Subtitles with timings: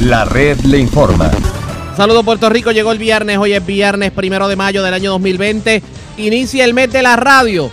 [0.00, 1.28] La red le informa.
[1.96, 5.82] Saludos Puerto Rico, llegó el viernes, hoy es viernes primero de mayo del año 2020,
[6.18, 7.68] inicia el mes de la radio.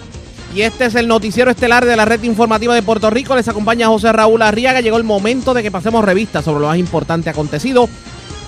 [0.56, 3.90] Y este es el noticiero estelar de la red informativa de Puerto Rico, les acompaña
[3.90, 7.88] José Raúl Arriaga, llegó el momento de que pasemos revista sobre lo más importante acontecido,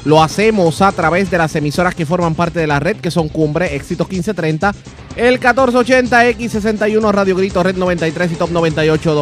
[0.06, 3.30] lo hacemos a través de las emisoras que forman parte de la red, que son
[3.30, 4.74] Cumbre, Éxitos 1530,
[5.18, 9.14] el 1480, X61, Radio Grito, Red 93 y Top 98,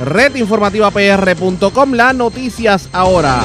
[0.00, 1.92] www.redinformativapr.com.
[1.92, 3.42] Las noticias ahora.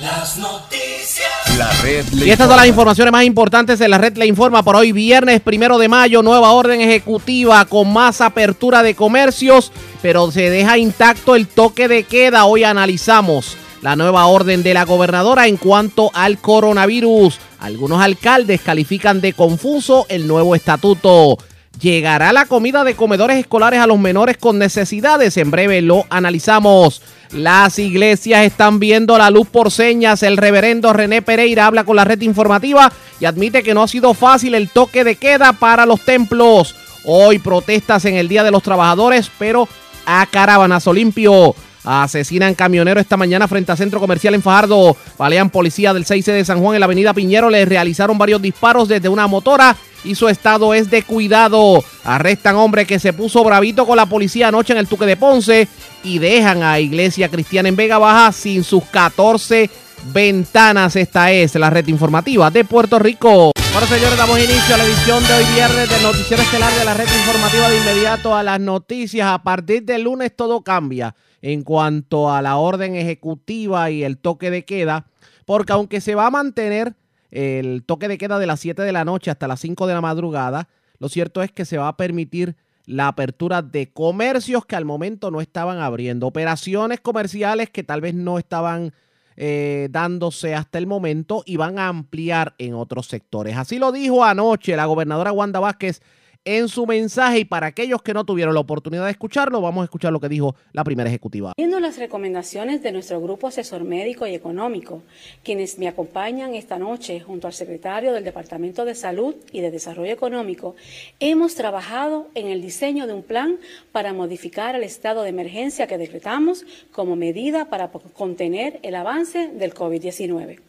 [0.00, 1.56] Las noticias.
[1.56, 4.62] La red le Y estas son las informaciones más importantes de la red le informa
[4.62, 10.30] por hoy viernes primero de mayo, nueva orden ejecutiva con más apertura de comercios, pero
[10.30, 12.44] se deja intacto el toque de queda.
[12.44, 17.38] Hoy analizamos la nueva orden de la gobernadora en cuanto al coronavirus.
[17.60, 21.38] Algunos alcaldes califican de confuso el nuevo estatuto.
[21.80, 25.36] ¿Llegará la comida de comedores escolares a los menores con necesidades?
[25.36, 27.02] En breve lo analizamos.
[27.32, 30.22] Las iglesias están viendo la luz por señas.
[30.22, 34.14] El reverendo René Pereira habla con la red informativa y admite que no ha sido
[34.14, 36.74] fácil el toque de queda para los templos.
[37.04, 39.68] Hoy protestas en el Día de los Trabajadores, pero
[40.06, 41.54] a Caravanazo Limpio.
[41.86, 44.96] Asesinan camionero esta mañana frente a centro comercial en Fajardo.
[45.16, 47.48] Balean policía del 6C de San Juan en la avenida Piñero.
[47.48, 51.84] Le realizaron varios disparos desde una motora y su estado es de cuidado.
[52.02, 55.68] Arrestan hombre que se puso bravito con la policía anoche en el Tuque de Ponce
[56.02, 59.70] y dejan a Iglesia Cristiana en Vega Baja sin sus 14
[60.12, 60.96] ventanas.
[60.96, 63.52] Esta es la red informativa de Puerto Rico.
[63.72, 66.94] Bueno, señores, damos inicio a la edición de hoy viernes del Noticiero Estelar de la
[66.94, 69.28] red informativa de inmediato a las noticias.
[69.28, 71.14] A partir del lunes todo cambia
[71.46, 75.06] en cuanto a la orden ejecutiva y el toque de queda,
[75.44, 76.96] porque aunque se va a mantener
[77.30, 80.00] el toque de queda de las 7 de la noche hasta las 5 de la
[80.00, 84.84] madrugada, lo cierto es que se va a permitir la apertura de comercios que al
[84.84, 88.92] momento no estaban abriendo, operaciones comerciales que tal vez no estaban
[89.36, 93.56] eh, dándose hasta el momento y van a ampliar en otros sectores.
[93.56, 96.02] Así lo dijo anoche la gobernadora Wanda Vázquez
[96.46, 99.84] en su mensaje y para aquellos que no tuvieron la oportunidad de escucharlo, vamos a
[99.84, 101.52] escuchar lo que dijo la primera ejecutiva.
[101.56, 105.02] Viendo las recomendaciones de nuestro grupo asesor médico y económico,
[105.42, 110.12] quienes me acompañan esta noche junto al secretario del Departamento de Salud y de Desarrollo
[110.12, 110.76] Económico,
[111.18, 113.58] hemos trabajado en el diseño de un plan
[113.90, 119.74] para modificar el estado de emergencia que decretamos como medida para contener el avance del
[119.74, 120.60] COVID-19.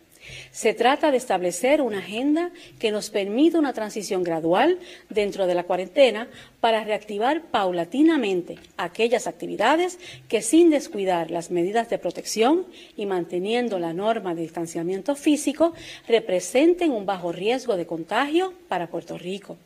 [0.52, 4.80] Se trata de establecer una agenda que nos permita una transición gradual
[5.10, 6.28] dentro de la cuarentena
[6.60, 12.66] para reactivar paulatinamente aquellas actividades que sin descuidar las medidas de protección
[12.96, 15.74] y manteniendo la norma de distanciamiento físico
[16.08, 19.58] representen un bajo riesgo de contagio para Puerto Rico.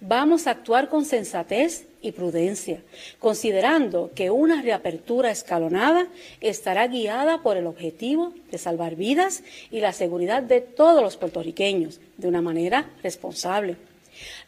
[0.00, 2.82] Vamos a actuar con sensatez y prudencia,
[3.18, 6.08] considerando que una reapertura escalonada
[6.40, 12.00] estará guiada por el objetivo de salvar vidas y la seguridad de todos los puertorriqueños
[12.16, 13.76] de una manera responsable.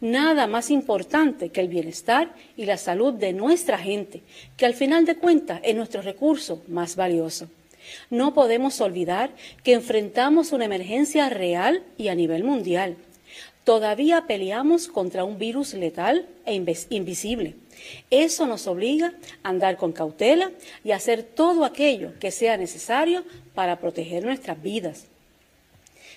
[0.00, 4.22] Nada más importante que el bienestar y la salud de nuestra gente,
[4.56, 7.48] que al final de cuentas es nuestro recurso más valioso.
[8.10, 9.31] No podemos olvidar
[9.62, 12.97] que enfrentamos una emergencia real y a nivel mundial
[13.64, 17.56] todavía peleamos contra un virus letal e invisible.
[18.10, 20.52] Eso nos obliga a andar con cautela
[20.84, 25.06] y hacer todo aquello que sea necesario para proteger nuestras vidas.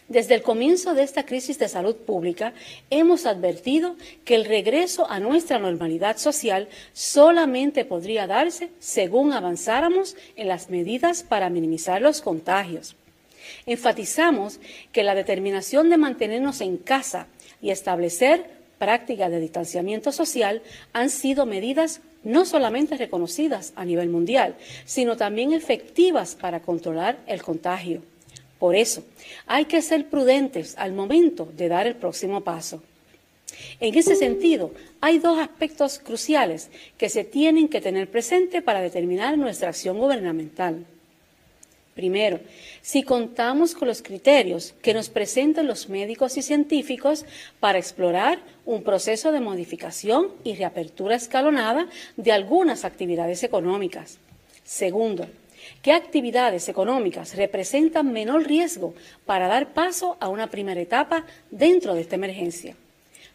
[0.07, 2.53] Desde el comienzo de esta crisis de salud pública,
[2.89, 10.47] hemos advertido que el regreso a nuestra normalidad social solamente podría darse según avanzáramos en
[10.47, 12.95] las medidas para minimizar los contagios.
[13.65, 14.59] Enfatizamos
[14.93, 17.27] que la determinación de mantenernos en casa
[17.61, 18.45] y establecer
[18.77, 20.61] prácticas de distanciamiento social
[20.93, 27.41] han sido medidas no solamente reconocidas a nivel mundial, sino también efectivas para controlar el
[27.41, 28.01] contagio.
[28.59, 29.03] Por eso,
[29.45, 32.81] hay que ser prudentes al momento de dar el próximo paso.
[33.79, 39.37] En ese sentido, hay dos aspectos cruciales que se tienen que tener presente para determinar
[39.37, 40.85] nuestra acción gubernamental.
[41.97, 42.39] Primero,
[42.83, 47.25] si contamos con los criterios que nos presentan los médicos y científicos
[47.59, 54.19] para explorar un proceso de modificación y reapertura escalonada de algunas actividades económicas.
[54.63, 55.25] Segundo,
[55.81, 58.93] ¿qué actividades económicas representan menor riesgo
[59.25, 62.75] para dar paso a una primera etapa dentro de esta emergencia?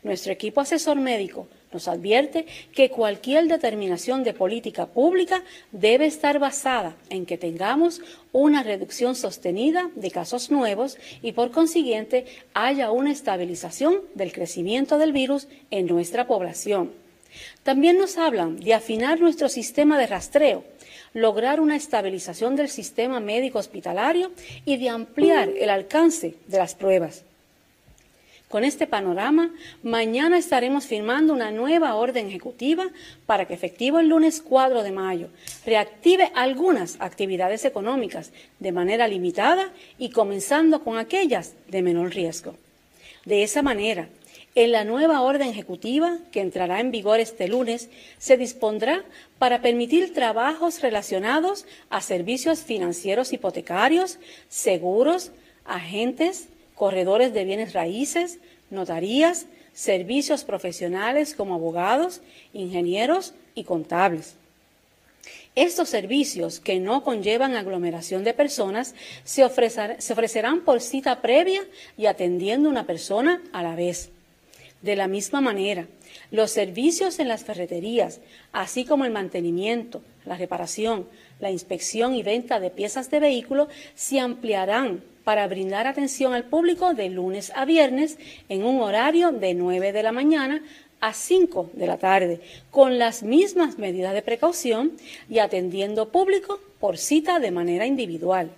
[0.04, 6.96] Nuestro equipo asesor médico nos advierte que cualquier determinación de política pública debe estar basada
[7.08, 8.00] en que tengamos
[8.32, 15.12] una reducción sostenida de casos nuevos y por consiguiente haya una estabilización del crecimiento del
[15.12, 16.90] virus en nuestra población.
[17.62, 20.64] También nos hablan de afinar nuestro sistema de rastreo
[21.14, 24.32] lograr una estabilización del sistema médico hospitalario
[24.64, 27.24] y de ampliar el alcance de las pruebas.
[28.52, 29.50] Con este panorama,
[29.82, 32.84] mañana estaremos firmando una nueva orden ejecutiva
[33.24, 35.28] para que efectivo el lunes 4 de mayo
[35.64, 42.54] reactive algunas actividades económicas de manera limitada y comenzando con aquellas de menor riesgo.
[43.24, 44.10] De esa manera,
[44.54, 47.88] en la nueva orden ejecutiva, que entrará en vigor este lunes,
[48.18, 49.02] se dispondrá
[49.38, 54.18] para permitir trabajos relacionados a servicios financieros hipotecarios,
[54.50, 55.32] seguros,
[55.64, 56.48] agentes,
[56.82, 58.40] corredores de bienes raíces,
[58.70, 64.34] notarías, servicios profesionales como abogados, ingenieros y contables.
[65.54, 71.62] Estos servicios que no conllevan aglomeración de personas se, ofrecerán por cita previa
[71.96, 74.10] y atendiendo una persona a la vez.
[74.80, 75.86] De la misma manera,
[76.32, 78.18] los servicios en las ferreterías,
[78.50, 81.06] así como el mantenimiento, la reparación,
[81.38, 86.94] la inspección y venta de piezas de vehículo, se ampliarán para brindar atención al público
[86.94, 90.62] de lunes a viernes en un horario de 9 de la mañana
[91.00, 92.40] a 5 de la tarde,
[92.70, 94.92] con las mismas medidas de precaución
[95.28, 98.50] y atendiendo público por cita de manera individual.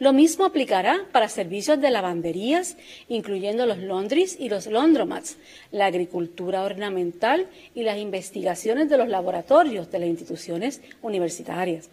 [0.00, 2.76] Lo mismo aplicará para servicios de lavanderías,
[3.08, 5.36] incluyendo los laundries y los laundromats,
[5.70, 11.88] la agricultura ornamental y las investigaciones de los laboratorios de las instituciones universitarias.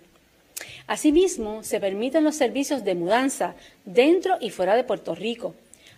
[0.89, 3.53] Asimismo, se permiten los servicios de mudanza
[3.85, 5.53] dentro y fuera de Puerto Rico,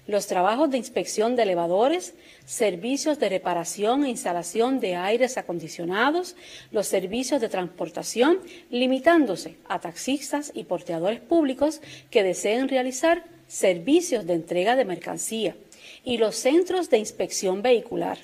[0.05, 6.35] los trabajos de inspección de elevadores, servicios de reparación e instalación de aires acondicionados,
[6.71, 8.39] los servicios de transportación,
[8.69, 11.79] limitándose a taxistas y porteadores públicos
[12.09, 15.55] que deseen realizar servicios de entrega de mercancía,
[16.03, 18.17] y los centros de inspección vehicular.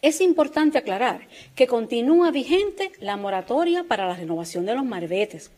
[0.00, 5.50] Es importante aclarar que continúa vigente la moratoria para la renovación de los marbetes.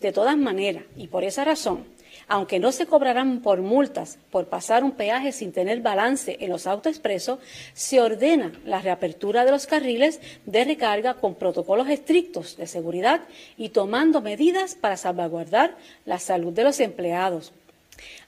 [0.00, 1.84] De todas maneras, y por esa razón,
[2.28, 6.66] aunque no se cobrarán por multas por pasar un peaje sin tener balance en los
[6.66, 7.40] autoexpresos,
[7.74, 13.20] se ordena la reapertura de los carriles de recarga con protocolos estrictos de seguridad
[13.58, 15.76] y tomando medidas para salvaguardar
[16.06, 17.52] la salud de los empleados.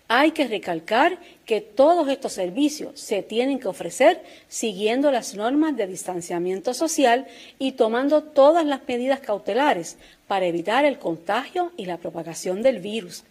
[0.06, 5.86] Hay que recalcar que todos estos servicios se tienen que ofrecer siguiendo las normas de
[5.86, 7.26] distanciamiento social
[7.58, 9.96] y tomando todas las medidas cautelares
[10.26, 13.24] para evitar el contagio y la propagación del virus.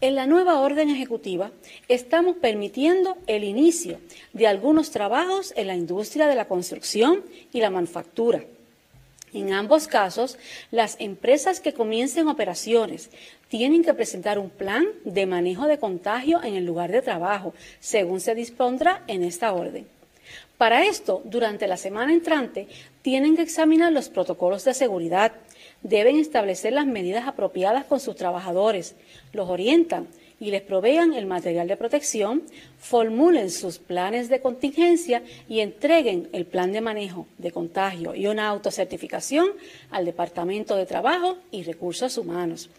[0.00, 1.52] En la nueva orden ejecutiva
[1.88, 4.00] estamos permitiendo el inicio
[4.32, 7.22] de algunos trabajos en la industria de la construcción
[7.52, 8.44] y la manufactura.
[9.32, 10.38] En ambos casos,
[10.70, 13.10] las empresas que comiencen operaciones
[13.48, 18.20] tienen que presentar un plan de manejo de contagio en el lugar de trabajo, según
[18.20, 19.86] se dispondrá en esta orden.
[20.56, 22.68] Para esto, durante la semana entrante,
[23.02, 25.32] tienen que examinar los protocolos de seguridad,
[25.82, 28.96] deben establecer las medidas apropiadas con sus trabajadores,
[29.32, 30.08] los orientan
[30.40, 32.42] y les provean el material de protección,
[32.78, 38.48] formulen sus planes de contingencia y entreguen el plan de manejo de contagio y una
[38.48, 39.48] autocertificación
[39.90, 42.70] al Departamento de Trabajo y Recursos Humanos.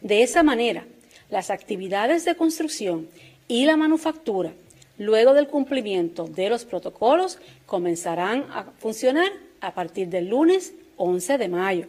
[0.00, 0.84] De esa manera,
[1.30, 3.08] las actividades de construcción
[3.48, 4.52] y la manufactura,
[4.98, 11.48] luego del cumplimiento de los protocolos, comenzarán a funcionar a partir del lunes 11 de
[11.48, 11.86] mayo.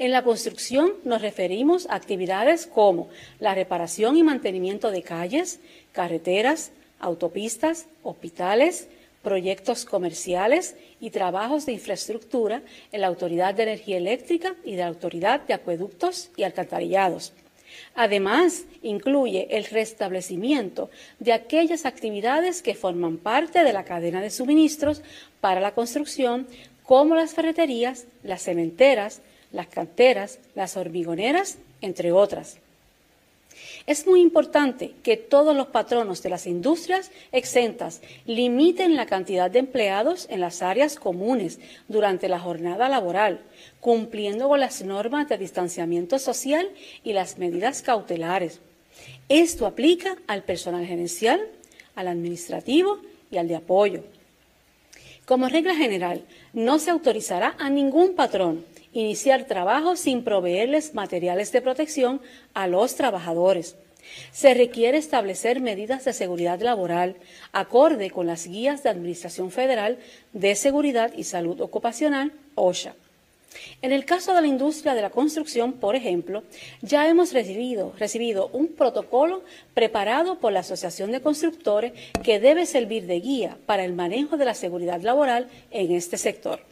[0.00, 5.60] En la construcción nos referimos a actividades como la reparación y mantenimiento de calles,
[5.92, 8.88] carreteras, autopistas, hospitales,
[9.22, 14.86] proyectos comerciales y trabajos de infraestructura en la Autoridad de Energía Eléctrica y de la
[14.86, 17.34] Autoridad de Acueductos y Alcantarillados.
[17.94, 25.02] Además, incluye el restablecimiento de aquellas actividades que forman parte de la cadena de suministros
[25.42, 26.46] para la construcción,
[26.84, 29.20] como las ferreterías, las cementeras,
[29.52, 32.58] las canteras, las hormigoneras, entre otras.
[33.86, 39.58] Es muy importante que todos los patronos de las industrias exentas limiten la cantidad de
[39.58, 43.40] empleados en las áreas comunes durante la jornada laboral,
[43.80, 46.70] cumpliendo con las normas de distanciamiento social
[47.04, 48.60] y las medidas cautelares.
[49.28, 51.40] Esto aplica al personal gerencial,
[51.94, 52.98] al administrativo
[53.30, 54.04] y al de apoyo.
[55.24, 61.62] Como regla general, no se autorizará a ningún patrón iniciar trabajo sin proveerles materiales de
[61.62, 62.20] protección
[62.54, 63.76] a los trabajadores.
[64.32, 67.16] Se requiere establecer medidas de seguridad laboral
[67.52, 69.98] acorde con las guías de Administración Federal
[70.32, 72.94] de Seguridad y Salud Ocupacional, OSHA.
[73.82, 76.44] En el caso de la industria de la construcción, por ejemplo,
[76.82, 79.42] ya hemos recibido, recibido, un protocolo
[79.74, 81.92] preparado por la Asociación de Constructores
[82.22, 86.69] que debe servir de guía para el manejo de la seguridad laboral en este sector.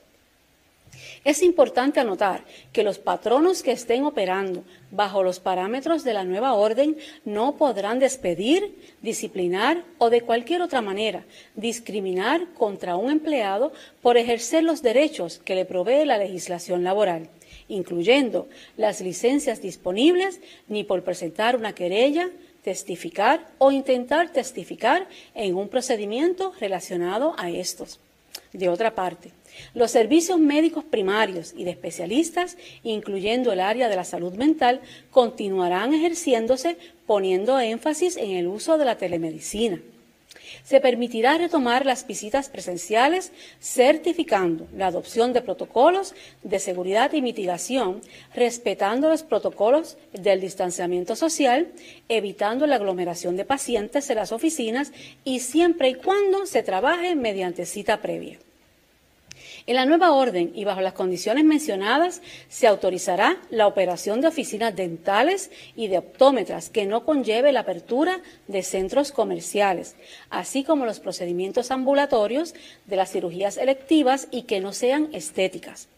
[1.25, 6.55] Es importante anotar que los patronos que estén operando bajo los parámetros de la nueva
[6.55, 14.17] orden no podrán despedir, disciplinar o de cualquier otra manera discriminar contra un empleado por
[14.17, 17.29] ejercer los derechos que le provee la legislación laboral,
[17.69, 22.31] incluyendo las licencias disponibles, ni por presentar una querella,
[22.63, 27.99] testificar o intentar testificar en un procedimiento relacionado a estos.
[28.53, 29.31] De otra parte,
[29.75, 35.95] los servicios médicos primarios y de especialistas, incluyendo el área de la salud mental, continuarán
[35.95, 39.81] ejerciéndose poniendo énfasis en el uso de la telemedicina.
[40.65, 48.01] Se permitirá retomar las visitas presenciales certificando la adopción de protocolos de seguridad y mitigación,
[48.35, 51.69] respetando los protocolos del distanciamiento social,
[52.09, 54.93] evitando la aglomeración de pacientes en las oficinas
[55.25, 58.39] y siempre y cuando se trabaje mediante cita previa.
[59.69, 64.75] En la nueva orden y bajo las condiciones mencionadas, se autorizará la operación de oficinas
[64.75, 69.95] dentales y de optómetras que no conlleve la apertura de centros comerciales,
[70.31, 72.55] así como los procedimientos ambulatorios
[72.87, 75.89] de las cirugías electivas y que no sean estéticas.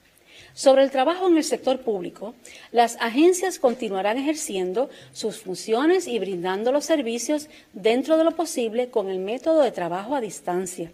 [0.52, 2.34] Sobre el trabajo en el sector público,
[2.72, 9.08] las agencias continuarán ejerciendo sus funciones y brindando los servicios dentro de lo posible con
[9.08, 10.90] el método de trabajo a distancia.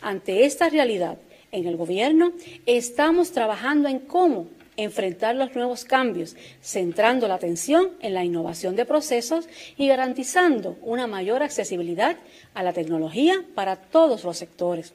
[0.00, 1.18] Ante esta realidad,
[1.52, 2.32] en el gobierno,
[2.66, 8.84] estamos trabajando en cómo enfrentar los nuevos cambios, centrando la atención en la innovación de
[8.84, 12.16] procesos y garantizando una mayor accesibilidad
[12.54, 14.92] a la tecnología para todos los sectores.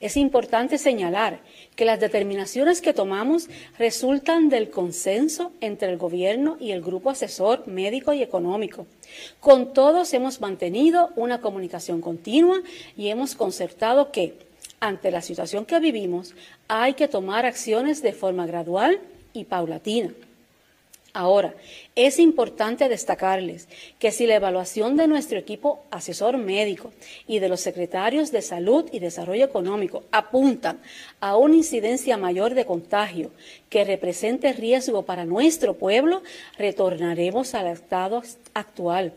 [0.00, 1.40] Es importante señalar
[1.76, 3.48] que las determinaciones que tomamos
[3.78, 8.86] resultan del consenso entre el Gobierno y el Grupo Asesor Médico y Económico.
[9.40, 12.62] Con todos hemos mantenido una comunicación continua
[12.96, 14.36] y hemos concertado que
[14.86, 16.34] ante la situación que vivimos,
[16.68, 19.00] hay que tomar acciones de forma gradual
[19.32, 20.10] y paulatina.
[21.16, 21.54] Ahora,
[21.94, 23.68] es importante destacarles
[24.00, 26.92] que si la evaluación de nuestro equipo asesor médico
[27.28, 30.80] y de los secretarios de salud y desarrollo económico apuntan
[31.20, 33.30] a una incidencia mayor de contagio
[33.70, 36.22] que represente riesgo para nuestro pueblo,
[36.58, 38.22] retornaremos al estado
[38.52, 39.12] actual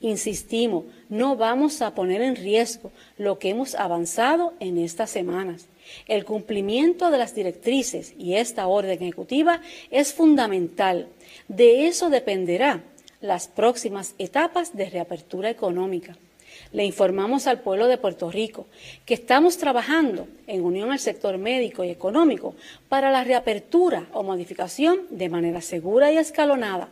[0.00, 5.66] Insistimos, no vamos a poner en riesgo lo que hemos avanzado en estas semanas.
[6.06, 9.60] El cumplimiento de las directrices y esta orden ejecutiva
[9.90, 11.08] es fundamental.
[11.48, 12.82] De eso dependerá
[13.20, 16.16] las próximas etapas de reapertura económica.
[16.72, 18.66] Le informamos al pueblo de Puerto Rico
[19.04, 22.54] que estamos trabajando en unión al sector médico y económico
[22.88, 26.88] para la reapertura o modificación de manera segura y escalonada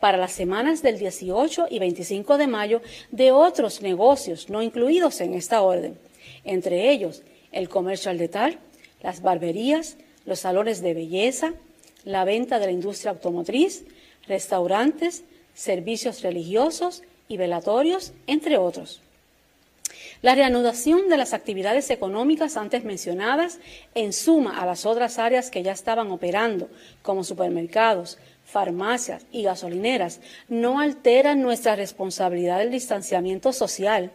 [0.00, 5.34] para las semanas del 18 y 25 de mayo de otros negocios no incluidos en
[5.34, 5.98] esta orden,
[6.44, 7.22] entre ellos
[7.52, 8.58] el comercio al detalle,
[9.02, 9.96] las barberías,
[10.26, 11.54] los salones de belleza,
[12.04, 13.84] la venta de la industria automotriz,
[14.26, 19.02] restaurantes, servicios religiosos y velatorios, entre otros.
[20.20, 23.60] La reanudación de las actividades económicas antes mencionadas,
[23.94, 26.68] en suma a las otras áreas que ya estaban operando,
[27.02, 28.18] como supermercados,
[28.48, 34.10] farmacias y gasolineras no alteran nuestra responsabilidad del distanciamiento social.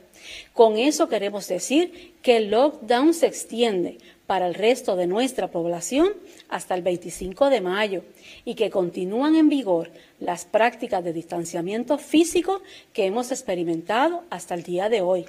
[0.54, 6.13] Con eso queremos decir que el lockdown se extiende para el resto de nuestra población
[6.50, 8.04] hasta el 25 de mayo
[8.44, 12.62] y que continúan en vigor las prácticas de distanciamiento físico
[12.92, 15.25] que hemos experimentado hasta el día de hoy.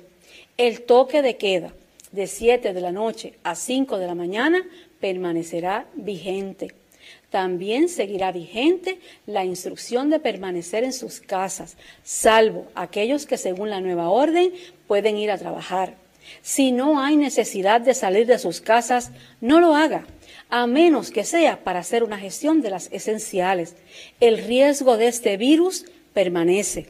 [0.56, 1.74] El toque de queda
[2.12, 4.64] de 7 de la noche a 5 de la mañana
[4.98, 6.83] permanecerá vigente.
[7.34, 13.80] También seguirá vigente la instrucción de permanecer en sus casas, salvo aquellos que según la
[13.80, 14.52] nueva orden
[14.86, 15.96] pueden ir a trabajar.
[16.42, 19.10] Si no hay necesidad de salir de sus casas,
[19.40, 20.06] no lo haga,
[20.48, 23.74] a menos que sea para hacer una gestión de las esenciales.
[24.20, 26.86] El riesgo de este virus permanece.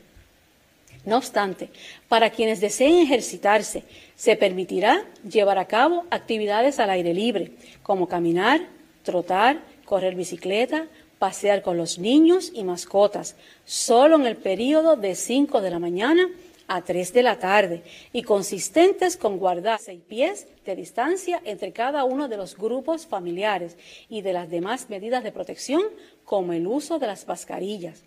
[1.06, 1.70] No obstante,
[2.06, 3.84] para quienes deseen ejercitarse,
[4.14, 8.60] se permitirá llevar a cabo actividades al aire libre, como caminar,
[9.04, 10.88] trotar, correr bicicleta,
[11.18, 16.28] pasear con los niños y mascotas, solo en el periodo de 5 de la mañana
[16.66, 22.04] a 3 de la tarde y consistentes con guardar seis pies de distancia entre cada
[22.04, 23.76] uno de los grupos familiares
[24.08, 25.82] y de las demás medidas de protección
[26.24, 28.02] como el uso de las mascarillas.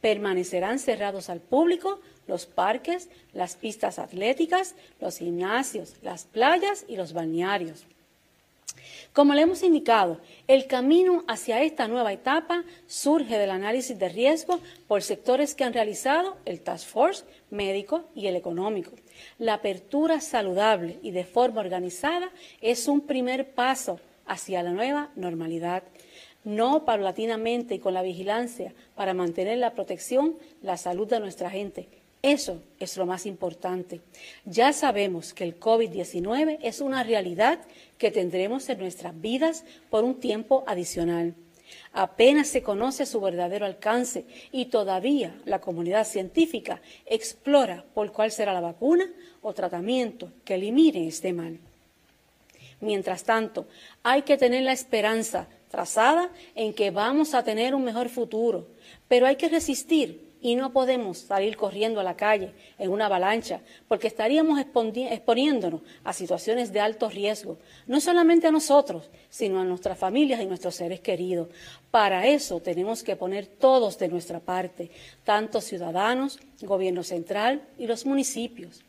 [0.00, 7.12] Permanecerán cerrados al público los parques, las pistas atléticas, los gimnasios, las playas y los
[7.12, 7.86] balnearios.
[9.14, 10.18] Como le hemos indicado,
[10.48, 15.72] el camino hacia esta nueva etapa surge del análisis de riesgo por sectores que han
[15.72, 18.90] realizado el Task Force médico y el económico.
[19.38, 22.28] La apertura saludable y de forma organizada
[22.60, 25.84] es un primer paso hacia la nueva normalidad,
[26.42, 32.03] no paulatinamente y con la vigilancia para mantener la protección, la salud de nuestra gente.
[32.24, 34.00] Eso es lo más importante.
[34.46, 37.58] Ya sabemos que el COVID-19 es una realidad
[37.98, 41.34] que tendremos en nuestras vidas por un tiempo adicional.
[41.92, 48.54] Apenas se conoce su verdadero alcance y todavía la comunidad científica explora por cuál será
[48.54, 49.04] la vacuna
[49.42, 51.58] o tratamiento que elimine este mal.
[52.80, 53.66] Mientras tanto,
[54.02, 58.66] hay que tener la esperanza trazada en que vamos a tener un mejor futuro,
[59.08, 63.62] pero hay que resistir y no podemos salir corriendo a la calle en una avalancha
[63.88, 69.96] porque estaríamos exponiéndonos a situaciones de alto riesgo, no solamente a nosotros, sino a nuestras
[69.96, 71.48] familias y nuestros seres queridos.
[71.90, 74.90] Para eso tenemos que poner todos de nuestra parte,
[75.24, 78.84] tanto ciudadanos, gobierno central y los municipios.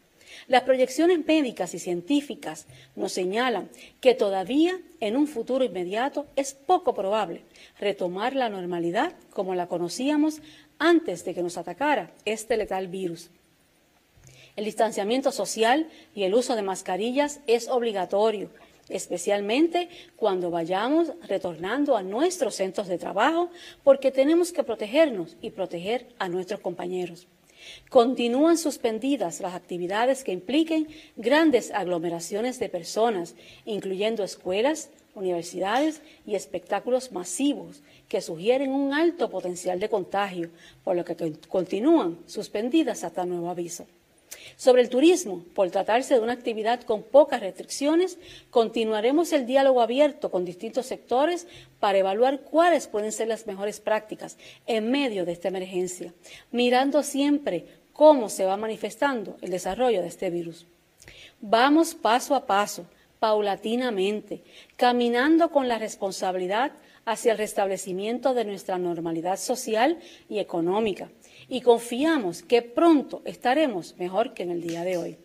[0.48, 3.70] Las proyecciones médicas y científicas nos señalan
[4.02, 7.44] que todavía en un futuro inmediato es poco probable
[7.80, 10.42] retomar la normalidad como la conocíamos
[10.80, 13.30] antes de que nos atacara este letal virus.
[14.56, 18.50] El distanciamiento social y el uso de mascarillas es obligatorio,
[18.88, 23.50] especialmente cuando vayamos retornando a nuestros centros de trabajo,
[23.84, 27.28] porque tenemos que protegernos y proteger a nuestros compañeros.
[27.90, 37.12] Continúan suspendidas las actividades que impliquen grandes aglomeraciones de personas, incluyendo escuelas, universidades y espectáculos
[37.12, 40.50] masivos que sugieren un alto potencial de contagio,
[40.84, 41.16] por lo que
[41.48, 43.86] continúan suspendidas hasta nuevo aviso.
[44.58, 48.18] Sobre el turismo, por tratarse de una actividad con pocas restricciones,
[48.50, 51.48] continuaremos el diálogo abierto con distintos sectores
[51.80, 56.14] para evaluar cuáles pueden ser las mejores prácticas en medio de esta emergencia,
[56.52, 60.66] mirando siempre cómo se va manifestando el desarrollo de este virus.
[61.42, 62.86] Vamos paso a paso,
[63.20, 64.42] paulatinamente,
[64.78, 66.72] caminando con la responsabilidad
[67.06, 71.10] hacia el restablecimiento de nuestra normalidad social y económica
[71.48, 75.18] y confiamos que pronto estaremos mejor que en el día de hoy.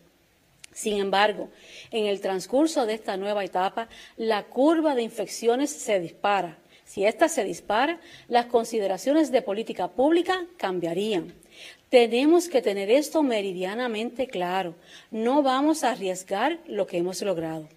[0.73, 1.49] Sin embargo,
[1.91, 6.59] en el transcurso de esta nueva etapa, la curva de infecciones se dispara.
[6.85, 11.35] Si ésta se dispara, las consideraciones de política pública cambiarían.
[11.89, 14.75] Tenemos que tener esto meridianamente claro.
[15.11, 17.69] No vamos a arriesgar lo que hemos logrado.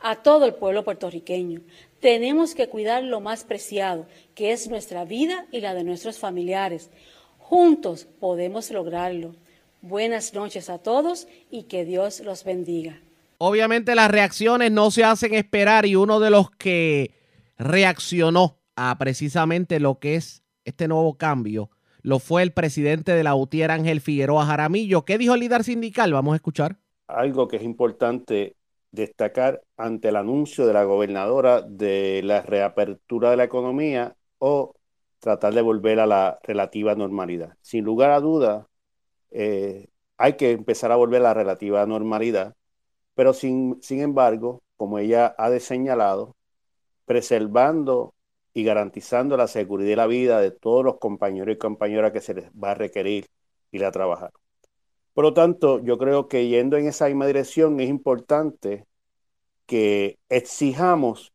[0.00, 1.60] A todo el pueblo puertorriqueño,
[2.00, 6.90] tenemos que cuidar lo más preciado, que es nuestra vida y la de nuestros familiares.
[7.38, 9.34] Juntos podemos lograrlo.
[9.82, 13.00] Buenas noches a todos y que Dios los bendiga.
[13.38, 17.10] Obviamente las reacciones no se hacen esperar y uno de los que
[17.58, 21.70] reaccionó a precisamente lo que es este nuevo cambio
[22.04, 25.06] lo fue el presidente de la UTIER, Ángel Figueroa Jaramillo.
[25.06, 26.12] ¿Qué dijo el líder sindical?
[26.12, 26.76] Vamos a escuchar.
[27.08, 28.56] Algo que es importante
[28.94, 34.74] destacar ante el anuncio de la gobernadora de la reapertura de la economía o
[35.18, 37.56] tratar de volver a la relativa normalidad.
[37.62, 38.68] Sin lugar a duda,
[39.30, 42.56] eh, hay que empezar a volver a la relativa normalidad,
[43.14, 46.36] pero sin, sin embargo, como ella ha señalado,
[47.06, 48.14] preservando
[48.54, 52.34] y garantizando la seguridad y la vida de todos los compañeros y compañeras que se
[52.34, 53.26] les va a requerir
[53.72, 54.32] ir a trabajar.
[55.14, 58.86] Por lo tanto, yo creo que yendo en esa misma dirección es importante
[59.66, 61.32] que exijamos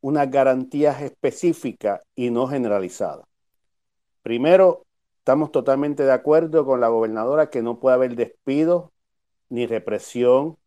[0.00, 3.26] unas garantías específicas y no generalizadas.
[4.22, 4.84] Primero,
[5.18, 8.92] estamos totalmente de acuerdo con la gobernadora que no puede haber despido,
[9.48, 10.58] ni represión,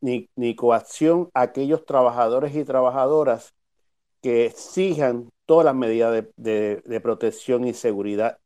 [0.00, 3.54] ni, coacción a aquellos trabajadores y trabajadoras
[4.20, 8.38] que exijan todas las medidas de, protección y seguridad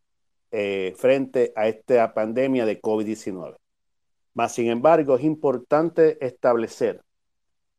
[0.50, 3.56] eh, frente a esta pandemia de COVID-19.
[4.34, 7.02] Más sin embargo, es importante establecer,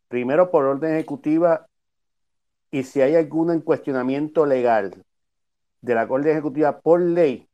[0.07, 1.67] primero por orden ejecutiva,
[2.71, 5.03] y si hay algún cuestionamiento legal
[5.81, 7.47] de la Corte Ejecutiva por ley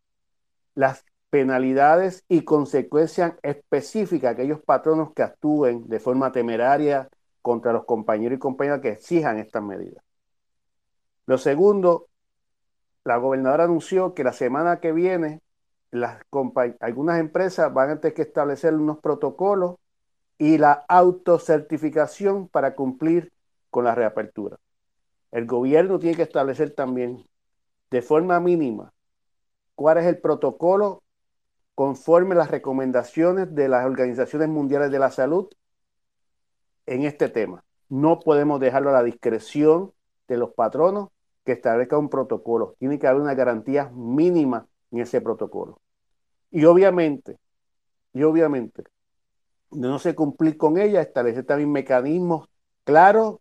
[0.76, 7.10] las penalidades y consecuencias específicas a aquellos patronos que actúen de forma temeraria
[7.41, 10.04] contra los compañeros y compañeras que exijan estas medidas.
[11.26, 12.08] Lo segundo,
[13.04, 15.42] la gobernadora anunció que la semana que viene
[16.80, 19.76] algunas empresas van a tener que establecer unos protocolos
[20.38, 23.32] y la autocertificación para cumplir
[23.70, 24.58] con la reapertura.
[25.32, 27.26] El gobierno tiene que establecer también
[27.92, 28.92] de forma mínima
[29.76, 31.04] cuál es el protocolo
[31.76, 35.50] conforme las recomendaciones de las organizaciones mundiales de la salud
[36.86, 37.63] en este tema.
[37.89, 39.94] No podemos dejarlo a la discreción
[40.28, 41.10] de los patronos
[41.43, 42.75] que establezcan un protocolo.
[42.79, 45.79] Tiene que haber una garantía mínima en ese protocolo.
[46.51, 47.38] Y obviamente,
[48.13, 48.84] y obviamente,
[49.71, 52.47] de no se cumplir con ella, establecer también mecanismos
[52.84, 53.38] claros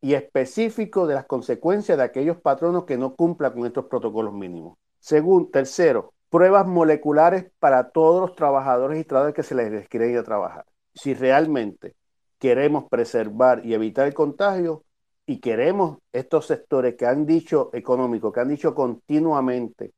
[0.00, 4.78] y específico de las consecuencias de aquellos patronos que no cumplan con estos protocolos mínimos.
[5.00, 10.18] Segundo, tercero, pruebas moleculares para todos los trabajadores y trabajadores que se les quiere ir
[10.18, 10.64] a trabajar.
[10.94, 11.94] Si realmente
[12.38, 14.84] queremos preservar y evitar el contagio
[15.26, 19.92] y queremos estos sectores que han dicho económicos, que han dicho continuamente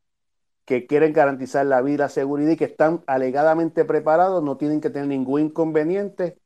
[0.64, 4.90] que quieren garantizar la vida, la seguridad y que están alegadamente preparados, no tienen que
[4.90, 6.38] tener ningún inconveniente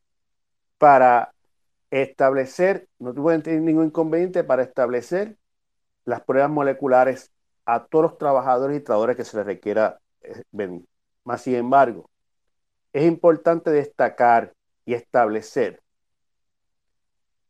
[0.78, 1.34] para
[1.90, 5.36] establecer, no pueden tener ningún inconveniente para establecer
[6.04, 7.32] las pruebas moleculares
[7.66, 10.84] a todos los trabajadores y trabajadores que se les requiera eh, venir.
[11.24, 12.08] Más sin embargo,
[12.92, 15.81] es importante destacar y establecer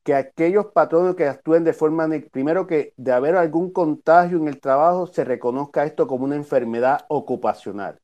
[0.03, 4.61] que aquellos patronos que actúen de forma, primero que de haber algún contagio en el
[4.61, 8.01] trabajo, se reconozca esto como una enfermedad ocupacional.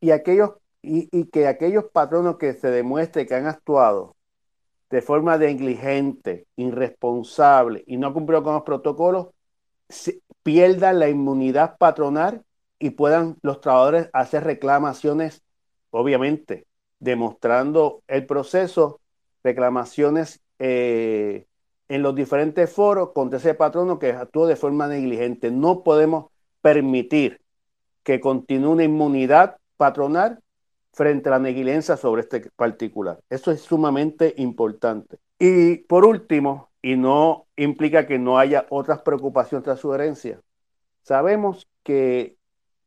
[0.00, 4.16] Y, aquellos, y, que aquellos patronos que se demuestre que han actuado
[4.90, 9.28] de forma negligente, irresponsable y no cumplido con los protocolos,
[10.42, 12.44] pierdan la inmunidad patronal
[12.78, 15.42] y puedan los trabajadores hacer reclamaciones,
[15.90, 16.66] obviamente,
[17.00, 19.00] demostrando el proceso,
[19.42, 21.46] reclamaciones eh,
[21.88, 25.50] en los diferentes foros contra ese patrono que actuó de forma negligente.
[25.50, 26.26] No podemos
[26.60, 27.40] permitir
[28.02, 30.40] que continúe una inmunidad patronal
[30.92, 33.20] frente a la negligencia sobre este particular.
[33.28, 35.18] Eso es sumamente importante.
[35.38, 40.40] Y por último, y no implica que no haya otras preocupaciones tras su herencia,
[41.02, 42.36] sabemos que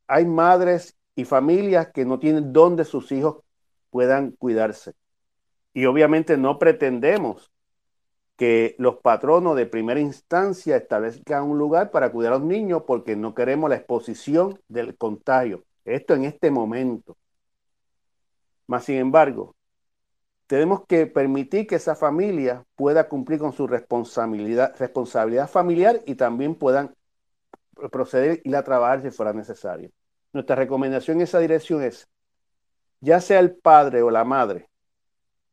[0.08, 3.44] hay madres y familias que no tienen dónde sus hijos
[3.92, 4.94] puedan cuidarse.
[5.74, 7.52] Y obviamente no pretendemos
[8.40, 13.18] que los patronos de primera instancia establezcan un lugar para cuidar a los niños porque
[13.18, 15.66] no queremos la exposición del contagio.
[15.84, 17.18] Esto en este momento.
[18.66, 19.58] Más sin embargo,
[20.48, 26.56] tenemos que permitir que esa familia pueda cumplir con su responsabilidad, responsabilidad familiar y también
[26.56, 26.96] puedan
[27.92, 29.92] proceder y a trabajar si fuera necesario.
[30.32, 32.08] Nuestra recomendación en esa dirección es,
[33.02, 34.70] ya sea el padre o la madre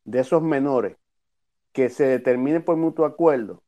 [0.05, 0.96] de esos menores
[1.77, 3.62] que se determine por mutuo acuerdo,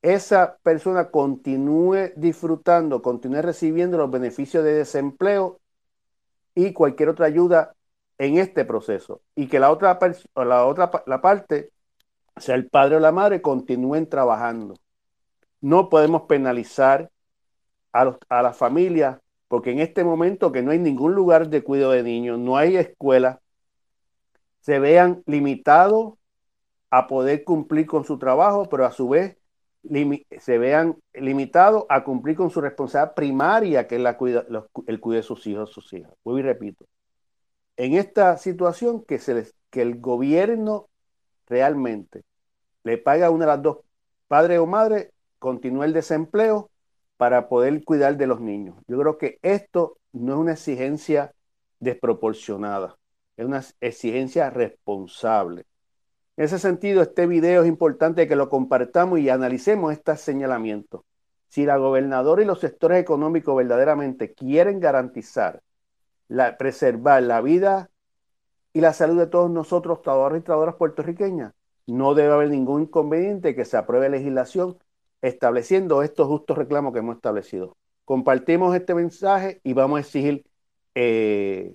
[0.00, 5.60] esa persona continúe disfrutando, continúe recibiendo los beneficios de desempleo
[6.54, 7.74] y cualquier otra ayuda
[8.16, 9.98] en este proceso y que la otra,
[10.34, 11.72] la otra la parte,
[12.38, 14.72] sea el padre o la madre, continúen trabajando.
[15.60, 17.10] No podemos penalizar
[17.92, 21.92] a, a la familia porque en este momento que no hay ningún lugar de cuidado
[21.92, 23.42] de niños, no hay escuela,
[24.60, 26.14] se vean limitados
[26.90, 29.36] a poder cumplir con su trabajo, pero a su vez
[30.40, 34.16] se vean limitados a cumplir con su responsabilidad primaria, que es la
[34.86, 36.12] el cuidado de sus hijos, sus hijas.
[36.24, 36.86] Vuelvo y repito.
[37.76, 40.88] En esta situación, que, se que el gobierno
[41.46, 42.22] realmente
[42.84, 43.78] le paga a una de las dos,
[44.28, 46.70] padre o madre, continúe el desempleo
[47.16, 48.76] para poder cuidar de los niños.
[48.88, 51.32] Yo creo que esto no es una exigencia
[51.80, 52.96] desproporcionada,
[53.36, 55.64] es una exigencia responsable.
[56.36, 61.04] En ese sentido, este video es importante que lo compartamos y analicemos este señalamiento.
[61.48, 65.62] Si la gobernadora y los sectores económicos verdaderamente quieren garantizar,
[66.28, 67.90] la, preservar la vida
[68.74, 71.54] y la salud de todos nosotros, trabajadores y trabajadoras puertorriqueñas,
[71.86, 74.78] no debe haber ningún inconveniente que se apruebe legislación
[75.22, 77.76] estableciendo estos justos reclamos que hemos establecido.
[78.04, 80.44] Compartimos este mensaje y vamos a exigir
[80.94, 81.74] eh,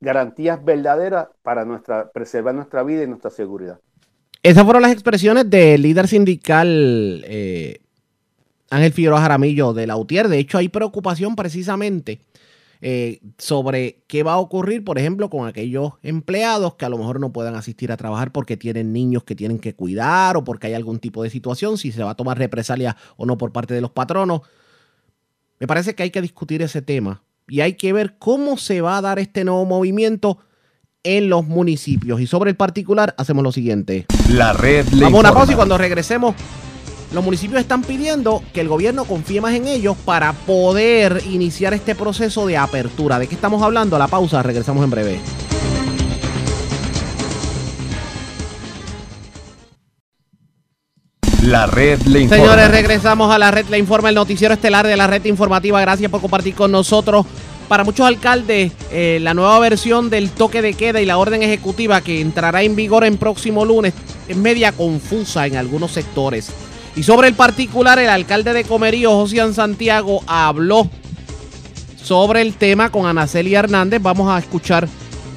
[0.00, 3.80] garantías verdaderas para nuestra, preservar nuestra vida y nuestra seguridad.
[4.42, 7.80] Esas fueron las expresiones del líder sindical eh,
[8.70, 10.28] Ángel Figueroa Jaramillo de la UTIER.
[10.28, 12.20] De hecho, hay preocupación precisamente
[12.82, 17.20] eh, sobre qué va a ocurrir, por ejemplo, con aquellos empleados que a lo mejor
[17.20, 20.74] no puedan asistir a trabajar porque tienen niños que tienen que cuidar o porque hay
[20.74, 23.80] algún tipo de situación, si se va a tomar represalia o no por parte de
[23.80, 24.42] los patronos.
[25.58, 28.98] Me parece que hay que discutir ese tema y hay que ver cómo se va
[28.98, 30.38] a dar este nuevo movimiento
[31.02, 32.20] en los municipios.
[32.20, 34.06] Y sobre el particular, hacemos lo siguiente.
[34.30, 36.34] La red le Vamos a una pausa y cuando regresemos,
[37.12, 41.94] los municipios están pidiendo que el gobierno confíe más en ellos para poder iniciar este
[41.94, 43.18] proceso de apertura.
[43.18, 43.98] ¿De qué estamos hablando?
[43.98, 45.20] La pausa, regresamos en breve.
[51.44, 52.42] La red le informa.
[52.42, 55.78] Señores, regresamos a la red le informa, el noticiero estelar de la red informativa.
[55.78, 57.26] Gracias por compartir con nosotros.
[57.68, 62.00] Para muchos alcaldes, eh, la nueva versión del toque de queda y la orden ejecutiva
[62.00, 63.92] que entrará en vigor en próximo lunes
[64.26, 66.50] es media confusa en algunos sectores.
[66.96, 70.88] Y sobre el particular, el alcalde de Comerío, José Santiago, habló
[71.96, 74.00] sobre el tema con Anaceli Hernández.
[74.00, 74.88] Vamos a escuchar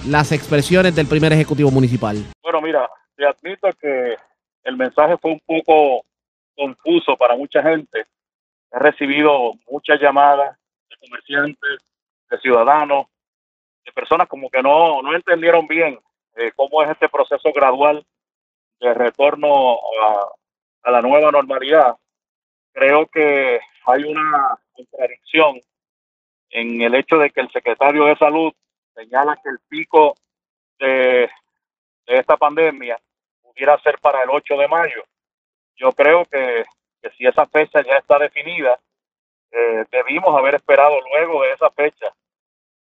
[0.07, 2.23] las expresiones del primer ejecutivo municipal.
[2.41, 4.15] Bueno, mira, te admito que
[4.67, 6.05] el mensaje fue un poco
[6.53, 8.05] confuso para mucha gente.
[8.69, 10.57] He recibido muchas llamadas
[10.89, 11.85] de comerciantes,
[12.29, 13.07] de ciudadanos,
[13.85, 15.97] de personas como que no, no entendieron bien
[16.35, 18.05] eh, cómo es este proceso gradual
[18.81, 19.77] de retorno
[20.83, 21.95] a, la nueva normalidad.
[22.73, 25.61] Creo que hay una contradicción
[26.49, 28.51] en el hecho de que el secretario de salud
[28.93, 30.15] señala que el pico
[30.79, 31.29] de
[32.05, 32.97] esta pandemia
[33.57, 35.03] pudiera ser para el 8 de mayo.
[35.75, 36.63] Yo creo que,
[37.01, 38.79] que si esa fecha ya está definida,
[39.51, 42.13] eh, debimos haber esperado luego de esa fecha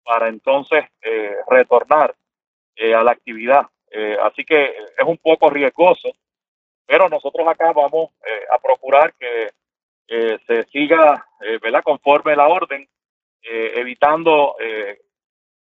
[0.04, 2.16] para entonces eh, retornar
[2.76, 3.68] eh, a la actividad.
[3.92, 4.64] Eh, así que
[4.98, 6.10] es un poco riesgoso,
[6.86, 9.50] pero nosotros acá vamos eh, a procurar que
[10.46, 11.26] se siga,
[11.62, 11.84] ¿verdad?
[11.84, 12.86] Conforme la orden,
[13.44, 14.58] evitando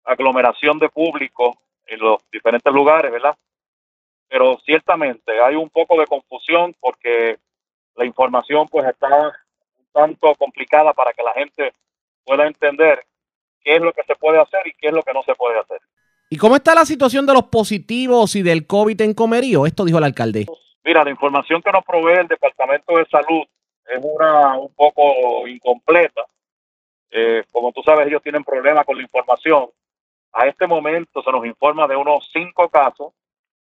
[0.06, 3.36] aglomeración de público en los diferentes lugares, ¿verdad?
[4.30, 7.38] Pero ciertamente hay un poco de confusión porque
[7.96, 11.74] la información pues está un tanto complicada para que la gente
[12.26, 13.06] pueda entender
[13.62, 15.60] qué es lo que se puede hacer y qué es lo que no se puede
[15.60, 15.80] hacer.
[16.30, 19.66] ¿Y cómo está la situación de los positivos y del COVID en Comerío?
[19.66, 20.46] Esto dijo el alcalde.
[20.84, 23.44] Mira, la información que nos provee el Departamento de Salud
[23.86, 26.22] es una un poco incompleta.
[27.10, 29.70] Eh, como tú sabes, ellos tienen problemas con la información.
[30.34, 33.14] A este momento se nos informa de unos cinco casos.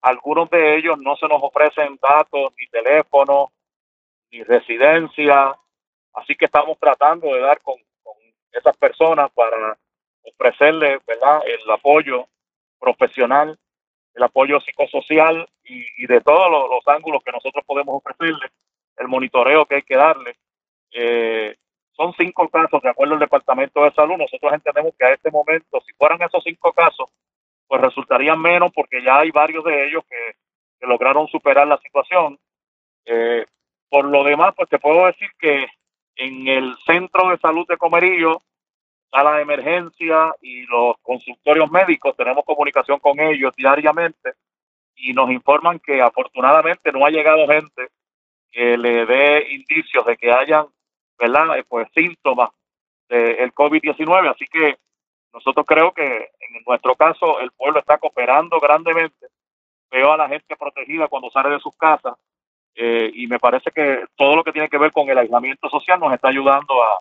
[0.04, 3.54] Algunos de ellos no se nos ofrecen datos, ni teléfono,
[4.32, 5.56] ni residencia.
[6.14, 7.76] Así que estamos tratando de dar con,
[8.52, 9.78] esas personas para
[10.24, 11.42] ofrecerles ¿verdad?
[11.48, 12.28] el apoyo
[12.80, 13.58] profesional,
[14.14, 18.52] el apoyo psicosocial y, de todos los, los, ángulos que nosotros podemos ofrecerles,
[18.98, 20.36] el monitoreo que hay que darle.
[20.92, 21.56] Eh,
[21.94, 24.18] son cinco casos, de acuerdo al Departamento de Salud.
[24.18, 27.10] Nosotros entendemos que a este momento, si fueran esos cinco casos,
[27.68, 30.36] pues resultarían menos porque ya hay varios de ellos que,
[30.86, 32.38] lograron superar la situación.
[33.06, 33.46] Eh,
[33.88, 35.66] por lo demás, pues te puedo decir que
[36.18, 38.42] en el centro de salud de Comerillo,
[39.10, 44.34] sala de emergencia y los consultorios médicos, tenemos comunicación con ellos diariamente
[44.96, 47.88] y nos informan que afortunadamente no ha llegado gente
[48.52, 50.68] que le dé indicios de que hayan,
[51.18, 51.58] ¿verdad?
[51.58, 52.50] Eh, pues síntomas
[53.10, 54.32] del COVID-19.
[54.32, 54.78] Así que
[55.34, 59.28] nosotros creo que en nuestro caso el pueblo está cooperando grandemente.
[59.90, 62.16] Veo a la gente protegida cuando sale de sus casas
[62.76, 66.00] eh, y me parece que todo lo que tiene que ver con el aislamiento social
[66.00, 67.00] nos está ayudando a,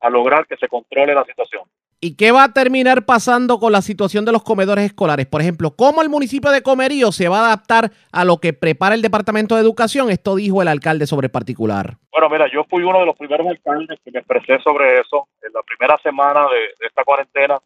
[0.00, 1.62] a lograr que se controle la situación.
[2.00, 5.26] ¿Y qué va a terminar pasando con la situación de los comedores escolares?
[5.26, 8.94] Por ejemplo, ¿cómo el municipio de Comerío se va a adaptar a lo que prepara
[8.94, 10.08] el Departamento de Educación?
[10.08, 11.96] Esto dijo el alcalde sobre particular.
[12.12, 15.26] Bueno, mira, yo fui uno de los primeros alcaldes que me expresé sobre eso.
[15.42, 17.58] En la primera semana de, de esta cuarentena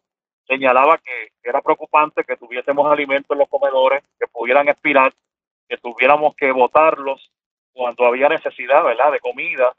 [0.47, 5.13] señalaba que era preocupante que tuviésemos alimentos en los comedores, que pudieran expirar,
[5.69, 7.29] que tuviéramos que botarlos
[7.71, 9.73] cuando había necesidad, ¿verdad?, de comida.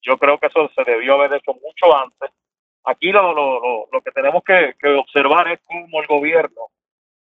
[0.00, 2.30] Yo creo que eso se debió haber hecho mucho antes
[2.84, 6.68] Aquí lo, lo, lo, lo que tenemos que, que, observar es cómo el gobierno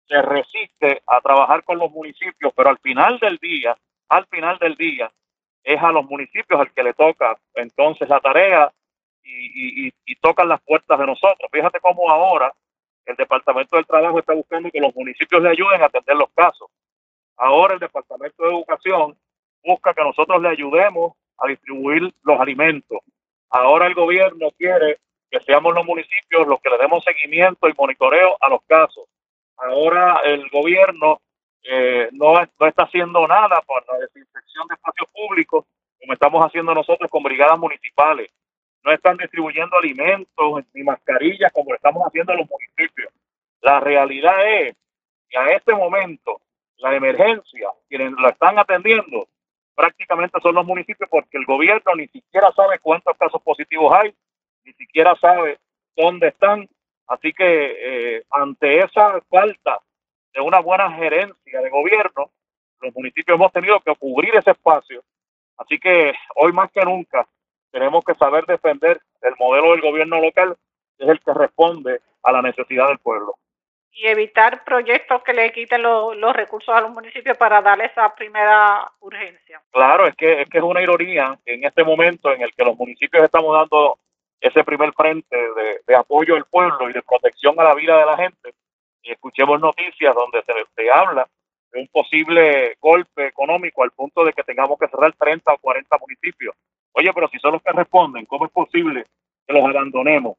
[0.09, 3.77] se resiste a trabajar con los municipios, pero al final del día,
[4.09, 5.11] al final del día,
[5.63, 8.73] es a los municipios al que le toca entonces la tarea
[9.23, 11.49] y, y, y tocan las puertas de nosotros.
[11.53, 12.53] Fíjate cómo ahora
[13.07, 16.69] el Departamento del Trabajo está buscando que los municipios le ayuden a atender los casos.
[17.37, 19.17] Ahora el Departamento de Educación
[19.65, 22.99] busca que nosotros le ayudemos a distribuir los alimentos.
[23.51, 24.99] Ahora el gobierno quiere
[25.33, 29.05] que seamos los municipios los que le demos seguimiento y monitoreo a los casos.
[29.57, 31.23] Ahora el gobierno
[31.63, 35.65] eh, no, no está haciendo nada por la desinfección de espacios públicos,
[35.99, 38.31] como estamos haciendo nosotros con brigadas municipales.
[38.85, 43.11] No están distribuyendo alimentos ni mascarillas como lo estamos haciendo en los municipios.
[43.63, 44.77] La realidad es
[45.31, 46.43] que a este momento
[46.77, 49.29] la emergencia, quienes la están atendiendo,
[49.75, 54.15] prácticamente son los municipios porque el gobierno ni siquiera sabe cuántos casos positivos hay
[54.65, 55.59] ni siquiera sabe
[55.97, 56.69] dónde están.
[57.07, 57.45] Así que
[58.17, 59.81] eh, ante esa falta
[60.33, 62.31] de una buena gerencia de gobierno,
[62.81, 65.03] los municipios hemos tenido que cubrir ese espacio.
[65.59, 67.27] Así que hoy más que nunca
[67.71, 70.57] tenemos que saber defender el modelo del gobierno local,
[70.99, 73.35] que es el que responde a la necesidad del pueblo.
[73.95, 78.15] Y evitar proyectos que le quiten lo, los recursos a los municipios para darle esa
[78.15, 79.61] primera urgencia.
[79.71, 82.77] Claro, es que, es que es una ironía en este momento en el que los
[82.77, 83.99] municipios estamos dando
[84.43, 85.37] ese primer frente
[85.87, 88.55] de, apoyo al pueblo y de protección a la vida de la gente.
[89.03, 91.27] Y escuchemos noticias donde se, se, habla
[91.73, 95.97] de un posible golpe económico al punto de que tengamos que cerrar 30 o 40
[95.99, 96.55] municipios.
[96.93, 99.05] Oye, pero si son los que responden, ¿cómo es posible
[99.47, 100.37] que los abandonemos?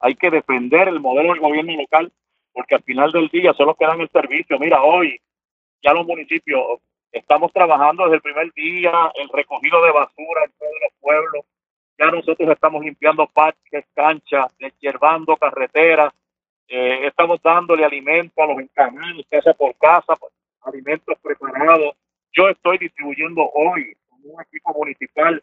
[0.00, 2.12] Hay que defender el modelo del gobierno local
[2.52, 4.58] porque al final del día son los que dan el servicio.
[4.58, 5.20] Mira, hoy
[5.82, 6.80] ya los municipios
[7.14, 11.44] Estamos trabajando desde el primer día, el recogido de basura en todos los pueblos.
[11.98, 16.12] Ya nosotros estamos limpiando parques, canchas, deshiervando carreteras.
[16.66, 21.94] Eh, estamos dándole alimento a los encarnados, casa por casa, pues, alimentos preparados.
[22.32, 25.42] Yo estoy distribuyendo hoy con un equipo municipal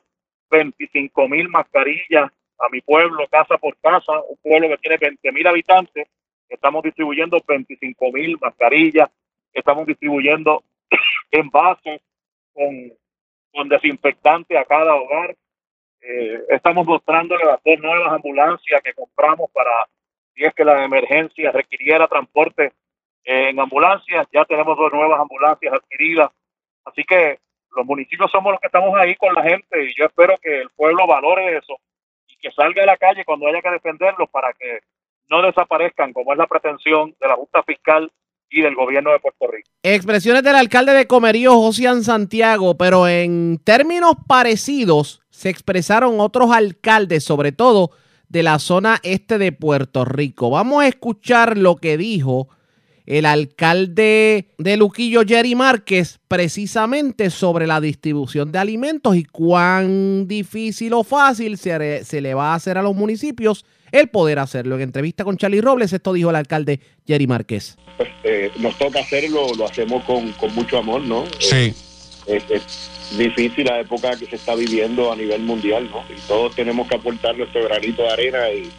[0.49, 5.47] 25 mil mascarillas a mi pueblo, casa por casa, un pueblo que tiene 20 mil
[5.47, 6.07] habitantes.
[6.49, 9.09] Estamos distribuyendo 25 mil mascarillas,
[9.53, 10.63] estamos distribuyendo
[11.31, 12.01] envases
[12.53, 12.91] con,
[13.53, 15.35] con desinfectante a cada hogar.
[16.01, 19.69] Eh, estamos mostrándole las dos nuevas ambulancias que compramos para
[20.33, 22.73] si es que la emergencia requiriera transporte
[23.23, 24.27] eh, en ambulancias.
[24.33, 26.31] Ya tenemos dos nuevas ambulancias adquiridas.
[26.85, 27.39] Así que
[27.75, 30.69] los municipios somos los que estamos ahí con la gente y yo espero que el
[30.71, 31.77] pueblo valore eso
[32.27, 34.79] y que salga a la calle cuando haya que defenderlos para que
[35.29, 38.11] no desaparezcan como es la pretensión de la Junta Fiscal
[38.49, 39.69] y del gobierno de Puerto Rico.
[39.81, 47.23] Expresiones del alcalde de Comerío, Josian Santiago, pero en términos parecidos se expresaron otros alcaldes,
[47.23, 47.89] sobre todo
[48.29, 50.51] de la zona este de Puerto Rico.
[50.51, 52.47] Vamos a escuchar lo que dijo
[53.07, 60.93] el alcalde de Luquillo, Jerry Márquez, precisamente sobre la distribución de alimentos y cuán difícil
[60.93, 64.75] o fácil se, se, le va a hacer a los municipios el poder hacerlo.
[64.75, 67.77] En entrevista con Charlie Robles, esto dijo el alcalde Jerry Márquez.
[67.97, 71.23] Pues, eh, nos toca hacerlo, lo hacemos con, con mucho amor, ¿no?
[71.39, 71.73] Sí.
[72.27, 76.03] Eh, es difícil la época que se está viviendo a nivel mundial, ¿no?
[76.09, 78.69] Y todos tenemos que aportar nuestro granito de arena y,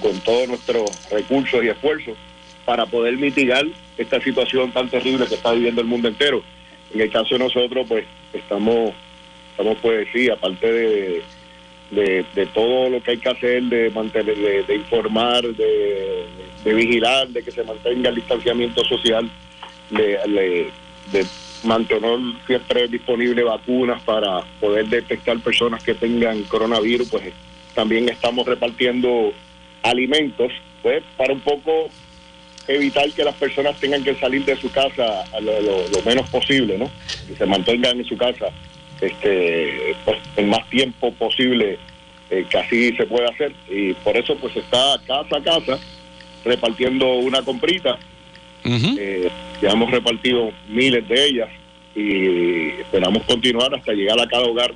[0.00, 2.16] con todos nuestros recursos y esfuerzos
[2.64, 3.64] para poder mitigar
[3.96, 6.42] esta situación tan terrible que está viviendo el mundo entero.
[6.92, 8.92] En el caso de nosotros, pues estamos,
[9.50, 11.22] estamos pues sí, aparte de,
[11.92, 16.26] de, todo lo que hay que hacer, de mantener, de, de informar, de,
[16.64, 19.30] vigilar, de que se mantenga el distanciamiento social,
[19.90, 20.72] de,
[21.12, 21.26] de
[21.64, 27.32] mantener siempre disponibles vacunas para poder detectar personas que tengan coronavirus, pues
[27.74, 29.32] también estamos repartiendo
[29.82, 31.88] alimentos, pues para un poco
[32.66, 36.90] evitar que las personas tengan que salir de su casa lo, lo menos posible, ¿no?
[37.28, 38.46] Que se mantengan en su casa
[39.00, 41.78] este pues, el más tiempo posible
[42.30, 45.78] eh, que así se puede hacer y por eso pues está casa a casa
[46.44, 47.98] repartiendo una comprita
[48.64, 48.96] Uh -huh.
[48.98, 51.48] eh, ya hemos repartido miles de ellas
[51.94, 54.72] y esperamos continuar hasta llegar a cada hogar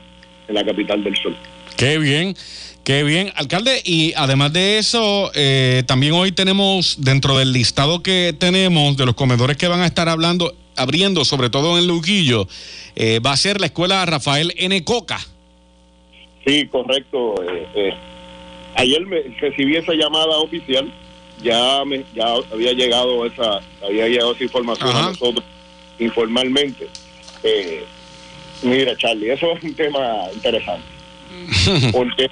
[0.46, 1.36] en la capital del sol.
[1.76, 2.34] Qué bien.
[2.88, 3.82] Qué bien, alcalde.
[3.84, 9.14] Y además de eso, eh, también hoy tenemos dentro del listado que tenemos de los
[9.14, 12.48] comedores que van a estar hablando, abriendo, sobre todo en Luquillo,
[12.96, 14.82] eh, va a ser la escuela Rafael N.
[14.84, 15.20] Coca.
[16.46, 17.34] Sí, correcto.
[17.42, 17.94] Eh, eh,
[18.76, 20.90] ayer me recibí esa llamada oficial,
[21.42, 25.06] ya me, ya había llegado esa, había llegado esa información Ajá.
[25.06, 25.44] a nosotros
[25.98, 26.88] informalmente.
[27.42, 27.84] Eh,
[28.62, 30.00] mira, Charlie, eso es un tema
[30.34, 30.86] interesante,
[31.92, 32.30] porque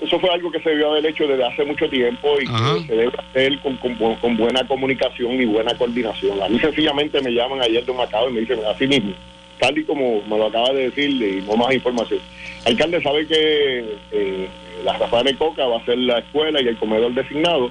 [0.00, 2.74] eso fue algo que se debió haber hecho desde hace mucho tiempo y Ajá.
[2.74, 6.42] que se debe hacer con, con, con buena comunicación y buena coordinación.
[6.42, 9.12] A mí sencillamente me llaman ayer de Macao y me dicen así mismo,
[9.58, 12.20] tal y como me lo acaba de decir y no más información.
[12.64, 14.48] Alcalde sabe que eh,
[14.84, 17.70] la Rafael de Coca va a ser la escuela y el comedor designado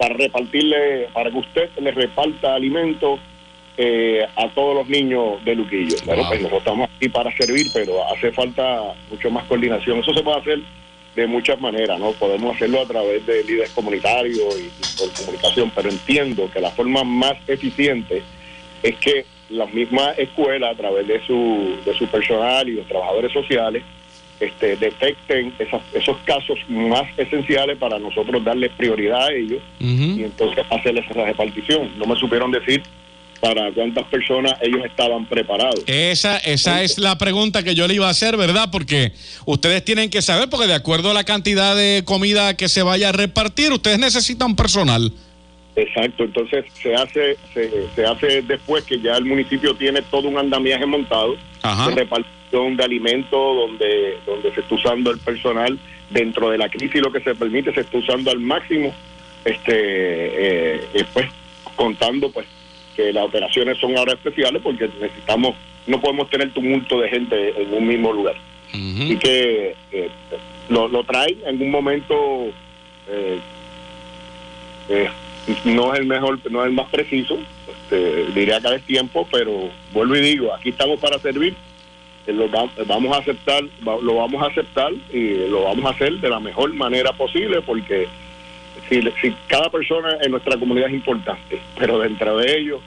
[0.00, 3.20] para repartirle, para que usted le reparta alimentos
[3.76, 5.94] eh, a todos los niños de Luquillo.
[6.06, 6.28] Bueno, Wow.
[6.30, 9.98] pues nosotros estamos aquí para servir, pero hace falta mucho más coordinación.
[9.98, 10.58] Eso se puede hacer
[11.14, 12.12] de muchas maneras, ¿no?
[12.12, 16.70] Podemos hacerlo a través de líderes comunitarios y, y por comunicación, pero entiendo que la
[16.70, 18.22] forma más eficiente
[18.82, 23.32] es que las mismas escuelas, a través de su, de su personal y los trabajadores
[23.32, 23.82] sociales,
[24.40, 30.64] este, detecten esas- esos casos más esenciales para nosotros darle prioridad a ellos y entonces
[30.70, 31.90] hacerles esa repartición.
[31.98, 32.82] No me supieron decir
[33.40, 35.82] para cuántas personas ellos estaban preparados.
[35.86, 38.68] Esa, esa es la pregunta que yo le iba a hacer, ¿verdad?
[38.70, 39.12] Porque
[39.46, 43.08] ustedes tienen que saber, porque de acuerdo a la cantidad de comida que se vaya
[43.10, 45.10] a repartir, ustedes necesitan personal.
[45.76, 50.36] Exacto, entonces se hace se, se hace después que ya el municipio tiene todo un
[50.36, 51.86] andamiaje montado Ajá.
[52.50, 55.78] Repartición de alimentos donde donde se está usando el personal
[56.10, 58.94] dentro de la crisis lo que se permite se está usando al máximo
[59.44, 61.26] este eh, pues
[61.76, 62.46] contando pues
[62.96, 65.54] que las operaciones son ahora especiales porque necesitamos
[65.86, 68.36] no podemos tener tumulto de gente en un mismo lugar.
[68.72, 70.10] Y que eh,
[70.68, 72.46] lo, lo traen en un momento
[73.08, 73.40] eh,
[74.88, 75.08] eh,
[75.64, 79.70] no es el mejor, no es el más preciso, este, diría cada vez tiempo, pero
[79.92, 81.56] vuelvo y digo, aquí estamos para servir,
[82.26, 86.28] lo va- vamos a aceptar, lo vamos a aceptar y lo vamos a hacer de
[86.28, 88.06] la mejor manera posible porque
[88.88, 92.80] si, si cada persona en nuestra comunidad es importante, pero dentro de ellos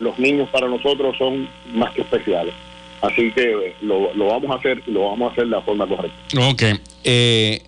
[0.00, 2.54] los niños para nosotros son más que especiales.
[3.02, 5.86] Así que eh, lo, vamos a hacer y lo vamos a hacer de la forma
[5.86, 6.16] correcta.
[6.48, 6.62] Ok.
[7.04, 7.62] Eh,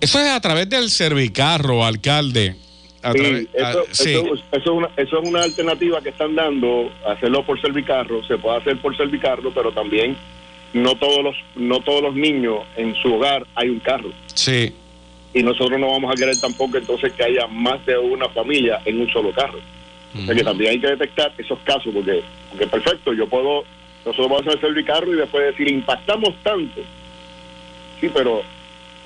[0.00, 2.54] eso es a través del servicarro, alcalde.
[3.02, 4.10] A Sí, eso, ah, sí.
[4.12, 8.36] eso- eso es una, eso es una alternativa que están dando, hacerlo por servicarro, se
[8.36, 10.16] puede hacer por servicarro, pero también
[10.74, 14.10] no todos los no todos los niños en su hogar hay un carro.
[14.34, 14.74] Sí.
[15.32, 19.00] Y nosotros no vamos a querer tampoco entonces que haya más de una familia en
[19.00, 19.58] un solo carro.
[20.14, 23.64] O sea que también hay que detectar esos casos, porque, porque perfecto, yo puedo,
[24.04, 26.80] nosotros vamos a hacer servicarro y después decir, impactamos tanto.
[28.00, 28.42] Sí, pero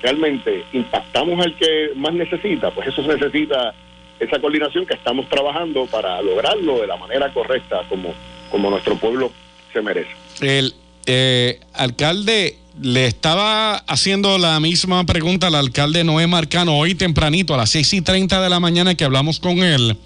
[0.01, 3.73] realmente impactamos al que más necesita, pues eso se necesita
[4.19, 8.13] esa coordinación que estamos trabajando para lograrlo de la manera correcta como,
[8.49, 9.31] como nuestro pueblo
[9.73, 10.09] se merece.
[10.41, 10.73] El
[11.05, 17.57] eh, alcalde le estaba haciendo la misma pregunta al alcalde Noé Marcano hoy tempranito a
[17.57, 19.97] las 6 y 30 de la mañana que hablamos con él.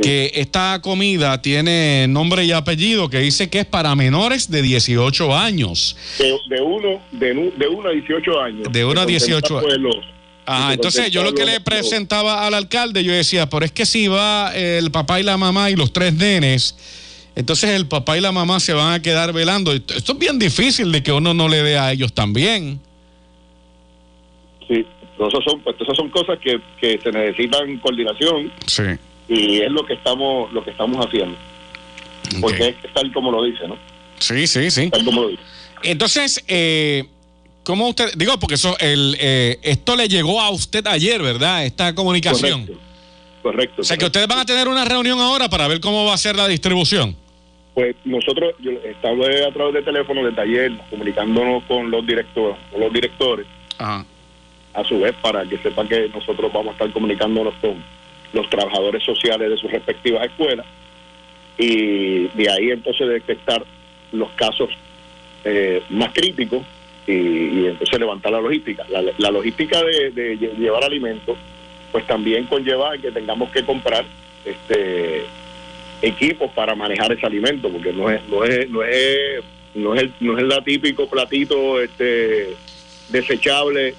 [0.00, 5.34] Que esta comida tiene nombre y apellido que dice que es para menores de 18
[5.34, 5.96] años.
[6.18, 7.32] De, de uno de,
[7.66, 8.68] uno a 18 años.
[8.70, 10.15] De uno a Se 18 contempla, pues, los-
[10.46, 13.84] Ajá, se entonces yo lo que le presentaba al alcalde, yo decía, pero es que
[13.84, 16.76] si va el papá y la mamá y los tres nenes,
[17.34, 19.72] entonces el papá y la mamá se van a quedar velando.
[19.72, 22.80] Esto es bien difícil de que uno no le dé a ellos también.
[24.68, 24.86] Sí,
[25.18, 28.82] esas son, pues, esas son cosas que, que se necesitan coordinación Sí.
[29.28, 31.36] y es lo que estamos lo que estamos haciendo.
[32.40, 33.76] Porque es tal como lo dice, ¿no?
[34.18, 34.90] Sí, sí, sí.
[34.90, 35.42] Tal como lo dice.
[35.82, 37.04] Entonces, eh,
[37.66, 41.66] ¿cómo usted, digo, porque eso, el, eh, esto le llegó a usted ayer, ¿verdad?
[41.66, 42.60] Esta comunicación.
[42.60, 42.86] Correcto.
[43.42, 43.82] Correcto.
[43.82, 46.18] O sea, que ustedes van a tener una reunión ahora para ver cómo va a
[46.18, 47.16] ser la distribución.
[47.74, 52.80] Pues nosotros yo estamos a través de teléfono desde ayer comunicándonos con los directores, con
[52.80, 53.46] los directores,
[53.78, 54.04] Ajá.
[54.72, 57.84] a su vez para que sepan que nosotros vamos a estar comunicándonos con
[58.32, 60.66] los trabajadores sociales de sus respectivas escuelas
[61.58, 63.64] y de ahí entonces detectar
[64.12, 64.70] los casos
[65.44, 66.62] eh, más críticos
[67.06, 68.84] y, y entonces levantar la logística.
[68.88, 71.36] La, la logística de, de lle- llevar alimentos
[71.92, 74.04] pues también conlleva que tengamos que comprar
[74.44, 75.24] este
[76.02, 79.42] equipos para manejar ese alimento porque no es no es no es
[79.74, 82.48] no es el, no es el típico platito este
[83.08, 83.94] desechable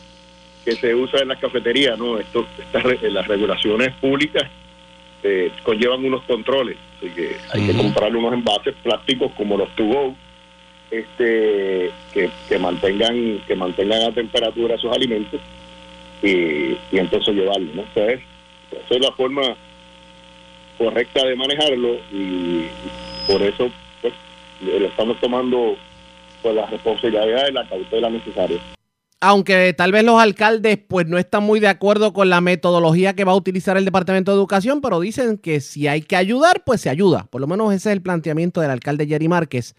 [0.64, 4.44] que se usa en las cafeterías no esto estas las regulaciones públicas
[5.24, 9.86] eh, conllevan unos controles así que hay que comprar unos envases plásticos como los to
[9.86, 10.16] go
[10.92, 15.42] este que, que mantengan que mantengan a temperatura esos alimentos
[16.24, 17.82] y, y entonces llevarlo ¿no?
[17.84, 18.22] Esa es,
[18.72, 19.42] esa es la forma
[20.78, 22.68] correcta de manejarlo y
[23.28, 23.70] por eso
[24.02, 24.14] pues,
[24.62, 25.76] estamos tomando
[26.42, 28.58] pues la responsabilidad y la cautela necesaria.
[29.20, 33.24] aunque tal vez los alcaldes pues no están muy de acuerdo con la metodología que
[33.26, 36.82] va a utilizar el Departamento de Educación, pero dicen que si hay que ayudar, pues
[36.82, 37.28] se ayuda.
[37.30, 39.76] Por lo menos ese es el planteamiento del alcalde Jerry Márquez.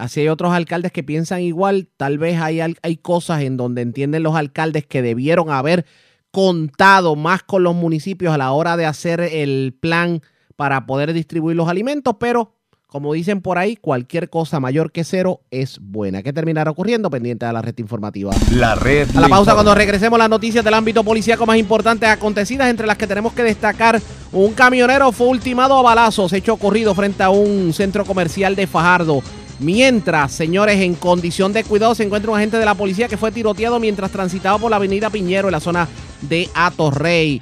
[0.00, 4.22] Así hay otros alcaldes que piensan igual, tal vez hay, hay cosas en donde entienden
[4.22, 5.84] los alcaldes que debieron haber
[6.30, 10.22] contado más con los municipios a la hora de hacer el plan
[10.56, 12.54] para poder distribuir los alimentos, pero
[12.90, 16.24] como dicen por ahí, cualquier cosa mayor que cero es buena.
[16.24, 17.08] ¿Qué terminará ocurriendo?
[17.08, 18.32] Pendiente de la red informativa.
[18.52, 22.68] La red A la pausa cuando regresemos las noticias del ámbito policíaco más importantes acontecidas,
[22.68, 27.22] entre las que tenemos que destacar, un camionero fue ultimado a balazos, hecho ocurrido frente
[27.22, 29.22] a un centro comercial de Fajardo.
[29.60, 33.30] Mientras, señores, en condición de cuidado se encuentra un agente de la policía que fue
[33.30, 35.86] tiroteado mientras transitaba por la avenida Piñero en la zona
[36.22, 37.40] de Atorrey.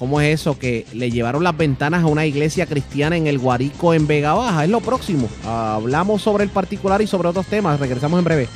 [0.00, 0.58] ¿Cómo es eso?
[0.58, 4.64] Que le llevaron las ventanas a una iglesia cristiana en el Guarico en Vega Baja.
[4.64, 5.28] Es lo próximo.
[5.44, 7.78] Hablamos sobre el particular y sobre otros temas.
[7.78, 8.48] Regresamos en breve.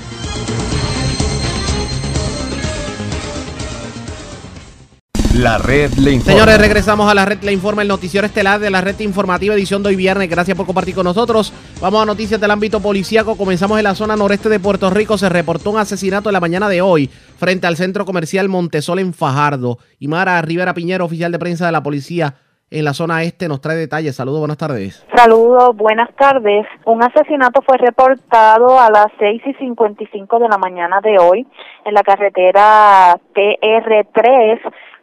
[5.34, 6.32] La red le informa.
[6.32, 9.82] Señores, regresamos a la red, le informa el noticiero estelar de la red informativa edición
[9.82, 10.28] de hoy viernes.
[10.28, 11.54] Gracias por compartir con nosotros.
[11.80, 13.38] Vamos a noticias del ámbito policíaco.
[13.38, 15.16] Comenzamos en la zona noreste de Puerto Rico.
[15.16, 19.14] Se reportó un asesinato en la mañana de hoy frente al centro comercial Montesol en
[19.14, 19.78] Fajardo.
[19.98, 22.34] Y Mara Rivera Piñero, oficial de prensa de la policía
[22.70, 24.14] en la zona este, nos trae detalles.
[24.14, 25.06] Saludos, buenas tardes.
[25.14, 26.66] Saludos, buenas tardes.
[26.84, 31.46] Un asesinato fue reportado a las 6 y 55 de la mañana de hoy
[31.84, 34.60] en la carretera TR3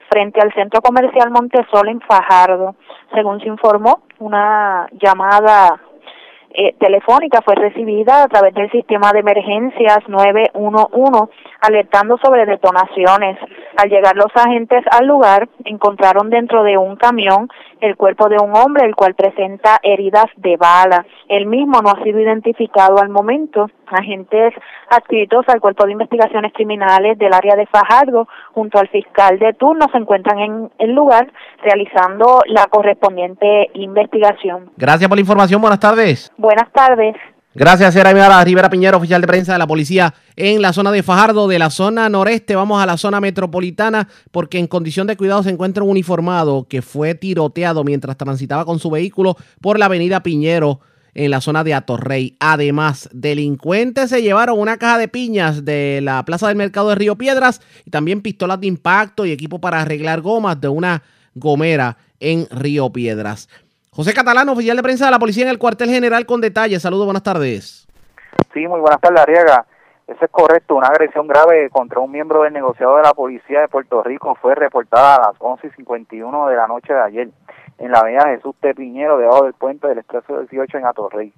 [0.09, 2.75] frente al centro comercial Montesol en Fajardo.
[3.13, 5.79] Según se informó, una llamada
[6.51, 11.31] eh, telefónica fue recibida a través del sistema de emergencias 911
[11.61, 13.37] alertando sobre detonaciones.
[13.77, 17.49] Al llegar los agentes al lugar, encontraron dentro de un camión
[17.81, 21.05] el cuerpo de un hombre el cual presenta heridas de bala.
[21.27, 23.69] El mismo no ha sido identificado al momento.
[23.87, 24.53] Agentes
[24.89, 29.87] adscritos al Cuerpo de Investigaciones Criminales del área de Fajardo junto al fiscal de turno
[29.91, 31.31] se encuentran en el lugar
[31.63, 34.71] realizando la correspondiente investigación.
[34.77, 35.61] Gracias por la información.
[35.61, 36.31] Buenas tardes.
[36.37, 37.15] Buenas tardes.
[37.59, 41.03] Gracias, era Mara Rivera Piñero, oficial de prensa de la policía en la zona de
[41.03, 41.45] Fajardo.
[41.49, 45.49] De la zona noreste vamos a la zona metropolitana porque en condición de cuidado se
[45.49, 50.79] encuentra un uniformado que fue tiroteado mientras transitaba con su vehículo por la avenida Piñero
[51.13, 52.37] en la zona de Atorrey.
[52.39, 57.17] Además, delincuentes se llevaron una caja de piñas de la plaza del mercado de Río
[57.17, 61.03] Piedras y también pistolas de impacto y equipo para arreglar gomas de una
[61.35, 63.49] gomera en Río Piedras.
[63.99, 66.81] José Catalán, oficial de prensa de la policía en el cuartel general con detalles.
[66.81, 67.85] Saludos, buenas tardes.
[68.53, 69.65] Sí, muy buenas tardes, Arriaga.
[70.07, 70.75] Eso es correcto.
[70.75, 74.55] Una agresión grave contra un miembro del negociado de la policía de Puerto Rico fue
[74.55, 77.29] reportada a las 11.51 de la noche de ayer
[77.77, 81.33] en la avenida Jesús Piñero, debajo del puente del Expreso 18 en Atorrey.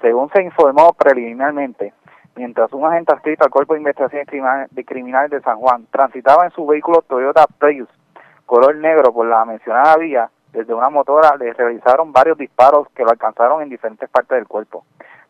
[0.00, 1.92] Según se informó preliminarmente,
[2.36, 4.24] mientras un agente adscrito al Cuerpo de Investigación
[4.70, 7.90] de Criminales de San Juan transitaba en su vehículo Toyota Prius
[8.48, 13.10] color negro por la mencionada vía, desde una motora le realizaron varios disparos que lo
[13.10, 14.84] alcanzaron en diferentes partes del cuerpo.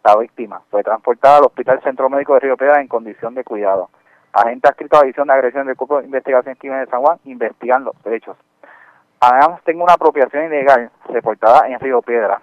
[0.05, 3.91] La víctima fue transportada al Hospital Centro Médico de Río Piedra en condición de cuidado.
[4.33, 7.19] Agente adscrito a la división de agresión del Cuerpo de Investigación Criminal de San Juan
[7.25, 8.37] investigan los hechos.
[9.21, 12.41] Además, tengo una apropiación ilegal reportada en Río Piedra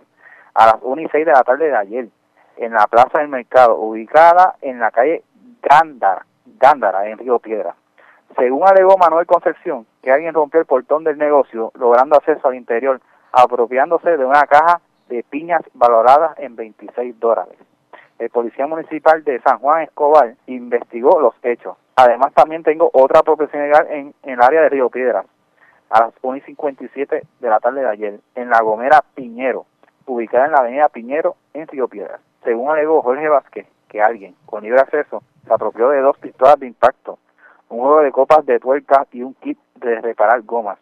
[0.54, 2.08] a las 1 y 6 de la tarde de ayer
[2.58, 5.24] en la Plaza del Mercado, ubicada en la calle
[5.62, 7.76] Gándara, Gándara en Río Piedra.
[8.38, 13.00] Según alegó Manuel Concepción, que alguien rompió el portón del negocio, logrando acceso al interior,
[13.32, 17.58] apropiándose de una caja de piñas valoradas en 26 dólares.
[18.20, 21.78] El policía municipal de San Juan Escobar investigó los hechos.
[21.96, 25.26] Además, también tengo otra apropiación ilegal en, en el área de Río Piedras,
[25.90, 29.66] a las 1 y 57 de la tarde de ayer, en la Gomera Piñero,
[30.06, 32.20] ubicada en la avenida Piñero, en Río Piedras.
[32.44, 36.68] Según alegó Jorge Vázquez, que alguien con libre acceso se apropió de dos pistolas de
[36.68, 37.18] impacto,
[37.70, 40.78] un juego de copas de tuerca y un kit de reparar gomas.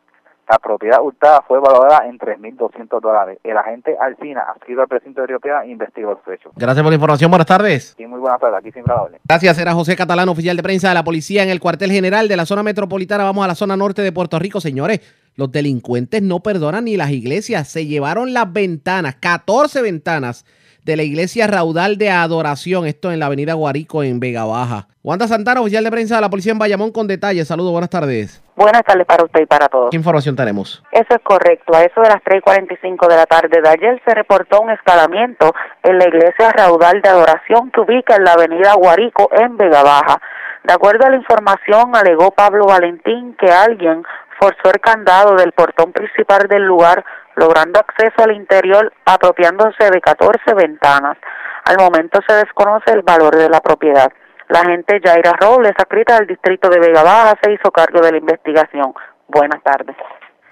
[0.50, 3.40] La propiedad hurtada fue valorada en 3.200 dólares.
[3.44, 6.52] El agente Alcina, adscrito al precinto de Río Piedra, investigó el hecho.
[6.56, 7.32] Gracias por la información.
[7.32, 7.94] Buenas tardes.
[7.98, 8.60] Sí, muy buenas tardes.
[8.60, 9.58] Aquí siempre la Gracias.
[9.58, 12.46] Era José Catalán, oficial de prensa de la policía en el cuartel general de la
[12.46, 13.24] zona metropolitana.
[13.24, 15.00] Vamos a la zona norte de Puerto Rico, señores.
[15.36, 17.70] Los delincuentes no perdonan ni las iglesias.
[17.70, 20.46] Se llevaron las ventanas, 14 ventanas
[20.84, 24.88] de la iglesia Raudal de Adoración, esto en la avenida Guarico en Vega Baja.
[25.02, 27.48] Wanda Santana, oficial de prensa de la policía en Bayamón, con detalles.
[27.48, 28.42] Saludos, buenas tardes.
[28.56, 29.90] Buenas tardes para usted y para todos.
[29.92, 30.84] ¿Qué información tenemos?
[30.92, 31.76] Eso es correcto.
[31.76, 35.54] A eso de las 3.45 de la tarde de ayer se reportó un escalamiento
[35.84, 40.22] en la iglesia Raudal de Adoración que ubica en la avenida Guarico en Vega Baja.
[40.64, 44.04] De acuerdo a la información, alegó Pablo Valentín que alguien
[44.40, 47.04] forzó el candado del portón principal del lugar
[47.36, 51.18] logrando acceso al interior apropiándose de 14 ventanas.
[51.66, 54.12] Al momento se desconoce el valor de la propiedad.
[54.50, 58.18] La agente Yaira Robles, adscrita del distrito de Vega Baja, se hizo cargo de la
[58.18, 58.94] investigación.
[59.28, 59.96] Buenas tardes.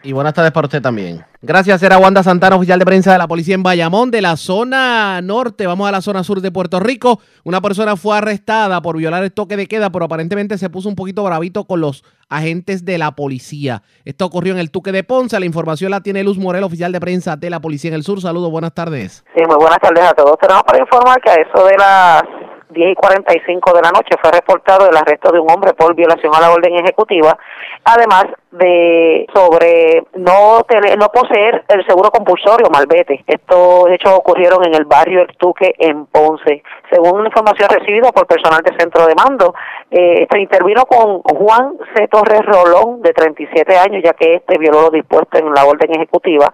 [0.04, 1.24] Y buenas tardes para usted también.
[1.44, 5.22] Gracias, era Wanda Santana, oficial de prensa de la policía en Bayamón, de la zona
[5.22, 5.68] norte.
[5.68, 7.20] Vamos a la zona sur de Puerto Rico.
[7.44, 10.96] Una persona fue arrestada por violar el toque de queda, pero aparentemente se puso un
[10.96, 13.84] poquito bravito con los agentes de la policía.
[14.06, 15.40] Esto ocurrió en el Tuque de Ponce.
[15.40, 18.22] La información la tiene Luz Morel, oficial de prensa de la policía en el sur.
[18.22, 19.24] Saludos, buenas tardes.
[19.36, 20.38] Sí, muy buenas tardes a todos.
[20.40, 22.24] Tenemos para informar que a eso de las
[22.72, 26.34] 10 y 45 de la noche fue reportado el arresto de un hombre por violación
[26.36, 27.38] a la orden ejecutiva,
[27.84, 33.24] además de sobre no tener, no poseer el seguro compulsorio malvete.
[33.26, 36.62] Estos hechos ocurrieron en el barrio El Tuque en Ponce.
[36.92, 39.54] Según información recibida por personal de centro de mando,
[39.90, 42.08] eh, se intervino con Juan C.
[42.08, 46.54] Torres Rolón, de 37 años, ya que este violó lo dispuesto en la orden ejecutiva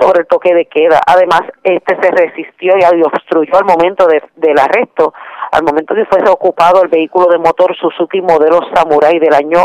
[0.00, 1.00] sobre el toque de queda.
[1.06, 5.14] Además, este se resistió y obstruyó al momento del arresto
[5.52, 9.64] al momento que fuese ocupado el vehículo de motor Suzuki modelo Samurai del año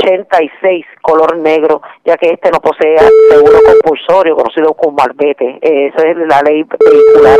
[0.00, 2.98] 86, color negro, ya que este no posee
[3.30, 5.58] seguro compulsorio conocido como malvete.
[5.60, 7.38] Esa es la ley vehicular.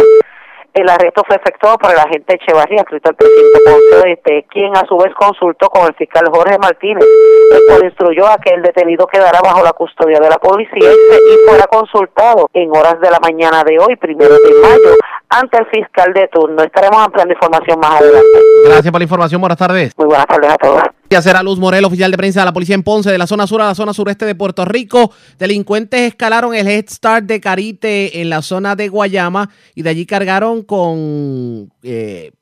[0.74, 4.86] El arresto fue efectuado por el agente Echevarría, escrito al presidente Ponce este, quien a
[4.86, 9.06] su vez consultó con el fiscal Jorge Martínez, el cual instruyó a que el detenido
[9.06, 13.62] quedara bajo la custodia de la policía y fuera consultado en horas de la mañana
[13.64, 14.96] de hoy, primero de mayo,
[15.28, 16.62] ante el fiscal de turno.
[16.62, 18.38] Estaremos ampliando información más adelante.
[18.64, 19.40] Gracias por la información.
[19.42, 19.92] Buenas tardes.
[19.98, 20.82] Muy buenas tardes a todos.
[21.14, 23.60] A Luz Morel, oficial de prensa de la policía en Ponce, de la zona sur
[23.60, 25.12] a la zona sureste de Puerto Rico.
[25.38, 30.06] Delincuentes escalaron el Head Start de Carite en la zona de Guayama y de allí
[30.06, 32.32] cargaron con eh,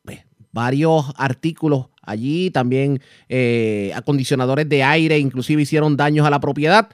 [0.53, 6.91] varios artículos allí, también eh, acondicionadores de aire, inclusive hicieron daños a la propiedad.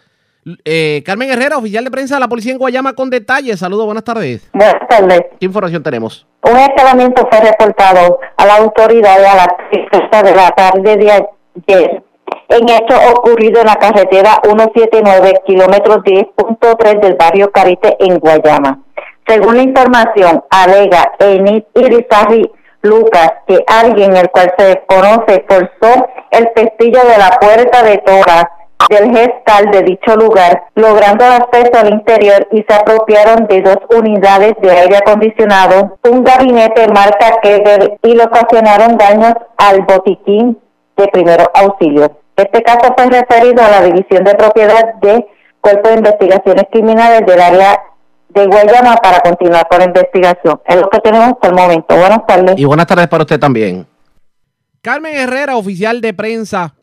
[0.65, 3.59] Eh, Carmen Herrera, oficial de prensa de la policía en Guayama, con detalles.
[3.59, 4.49] Saludos, buenas tardes.
[4.55, 5.21] Buenas tardes.
[5.39, 6.27] ¿Qué información tenemos?
[6.43, 11.36] Un escalamiento fue reportado a la autoridad a las de la tarde de
[11.69, 12.03] ayer.
[12.49, 18.81] En esto ocurrido en la carretera 179, kilómetros 10.3 del barrio Carite en Guayama.
[19.27, 22.51] Según la información, alega Enid Irizarry
[22.83, 28.45] Lucas que alguien, el cual se desconoce, forzó el pestillo de la puerta de todas
[28.89, 34.55] del gestal de dicho lugar, logrando acceso al interior y se apropiaron de dos unidades
[34.61, 40.59] de aire acondicionado, un gabinete marca Kegel y le ocasionaron daños al botiquín
[40.97, 42.11] de primeros auxilios.
[42.37, 45.27] Este caso fue referido a la División de Propiedad de
[45.61, 47.81] Cuerpo de Investigaciones Criminales del área
[48.29, 50.61] de Guayama para continuar con la investigación.
[50.67, 51.97] Es lo que tenemos hasta el momento.
[51.97, 52.55] Buenas tardes.
[52.59, 53.87] Y buenas tardes para usted también.
[54.83, 56.75] Carmen Herrera, oficial de prensa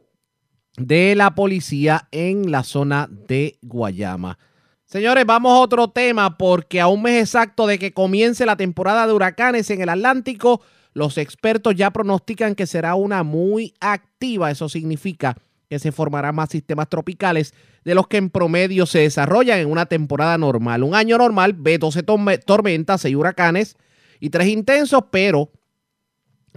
[0.77, 4.37] de la policía en la zona de Guayama.
[4.85, 9.07] Señores, vamos a otro tema porque a un mes exacto de que comience la temporada
[9.07, 10.61] de huracanes en el Atlántico,
[10.93, 14.51] los expertos ya pronostican que será una muy activa.
[14.51, 15.35] Eso significa
[15.69, 19.87] que se formarán más sistemas tropicales de los que en promedio se desarrollan en una
[19.87, 20.83] temporada normal.
[20.83, 22.03] Un año normal ve 12
[22.45, 23.75] tormentas, 6 huracanes
[24.19, 25.51] y 3 intensos, pero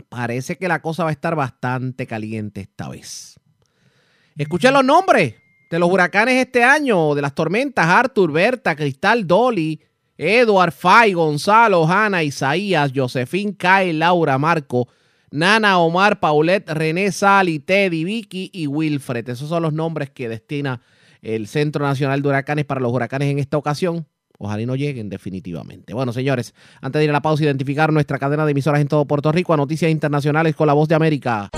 [0.08, 3.40] parece que la cosa va a estar bastante caliente esta vez.
[4.36, 5.34] Escuchen los nombres
[5.70, 9.80] de los huracanes este año, de las tormentas, Arthur, Berta, Cristal, Dolly,
[10.18, 14.88] Edward, Fay, Gonzalo, Hanna, Isaías, Josefín, Kyle, Laura, Marco,
[15.30, 19.28] Nana, Omar, Paulette, René, Sally, Teddy, Vicky y Wilfred.
[19.28, 20.80] Esos son los nombres que destina
[21.22, 24.06] el Centro Nacional de Huracanes para los huracanes en esta ocasión.
[24.38, 25.94] Ojalá y no lleguen definitivamente.
[25.94, 29.06] Bueno, señores, antes de ir a la pausa, identificar nuestra cadena de emisoras en todo
[29.06, 31.50] Puerto Rico a Noticias Internacionales con la voz de América.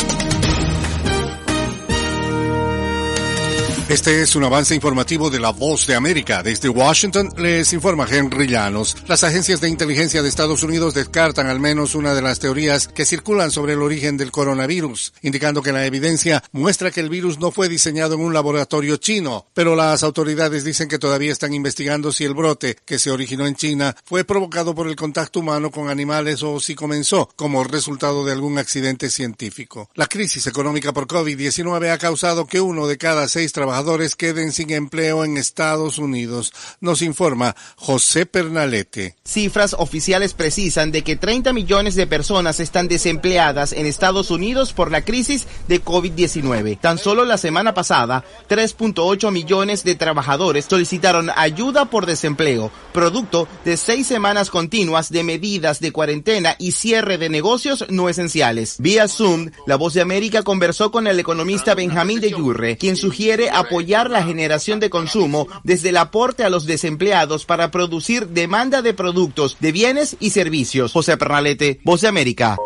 [3.89, 6.43] Este es un avance informativo de la Voz de América.
[6.43, 8.95] Desde Washington les informa Henry Llanos.
[9.07, 13.07] Las agencias de inteligencia de Estados Unidos descartan al menos una de las teorías que
[13.07, 17.51] circulan sobre el origen del coronavirus, indicando que la evidencia muestra que el virus no
[17.51, 19.47] fue diseñado en un laboratorio chino.
[19.55, 23.57] Pero las autoridades dicen que todavía están investigando si el brote que se originó en
[23.57, 28.33] China fue provocado por el contacto humano con animales o si comenzó como resultado de
[28.33, 29.89] algún accidente científico.
[29.95, 33.78] La crisis económica por COVID-19 ha causado que uno de cada seis trabajadores
[34.17, 39.17] queden sin empleo en Estados Unidos, nos informa José Pernalete.
[39.25, 44.91] Cifras oficiales precisan de que 30 millones de personas están desempleadas en Estados Unidos por
[44.91, 46.81] la crisis de COVID-19.
[46.81, 53.77] Tan solo la semana pasada, 3.8 millones de trabajadores solicitaron ayuda por desempleo, producto de
[53.77, 58.77] seis semanas continuas de medidas de cuarentena y cierre de negocios no esenciales.
[58.79, 63.51] Vía Zoom, La Voz de América conversó con el economista Benjamín de Yurre, quien sugiere
[63.51, 68.81] a apoyar la generación de consumo desde el aporte a los desempleados para producir demanda
[68.81, 70.93] de productos, de bienes y servicios.
[70.93, 72.57] José Pernalete, Voz de América.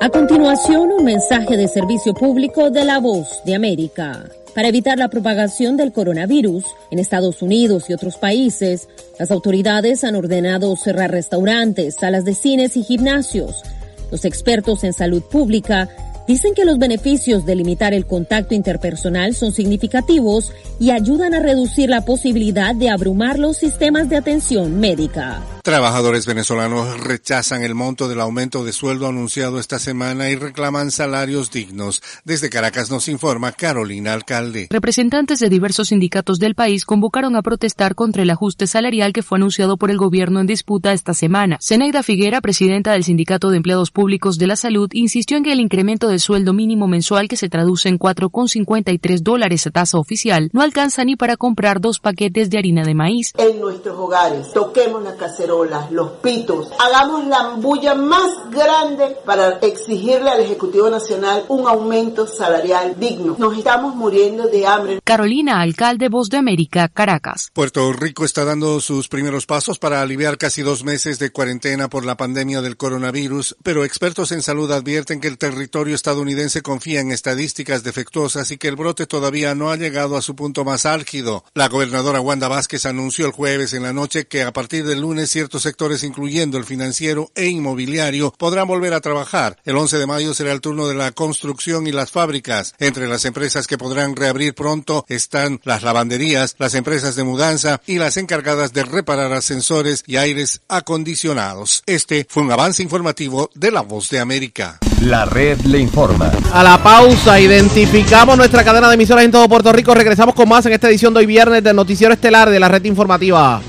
[0.00, 4.24] A continuación, un mensaje de servicio público de la Voz de América.
[4.54, 8.88] Para evitar la propagación del coronavirus en Estados Unidos y otros países,
[9.18, 13.62] las autoridades han ordenado cerrar restaurantes, salas de cines y gimnasios.
[14.10, 15.88] Los expertos en salud pública
[16.28, 21.88] Dicen que los beneficios de limitar el contacto interpersonal son significativos y ayudan a reducir
[21.88, 25.57] la posibilidad de abrumar los sistemas de atención médica.
[25.68, 31.50] Trabajadores venezolanos rechazan el monto del aumento de sueldo anunciado esta semana y reclaman salarios
[31.50, 32.02] dignos.
[32.24, 34.68] Desde Caracas nos informa Carolina Alcalde.
[34.70, 39.36] Representantes de diversos sindicatos del país convocaron a protestar contra el ajuste salarial que fue
[39.36, 41.58] anunciado por el gobierno en disputa esta semana.
[41.60, 45.60] Zenaida Figuera, presidenta del Sindicato de Empleados Públicos de la Salud, insistió en que el
[45.60, 50.62] incremento del sueldo mínimo mensual que se traduce en 4,53 dólares a tasa oficial no
[50.62, 53.34] alcanza ni para comprar dos paquetes de harina de maíz.
[53.36, 56.70] En nuestros hogares, toquemos la cacerola los pitos.
[56.78, 63.36] Hagamos la bulla más grande para exigirle al Ejecutivo Nacional un aumento salarial digno.
[63.38, 65.00] Nos estamos muriendo de hambre.
[65.04, 67.50] Carolina, alcalde Voz de América, Caracas.
[67.52, 72.04] Puerto Rico está dando sus primeros pasos para aliviar casi dos meses de cuarentena por
[72.04, 77.10] la pandemia del coronavirus, pero expertos en salud advierten que el territorio estadounidense confía en
[77.10, 81.44] estadísticas defectuosas y que el brote todavía no ha llegado a su punto más álgido.
[81.54, 85.30] La gobernadora Wanda Vázquez anunció el jueves en la noche que a partir del lunes
[85.30, 89.56] ciertos sectores, incluyendo el financiero e inmobiliario, podrán volver a trabajar.
[89.64, 92.74] El 11 de mayo será el turno de la construcción y las fábricas.
[92.78, 97.96] Entre las empresas que podrán reabrir pronto están las lavanderías, las empresas de mudanza y
[97.96, 101.82] las encargadas de reparar ascensores y aires acondicionados.
[101.86, 104.78] Este fue un avance informativo de La Voz de América.
[105.02, 106.30] La red le informa.
[106.52, 109.94] A la pausa, identificamos nuestra cadena de emisoras en todo Puerto Rico.
[109.94, 112.84] Regresamos con más en esta edición de hoy viernes del Noticiero Estelar de la red
[112.84, 113.62] informativa.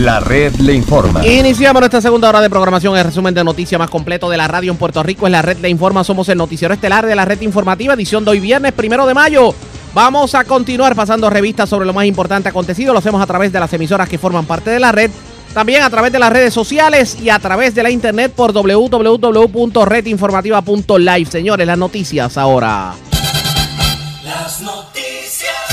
[0.00, 1.24] La red le informa.
[1.26, 2.96] Iniciamos nuestra segunda hora de programación.
[2.96, 5.58] El resumen de noticias más completo de la radio en Puerto Rico es la red
[5.58, 6.02] le informa.
[6.04, 9.54] Somos el noticiero estelar de la red informativa, edición de hoy viernes, primero de mayo.
[9.92, 12.94] Vamos a continuar pasando revistas sobre lo más importante acontecido.
[12.94, 15.10] Lo hacemos a través de las emisoras que forman parte de la red.
[15.52, 21.30] También a través de las redes sociales y a través de la internet por www.redinformativa.live.
[21.30, 22.94] Señores, las noticias ahora.
[24.24, 25.09] Las noticias.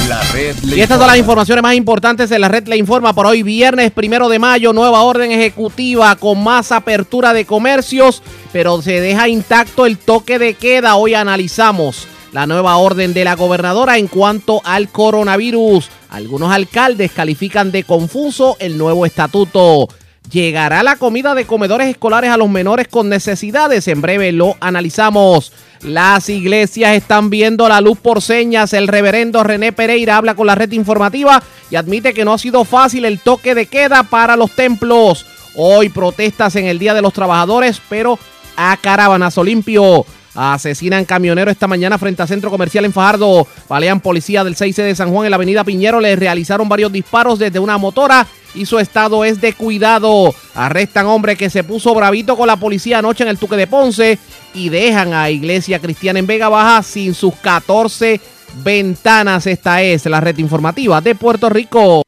[0.08, 3.12] La red le Y estas son las informaciones más importantes de la red Le Informa
[3.12, 4.72] por hoy, viernes primero de mayo.
[4.72, 10.54] Nueva orden ejecutiva con más apertura de comercios, pero se deja intacto el toque de
[10.54, 10.96] queda.
[10.96, 15.90] Hoy analizamos la nueva orden de la gobernadora en cuanto al coronavirus.
[16.10, 19.90] Algunos alcaldes califican de confuso el nuevo estatuto.
[20.32, 23.88] ¿Llegará la comida de comedores escolares a los menores con necesidades?
[23.88, 25.54] En breve lo analizamos.
[25.82, 28.74] Las iglesias están viendo la luz por señas.
[28.74, 32.66] El reverendo René Pereira habla con la red informativa y admite que no ha sido
[32.66, 35.26] fácil el toque de queda para los templos.
[35.56, 38.20] Hoy protestas en el Día de los Trabajadores, pero
[38.58, 40.06] a caravanazo limpio.
[40.38, 43.48] Asesinan camionero esta mañana frente a centro comercial en Fajardo.
[43.68, 46.00] Balean policía del 6C de San Juan en la avenida Piñero.
[46.00, 50.36] Le realizaron varios disparos desde una motora y su estado es de cuidado.
[50.54, 54.20] Arrestan hombre que se puso bravito con la policía anoche en el Tuque de Ponce
[54.54, 58.22] y dejan a Iglesia Cristiana en Vega Baja sin sus 14
[58.64, 59.48] ventanas.
[59.48, 62.04] Esta es la red informativa de Puerto Rico.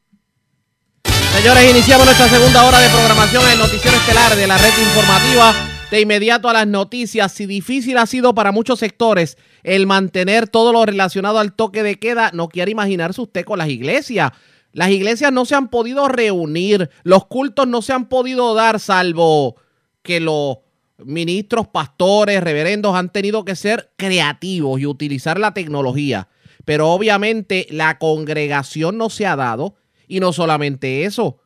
[1.36, 5.69] Señores, iniciamos nuestra segunda hora de programación en Noticiero Estelar de la red informativa.
[5.90, 10.72] De inmediato a las noticias, si difícil ha sido para muchos sectores el mantener todo
[10.72, 14.30] lo relacionado al toque de queda, no quiere imaginarse usted con las iglesias.
[14.72, 19.56] Las iglesias no se han podido reunir, los cultos no se han podido dar, salvo
[20.02, 20.58] que los
[20.98, 26.28] ministros, pastores, reverendos han tenido que ser creativos y utilizar la tecnología.
[26.64, 29.74] Pero obviamente la congregación no se ha dado
[30.06, 31.40] y no solamente eso,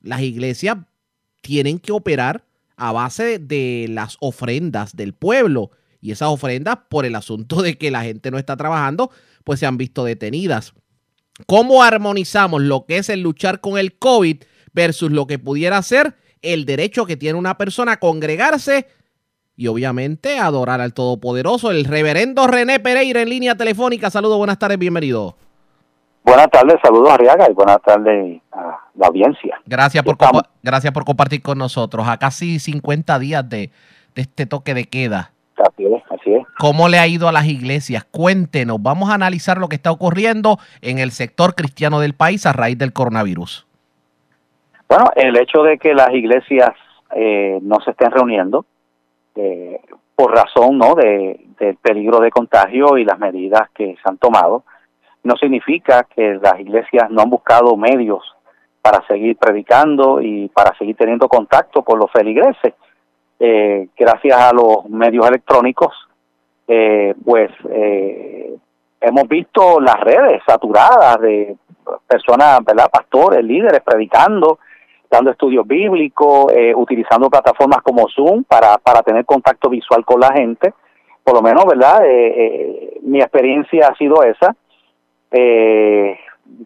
[0.00, 0.78] las iglesias
[1.40, 2.45] tienen que operar
[2.76, 5.70] a base de las ofrendas del pueblo.
[6.00, 9.10] Y esas ofrendas, por el asunto de que la gente no está trabajando,
[9.44, 10.74] pues se han visto detenidas.
[11.46, 16.14] ¿Cómo armonizamos lo que es el luchar con el COVID versus lo que pudiera ser
[16.42, 18.86] el derecho que tiene una persona a congregarse
[19.56, 21.70] y obviamente adorar al Todopoderoso?
[21.70, 24.10] El reverendo René Pereira en línea telefónica.
[24.10, 25.36] Saludos, buenas tardes, bienvenido.
[26.24, 29.60] Buenas tardes, saludos Arriaga y buenas tardes a la audiencia.
[29.66, 32.06] Gracias por, compa- gracias por compartir con nosotros.
[32.08, 33.70] A casi 50 días de,
[34.14, 35.30] de este toque de queda.
[35.58, 36.46] Así es, así es.
[36.58, 38.04] ¿Cómo le ha ido a las iglesias?
[38.10, 38.82] Cuéntenos.
[38.82, 42.78] Vamos a analizar lo que está ocurriendo en el sector cristiano del país a raíz
[42.78, 43.66] del coronavirus.
[44.88, 46.70] Bueno, el hecho de que las iglesias
[47.14, 48.66] eh, no se estén reuniendo
[49.34, 49.80] eh,
[50.14, 54.64] por razón no de, del peligro de contagio y las medidas que se han tomado,
[55.24, 58.22] no significa que las iglesias no han buscado medios
[58.86, 62.72] para seguir predicando y para seguir teniendo contacto con los feligreses.
[63.40, 65.92] Eh, gracias a los medios electrónicos,
[66.68, 68.54] eh, pues eh,
[69.00, 71.56] hemos visto las redes saturadas de
[72.06, 72.88] personas, ¿verdad?
[72.88, 74.60] Pastores, líderes predicando,
[75.10, 80.32] dando estudios bíblicos, eh, utilizando plataformas como Zoom para, para tener contacto visual con la
[80.32, 80.72] gente.
[81.24, 82.02] Por lo menos, ¿verdad?
[83.02, 84.54] Mi experiencia ha sido esa,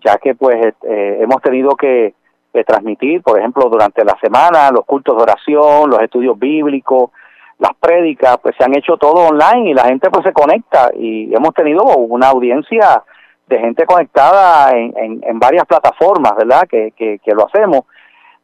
[0.04, 2.14] ya que pues eh, hemos tenido que
[2.52, 7.10] eh, transmitir, por ejemplo, durante la semana, los cultos de oración, los estudios bíblicos,
[7.58, 11.32] las prédicas, pues se han hecho todo online y la gente pues se conecta y
[11.34, 13.02] hemos tenido una audiencia
[13.46, 16.62] de gente conectada en, en, varias plataformas, ¿verdad?
[16.68, 17.82] Que, que, que lo hacemos.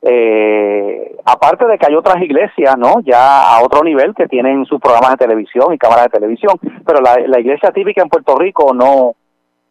[0.02, 3.00] Eh, aparte de que hay otras iglesias, ¿no?
[3.00, 7.00] Ya a otro nivel que tienen sus programas de televisión y cámaras de televisión, pero
[7.00, 9.14] la, la iglesia típica en Puerto Rico no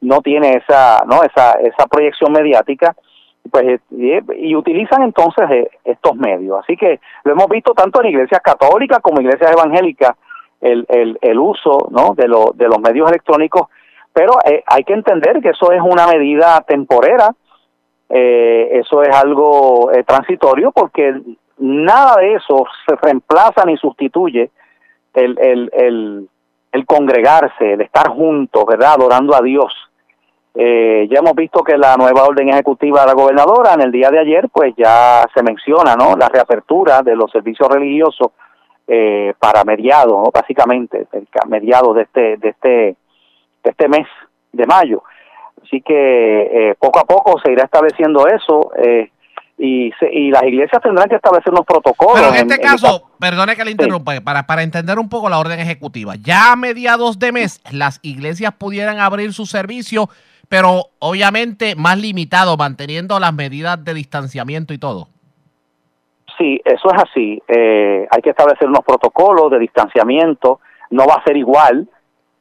[0.06, 1.24] no tiene esa, ¿no?
[1.24, 2.95] Esa esa proyección mediática
[3.51, 6.60] pues y, y utilizan entonces eh, estos medios.
[6.64, 10.16] Así que lo hemos visto tanto en iglesias católicas como iglesias evangélicas
[10.62, 12.14] el, el, el uso, ¿no?
[12.16, 13.68] de, lo, de los medios electrónicos,
[14.14, 17.36] pero eh, hay que entender que eso es una medida temporera,
[18.10, 21.14] eh, eso es algo eh, transitorio porque
[21.58, 24.49] nada de eso se reemplaza ni sustituye
[25.14, 26.30] el, el, el,
[26.72, 28.93] el congregarse, el estar juntos, ¿verdad?
[28.93, 29.74] Adorando a Dios.
[30.58, 34.10] Eh, ya hemos visto que la nueva orden ejecutiva de la gobernadora en el día
[34.10, 36.16] de ayer, pues ya se menciona, ¿no?
[36.16, 38.32] La reapertura de los servicios religiosos
[38.88, 40.30] eh, para mediados, ¿no?
[40.32, 41.08] básicamente,
[41.47, 42.70] mediados de este, de este,
[43.64, 44.08] de este mes
[44.53, 45.03] de mayo.
[45.64, 49.10] Así que eh, poco a poco se irá estableciendo eso eh,
[49.58, 52.22] y, se, y las iglesias tendrán que establecer unos protocolos.
[52.22, 55.60] Pero en este caso, perdone que le interrumpa, para, para entender un poco la orden
[55.60, 60.10] ejecutiva, ya a mediados de mes las iglesias pudieran abrir su servicio,
[60.49, 65.07] pero obviamente más limitado, manteniendo las medidas de distanciamiento y todo.
[66.37, 67.41] Sí, eso es así.
[67.47, 70.59] Eh, hay que establecer unos protocolos de distanciamiento.
[70.89, 71.87] No va a ser igual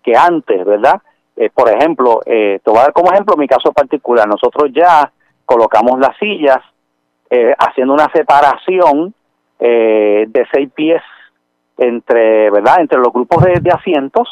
[0.03, 1.01] que antes, ¿verdad?
[1.37, 4.27] Eh, por ejemplo, eh, te voy a dar como ejemplo mi caso particular.
[4.29, 5.11] Nosotros ya
[5.45, 6.59] colocamos las sillas
[7.59, 9.13] haciendo una separación
[9.59, 11.03] de seis pies
[11.79, 12.77] entre, ¿verdad?
[12.79, 14.29] Entre los grupos de asientos.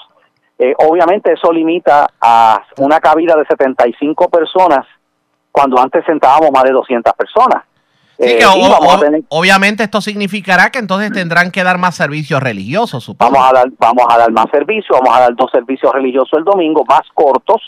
[0.64, 4.86] Eh, obviamente eso limita a una cabida de 75 personas
[5.50, 7.64] cuando antes sentábamos más de 200 personas.
[8.18, 11.50] Sí, Eh, que y o- vamos a o- tener- obviamente esto significará que entonces tendrán
[11.50, 13.32] que dar más servicios religiosos, supongo.
[13.32, 16.44] Vamos a dar, vamos a dar más servicios, vamos a dar dos servicios religiosos el
[16.44, 17.60] domingo, más cortos.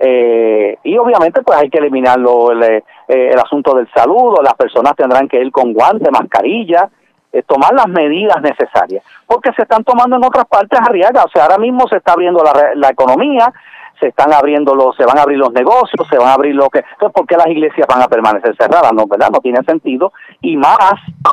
[0.00, 4.94] eh, y obviamente pues hay que eliminarlo el, eh, el asunto del saludo, las personas
[4.96, 6.88] tendrán que ir con guante, mascarilla,
[7.32, 11.44] eh, tomar las medidas necesarias, porque se están tomando en otras partes arriaga, o sea,
[11.44, 13.52] ahora mismo se está abriendo la, la economía,
[14.00, 16.68] se están abriendo los, se van a abrir los negocios, se van a abrir lo
[16.70, 18.92] que, entonces ¿por qué las iglesias van a permanecer cerradas?
[18.92, 19.30] No, ¿verdad?
[19.30, 20.78] No tiene sentido, y más,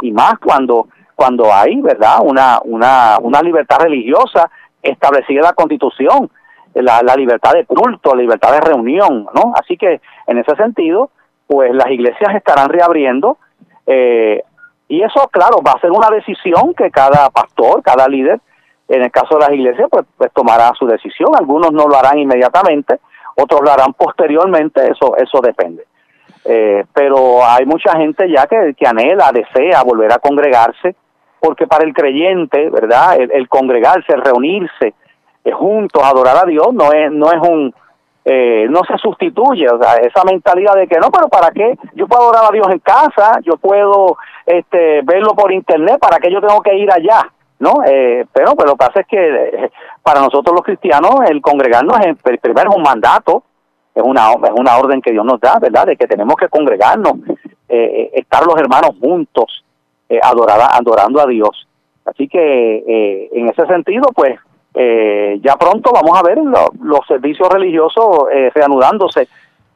[0.02, 2.18] y más cuando, cuando hay, ¿verdad?
[2.24, 4.50] Una, una, una libertad religiosa
[4.82, 6.30] establecida en la Constitución,
[6.74, 9.54] la, la libertad de culto, la libertad de reunión, ¿no?
[9.56, 11.10] Así que en ese sentido,
[11.48, 13.38] pues las iglesias estarán reabriendo,
[13.88, 14.44] eh,
[14.88, 18.40] y eso, claro, va a ser una decisión que cada pastor, cada líder,
[18.88, 21.30] en el caso de las iglesias, pues, pues tomará su decisión.
[21.38, 23.00] Algunos no lo harán inmediatamente,
[23.36, 25.86] otros lo harán posteriormente, eso, eso depende.
[26.46, 30.96] Eh, pero hay mucha gente ya que, que anhela, desea volver a congregarse,
[31.40, 33.20] porque para el creyente, ¿verdad?
[33.20, 34.94] El, el congregarse, el reunirse
[35.44, 37.74] eh, juntos, adorar a Dios, no es, no es un,
[38.26, 41.78] eh, no se sustituye, o sea, esa mentalidad de que no, pero ¿para qué?
[41.94, 46.32] Yo puedo adorar a Dios en casa, yo puedo este, verlo por internet, ¿para qué
[46.32, 47.22] yo tengo que ir allá?
[47.60, 47.84] ¿No?
[47.86, 49.72] Eh, pero, pero lo que pasa es que eh,
[50.04, 53.44] para nosotros los cristianos el congregarnos es, primero es un mandato,
[53.94, 55.86] es una, es una orden que Dios nos da, ¿verdad?
[55.86, 57.14] De que tenemos que congregarnos,
[57.70, 59.64] eh, estar los hermanos juntos,
[60.10, 61.68] eh, adorar, adorando a Dios.
[62.06, 64.38] Así que eh, en ese sentido, pues
[64.76, 69.28] eh, ya pronto vamos a ver lo- los servicios religiosos eh, reanudándose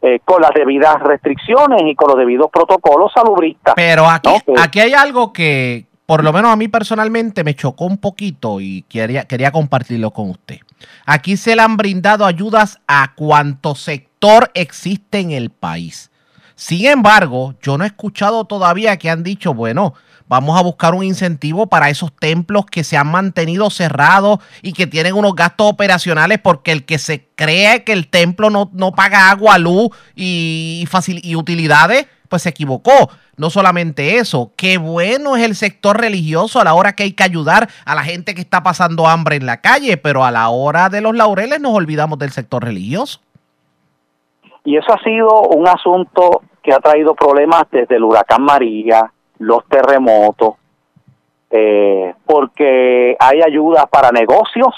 [0.02, 3.74] eh, con las debidas restricciones y con los debidos protocolos salubristas.
[3.76, 7.97] Pero aquí, aquí hay algo que, por lo menos a mí personalmente, me chocó un
[7.97, 10.60] poquito y quería, quería compartirlo con usted.
[11.06, 16.10] Aquí se le han brindado ayudas a cuanto sector existe en el país.
[16.56, 19.93] Sin embargo, yo no he escuchado todavía que han dicho, bueno,
[20.30, 24.88] vamos a buscar un incentivo para esos templos que se han mantenido cerrados y que
[24.88, 29.32] tienen unos gastos operacionales porque el que se cree que el templo no, no paga
[29.32, 33.10] agua, luz y, facil- y utilidades, pues se equivocó.
[33.38, 37.24] No solamente eso, qué bueno es el sector religioso a la hora que hay que
[37.24, 40.90] ayudar a la gente que está pasando hambre en la calle, pero a la hora
[40.90, 43.22] de los laureles nos olvidamos del sector religioso.
[44.66, 49.66] Y eso ha sido un asunto que ha traído problemas desde el huracán María, los
[49.68, 50.56] terremotos,
[51.50, 54.76] eh, porque hay ayudas para negocios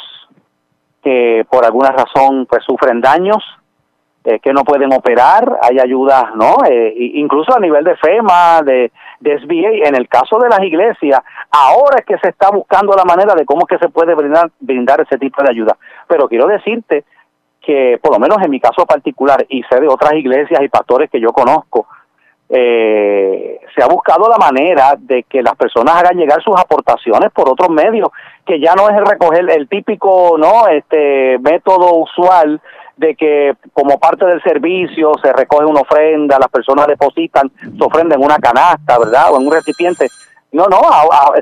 [1.03, 3.43] que por alguna razón pues sufren daños,
[4.23, 6.57] eh, que no pueden operar, hay ayudas, ¿no?
[6.69, 11.21] Eh, incluso a nivel de FEMA, de, de SBA, en el caso de las iglesias,
[11.49, 14.51] ahora es que se está buscando la manera de cómo es que se puede brindar,
[14.59, 15.75] brindar ese tipo de ayuda.
[16.07, 17.03] Pero quiero decirte
[17.61, 21.09] que, por lo menos en mi caso particular, y sé de otras iglesias y pastores
[21.09, 21.87] que yo conozco,
[22.53, 27.47] eh, se ha buscado la manera de que las personas hagan llegar sus aportaciones por
[27.49, 28.09] otros medios,
[28.45, 32.59] que ya no es el recoger el típico no este método usual
[32.97, 38.15] de que como parte del servicio se recoge una ofrenda, las personas depositan su ofrenda
[38.15, 39.31] en una canasta, ¿verdad?
[39.31, 40.07] O en un recipiente.
[40.51, 40.77] No, no,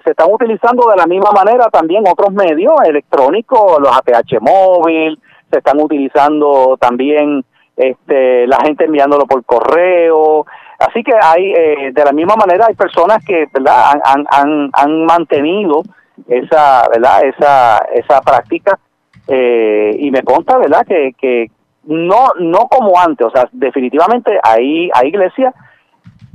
[0.03, 5.57] se están utilizando de la misma manera también otros medios electrónicos, los ATH móvil, se
[5.57, 7.43] están utilizando también
[7.75, 10.45] este, la gente enviándolo por correo.
[10.79, 15.05] Así que hay, eh, de la misma manera, hay personas que, ¿verdad?, han, han, han,
[15.05, 15.83] mantenido
[16.27, 18.79] esa, ¿verdad?, esa, esa práctica
[19.27, 21.51] eh, y me consta, ¿verdad?, que, que
[21.83, 25.53] no, no como antes, o sea, definitivamente hay, hay iglesias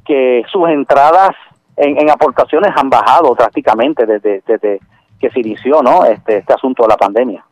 [0.05, 1.31] que sus entradas
[1.77, 4.79] en, en aportaciones han bajado drásticamente desde, desde
[5.19, 7.43] que se inició, ¿no?, este, este asunto de la pandemia.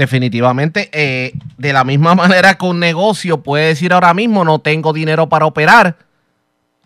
[0.00, 4.94] Definitivamente, eh, de la misma manera que un negocio puede decir ahora mismo no tengo
[4.94, 5.96] dinero para operar,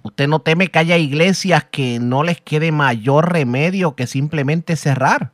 [0.03, 5.31] usted no teme que haya iglesias que no les quede mayor remedio que simplemente cerrar.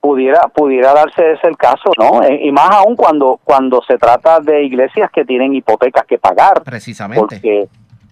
[0.00, 2.22] pudiera pudiera darse ese el caso, ¿no?
[2.22, 6.62] Eh, y más aún cuando cuando se trata de iglesias que tienen hipotecas que pagar,
[6.62, 7.20] Precisamente.
[7.20, 7.68] porque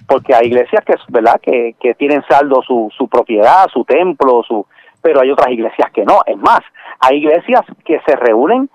[0.07, 4.67] porque hay iglesias que verdad que, que tienen saldo su, su propiedad, su templo, su
[5.05, 6.21] pero hay otras iglesias que no.
[6.25, 6.61] Es más,
[6.99, 8.71] hay iglesias que se reúnen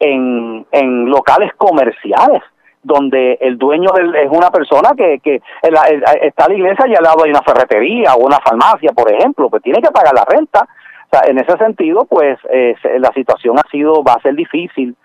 [0.00, 2.42] en, en locales comerciales
[2.82, 7.02] donde el dueño es una persona que, que el- el- está la iglesia y al
[7.02, 10.66] lado hay una ferretería o una farmacia, por ejemplo, pues tiene que pagar la renta.
[11.06, 14.96] O sea, en ese sentido, pues eh, la situación ha sido, va a ser difícil,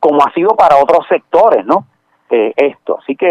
[0.00, 1.86] como ha sido para otros sectores, ¿no?
[2.30, 2.98] Eh, esto.
[3.02, 3.28] Así que,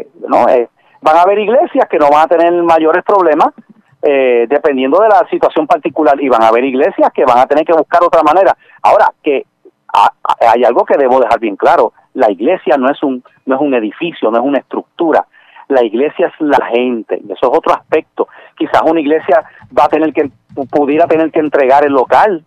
[0.00, 0.46] eh, ¿no?
[0.48, 0.68] Eh,
[1.02, 3.54] van a haber iglesias que no van a tener mayores problemas,
[4.02, 7.64] eh, dependiendo de la situación particular, y van a haber iglesias que van a tener
[7.64, 8.56] que buscar otra manera.
[8.82, 9.44] Ahora, que
[9.92, 10.12] a-
[10.52, 13.74] hay algo que debo dejar bien claro, la iglesia no es un, no es un
[13.74, 15.26] edificio, no es una estructura,
[15.68, 18.28] la iglesia es la gente, y eso es otro aspecto.
[18.56, 19.44] Quizás una iglesia
[19.76, 20.30] va a tener que,
[20.70, 22.42] pudiera tener que entregar el local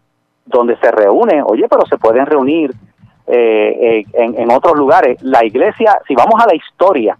[0.45, 2.71] donde se reúne, oye, pero se pueden reunir
[3.27, 5.21] eh, eh, en, en otros lugares.
[5.21, 7.17] La iglesia, si vamos a la historia,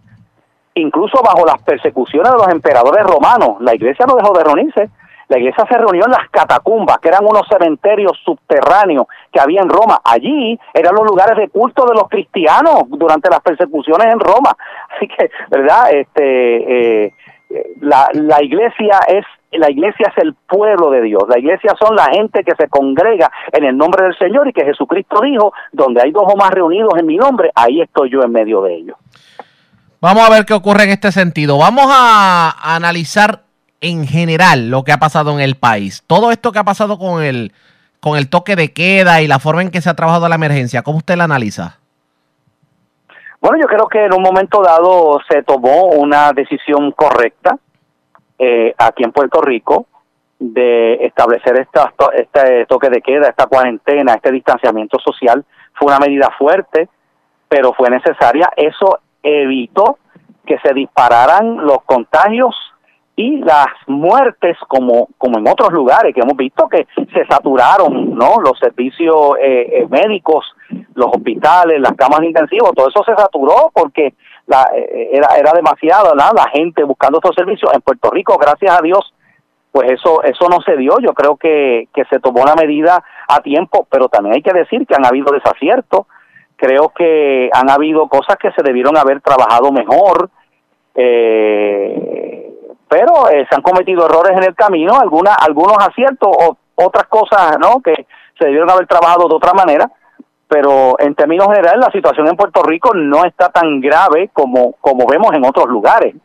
[0.82, 4.89] incluso bajo las persecuciones de los emperadores romanos, la iglesia no dejó de reunirse.
[5.29, 9.69] La iglesia se reunió en las catacumbas, que eran unos cementerios subterráneos que había en
[9.69, 10.01] Roma.
[10.03, 14.57] Allí eran los lugares de culto de los cristianos durante las persecuciones en Roma.
[14.93, 15.89] Así que, ¿verdad?
[15.93, 17.13] Este, eh,
[17.79, 21.23] la, la iglesia es la iglesia es el pueblo de Dios.
[21.27, 24.63] La iglesia son la gente que se congrega en el nombre del Señor y que
[24.63, 28.32] Jesucristo dijo, donde hay dos o más reunidos en mi nombre, ahí estoy yo en
[28.32, 28.97] medio de ellos.
[30.01, 31.59] Vamos a ver qué ocurre en este sentido.
[31.59, 33.43] Vamos a analizar
[33.81, 36.03] en general lo que ha pasado en el país.
[36.07, 37.53] Todo esto que ha pasado con el,
[37.99, 40.81] con el toque de queda y la forma en que se ha trabajado la emergencia,
[40.81, 41.77] ¿cómo usted la analiza?
[43.39, 47.59] Bueno, yo creo que en un momento dado se tomó una decisión correcta
[48.39, 49.85] eh, aquí en Puerto Rico
[50.39, 55.45] de establecer esta, este toque de queda, esta cuarentena, este distanciamiento social.
[55.75, 56.89] Fue una medida fuerte,
[57.47, 58.49] pero fue necesaria.
[58.55, 59.97] Eso evitó
[60.45, 62.55] que se dispararan los contagios
[63.15, 68.39] y las muertes como como en otros lugares que hemos visto que se saturaron no
[68.41, 70.45] los servicios eh, eh, médicos
[70.95, 74.13] los hospitales las camas de intensivos todo eso se saturó porque
[74.47, 78.82] la, eh, era era demasiado la gente buscando estos servicios en Puerto Rico gracias a
[78.82, 79.13] Dios
[79.72, 80.99] pues eso eso no se dio.
[80.99, 84.86] Yo creo que que se tomó la medida a tiempo pero también hay que decir
[84.86, 86.07] que han habido desaciertos
[86.62, 90.30] creo que han habido cosas que se debieron haber trabajado mejor
[90.95, 92.51] eh,
[92.88, 97.57] pero eh, se han cometido errores en el camino, algunas, algunos aciertos o otras cosas
[97.59, 98.05] no que
[98.38, 99.89] se debieron haber trabajado de otra manera,
[100.47, 105.05] pero en términos generales la situación en Puerto Rico no está tan grave como, como
[105.07, 106.16] vemos en otros lugares,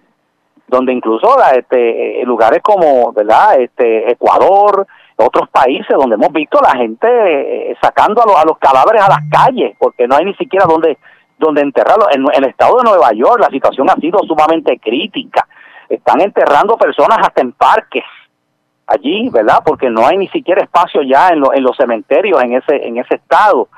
[0.67, 6.77] donde incluso este, eh, lugares como verdad este Ecuador, otros países donde hemos visto la
[6.77, 7.07] gente
[7.71, 10.67] eh, sacando a, los- a los cadáveres a las calles, porque no hay ni siquiera
[10.67, 10.99] donde
[11.39, 12.09] donde enterrarlos.
[12.15, 15.47] En, en el estado de Nueva York la situación ha sido sumamente crítica.
[15.89, 18.05] Están enterrando personas hasta en parques
[18.87, 19.59] allí, ¿verdad?
[19.65, 22.99] Porque no hay ni siquiera espacio ya en, lo- en los cementerios en ese en
[22.99, 23.69] ese estado,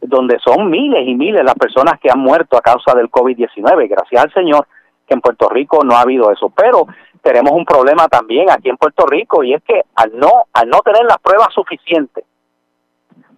[0.00, 3.88] donde son miles y miles las personas que han muerto a causa del COVID-19.
[3.88, 4.66] Gracias al Señor
[5.06, 6.86] que en Puerto Rico no ha habido eso, pero
[7.24, 10.80] tenemos un problema también aquí en Puerto Rico y es que al no al no
[10.80, 12.22] tener las pruebas suficientes,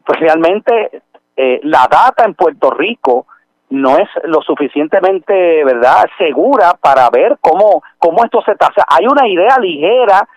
[0.05, 1.03] pues realmente
[1.37, 3.26] eh, la data en Puerto Rico
[3.70, 9.28] no es lo suficientemente verdad segura para ver cómo cómo esto se sea, hay una
[9.28, 10.28] idea ligera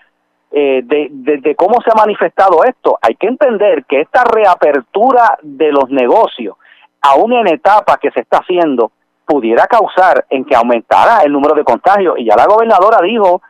[0.51, 2.97] eh, de, de, de cómo se ha manifestado esto.
[3.01, 6.55] Hay que entender que esta reapertura de los negocios
[7.01, 8.91] aún en etapa que se está haciendo
[9.29, 13.43] pudiera causar en que aumentara el número de contagios y ya la gobernadora dijo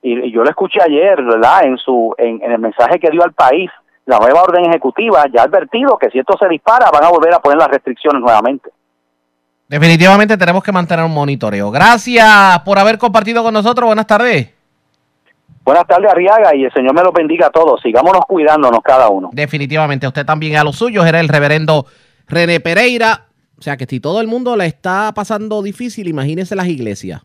[0.00, 3.24] y, y yo lo escuché ayer verdad en su en, en el mensaje que dio
[3.24, 3.68] al país
[4.06, 7.34] la nueva orden ejecutiva ya ha advertido que si esto se dispara van a volver
[7.34, 8.70] a poner las restricciones nuevamente
[9.68, 11.70] Definitivamente tenemos que mantener un monitoreo.
[11.70, 13.86] Gracias por haber compartido con nosotros.
[13.86, 14.54] Buenas tardes.
[15.62, 17.78] Buenas tardes, Arriaga, y el Señor me lo bendiga a todos.
[17.82, 19.28] Sigámonos cuidándonos cada uno.
[19.30, 21.04] Definitivamente, usted también a los suyos.
[21.04, 21.84] Era el reverendo
[22.26, 23.27] René Pereira.
[23.58, 27.22] O sea que si todo el mundo la está pasando difícil, imagínense las iglesias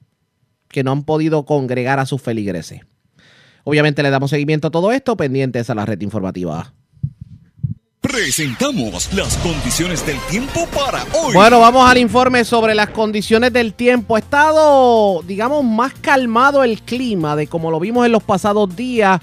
[0.67, 2.81] que no han podido congregar a sus feligreses.
[3.63, 6.73] Obviamente le damos seguimiento a todo esto, pendientes a la red informativa.
[8.01, 11.33] Presentamos las condiciones del tiempo para hoy.
[11.33, 14.17] Bueno, vamos al informe sobre las condiciones del tiempo.
[14.17, 19.21] Ha estado, digamos, más calmado el clima de como lo vimos en los pasados días.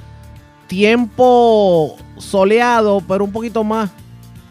[0.66, 3.90] Tiempo soleado, pero un poquito más,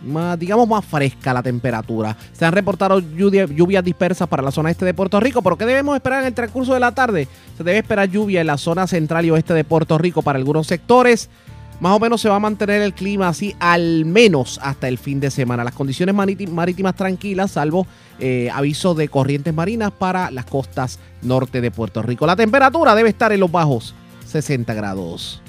[0.03, 2.15] más digamos, más fresca la temperatura.
[2.33, 5.65] Se han reportado lluvia- lluvias dispersas para la zona este de Puerto Rico, pero ¿qué
[5.65, 7.27] debemos esperar en el transcurso de la tarde?
[7.57, 10.67] Se debe esperar lluvia en la zona central y oeste de Puerto Rico para algunos
[10.67, 11.29] sectores.
[11.79, 15.21] Más o menos se va a mantener el clima así al menos hasta el fin
[15.21, 15.63] de semana.
[15.63, 17.87] Las condiciones marítimas tranquilas, salvo
[18.19, 22.25] eh, aviso de corrientes marinas para las costas norte de Puerto Rico.
[22.27, 23.95] La temperatura debe estar en los bajos
[24.25, 25.41] 60 grados.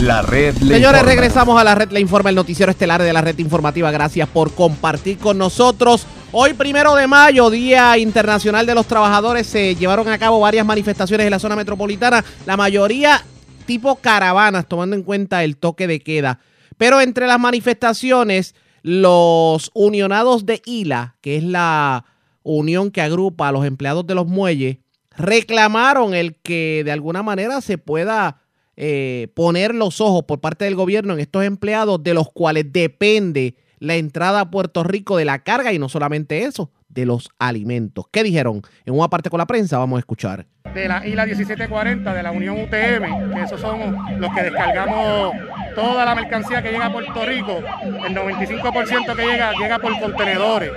[0.00, 1.02] La red le Señores, informa.
[1.02, 3.90] regresamos a la red Le Informa, el noticiero estelar de la red informativa.
[3.90, 6.06] Gracias por compartir con nosotros.
[6.32, 11.26] Hoy, primero de mayo, Día Internacional de los Trabajadores, se llevaron a cabo varias manifestaciones
[11.26, 13.22] en la zona metropolitana, la mayoría
[13.66, 16.40] tipo caravanas, tomando en cuenta el toque de queda.
[16.78, 22.06] Pero entre las manifestaciones, los unionados de ILA, que es la
[22.42, 24.78] unión que agrupa a los empleados de los muelles,
[25.14, 28.39] reclamaron el que de alguna manera se pueda
[28.82, 33.54] eh, poner los ojos por parte del gobierno en estos empleados de los cuales depende
[33.78, 38.04] la entrada a Puerto Rico de la carga y no solamente eso, de los alimentos.
[38.12, 38.62] ¿Qué dijeron?
[38.84, 40.46] En una parte con la prensa vamos a escuchar.
[40.74, 45.34] De la isla 1740, de la Unión UTM, que esos somos los que descargamos
[45.74, 50.72] toda la mercancía que llega a Puerto Rico, el 95% que llega llega por contenedores.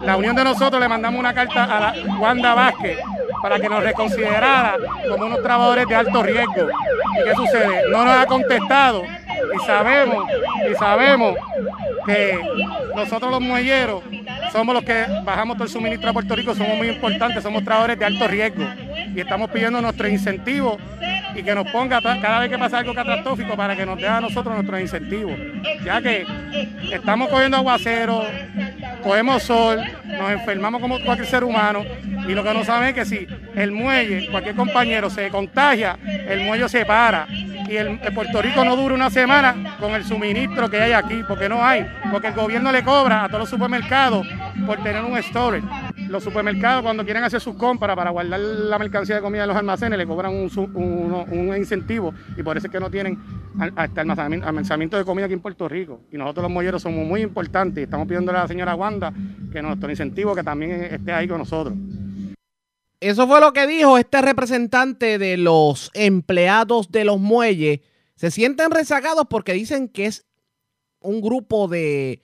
[0.00, 2.98] La unión de nosotros le mandamos una carta a la Wanda Vázquez
[3.40, 4.76] para que nos reconsiderara
[5.08, 6.68] como unos trabajadores de alto riesgo.
[7.20, 7.88] ¿Y qué sucede?
[7.90, 9.04] No nos ha contestado
[9.54, 10.26] y sabemos,
[10.70, 11.36] y sabemos
[12.06, 12.38] que
[12.94, 14.02] nosotros los muelleros
[14.52, 17.98] somos los que bajamos todo el suministro a Puerto Rico, somos muy importantes, somos trabajadores
[17.98, 18.64] de alto riesgo.
[19.14, 20.78] Y estamos pidiendo nuestros incentivos
[21.34, 24.20] y que nos ponga cada vez que pasa algo catastrófico para que nos dé a
[24.20, 25.34] nosotros nuestros incentivos,
[25.84, 26.26] ya que
[26.90, 28.24] estamos cogiendo aguacero,
[29.02, 31.82] cogemos sol, nos enfermamos como cualquier ser humano
[32.28, 36.44] y lo que no saben es que si el muelle, cualquier compañero se contagia, el
[36.44, 37.26] muelle se para
[37.72, 41.48] y el, Puerto Rico no dura una semana con el suministro que hay aquí, porque
[41.48, 44.26] no hay, porque el gobierno le cobra a todos los supermercados
[44.66, 45.66] por tener un storage.
[46.08, 49.56] Los supermercados cuando quieren hacer sus compras para guardar la mercancía de comida en los
[49.56, 53.18] almacenes le cobran un, incentivo y por eso es que no tienen
[53.74, 56.02] hasta almacenamiento de comida aquí en Puerto Rico.
[56.12, 59.14] Y nosotros los molleros somos muy importantes y estamos pidiendo a la señora Wanda
[59.50, 61.74] que nuestro incentivo que también esté ahí con nosotros.
[63.02, 67.80] Eso fue lo que dijo este representante de los empleados de los muelles.
[68.14, 70.24] Se sienten rezagados porque dicen que es
[71.00, 72.22] un grupo de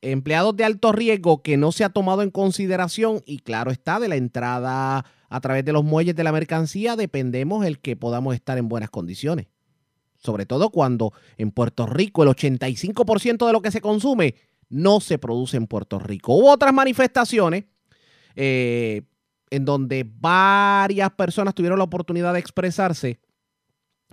[0.00, 4.06] empleados de alto riesgo que no se ha tomado en consideración y claro está de
[4.06, 8.58] la entrada a través de los muelles de la mercancía dependemos el que podamos estar
[8.58, 9.48] en buenas condiciones.
[10.18, 14.36] Sobre todo cuando en Puerto Rico el 85% de lo que se consume
[14.68, 16.32] no se produce en Puerto Rico.
[16.32, 17.64] Hubo otras manifestaciones.
[18.36, 19.02] Eh,
[19.52, 23.20] en donde varias personas tuvieron la oportunidad de expresarse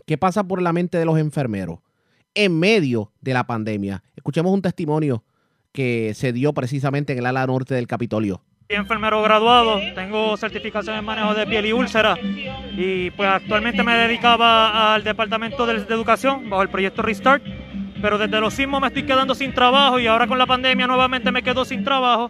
[0.06, 1.80] qué pasa por la mente de los enfermeros
[2.36, 4.04] en medio de la pandemia.
[4.18, 5.24] Escuchemos un testimonio
[5.72, 8.44] que se dio precisamente en el ala norte del Capitolio.
[8.68, 12.18] Soy enfermero graduado, tengo certificación en manejo de piel y úlcera
[12.76, 17.44] y pues actualmente me dedicaba al departamento de, educación bajo el proyecto Restart,
[18.02, 21.32] pero desde los sismos me estoy quedando sin trabajo y ahora con la pandemia nuevamente
[21.32, 22.30] me quedo sin trabajo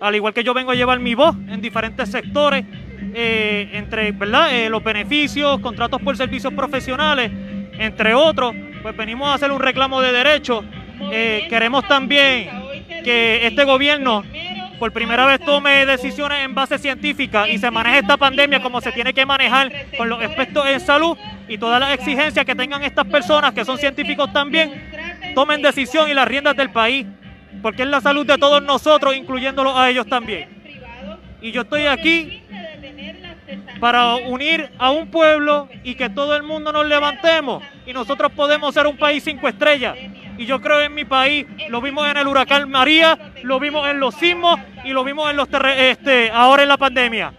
[0.00, 2.64] al igual que yo vengo a llevar mi voz en diferentes sectores,
[3.14, 4.54] eh, entre ¿verdad?
[4.54, 7.30] Eh, los beneficios, contratos por servicios profesionales,
[7.78, 10.64] entre otros, pues venimos a hacer un reclamo de derechos.
[11.12, 12.48] Eh, queremos también
[13.04, 14.24] que este gobierno
[14.78, 18.92] por primera vez tome decisiones en base científica y se maneje esta pandemia como se
[18.92, 23.06] tiene que manejar con los aspectos en salud y todas las exigencias que tengan estas
[23.06, 24.90] personas que son científicos también,
[25.34, 27.06] tomen decisión y las riendas del país
[27.62, 30.48] porque es la salud de todos nosotros, incluyéndolos a ellos también.
[31.42, 32.42] Y yo estoy aquí
[33.80, 38.74] para unir a un pueblo y que todo el mundo nos levantemos y nosotros podemos
[38.74, 39.96] ser un país cinco estrellas.
[40.36, 44.00] Y yo creo en mi país, lo vimos en el huracán María, lo vimos en
[44.00, 47.32] los sismos y lo vimos en los este, ahora en la pandemia.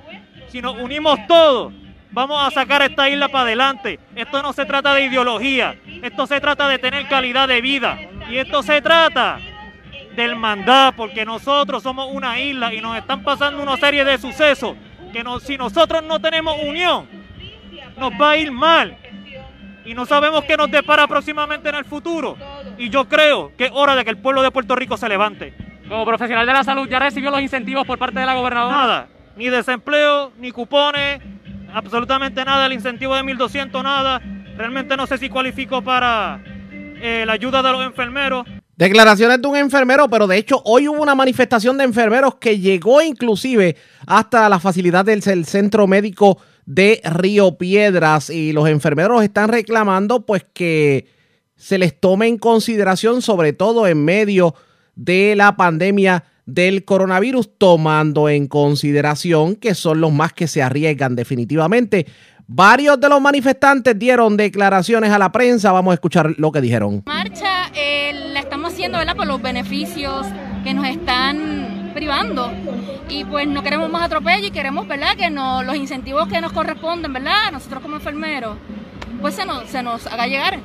[0.47, 1.73] Si nos unimos todos,
[2.11, 3.99] vamos a sacar esta isla para adelante.
[4.15, 7.97] Esto no se trata de ideología, esto se trata de tener calidad de vida.
[8.29, 9.39] Y esto se trata
[10.15, 14.75] del mandado, porque nosotros somos una isla y nos están pasando una serie de sucesos
[15.11, 17.07] que si nosotros no tenemos unión,
[17.97, 18.97] nos va a ir mal.
[19.83, 22.37] Y no sabemos qué nos depara próximamente en el futuro.
[22.77, 25.53] Y yo creo que es hora de que el pueblo de Puerto Rico se levante.
[25.87, 28.77] Como profesional de la salud, ¿ya recibió los incentivos por parte de la gobernadora?
[28.77, 31.19] Nada, ni desempleo, ni cupones,
[31.73, 34.21] absolutamente nada, el incentivo de 1.200, nada.
[34.55, 38.45] Realmente no sé si cualifico para eh, la ayuda de los enfermeros.
[38.81, 42.99] Declaraciones de un enfermero, pero de hecho hoy hubo una manifestación de enfermeros que llegó
[43.03, 43.75] inclusive
[44.07, 50.47] hasta la facilidad del centro médico de Río Piedras y los enfermeros están reclamando pues
[50.51, 51.05] que
[51.55, 54.55] se les tome en consideración sobre todo en medio
[54.95, 61.15] de la pandemia del coronavirus, tomando en consideración que son los más que se arriesgan
[61.15, 62.07] definitivamente.
[62.47, 65.71] Varios de los manifestantes dieron declaraciones a la prensa.
[65.71, 67.03] Vamos a escuchar lo que dijeron.
[67.05, 68.30] Marcha estamos
[68.71, 69.15] haciendo ¿verdad?
[69.15, 70.25] por los beneficios
[70.63, 72.51] que nos están privando.
[73.09, 75.15] Y pues no queremos más atropello y queremos ¿verdad?
[75.17, 77.51] que no, los incentivos que nos corresponden, ¿verdad?
[77.51, 78.57] nosotros como enfermeros,
[79.19, 80.59] pues se nos, se nos haga llegar.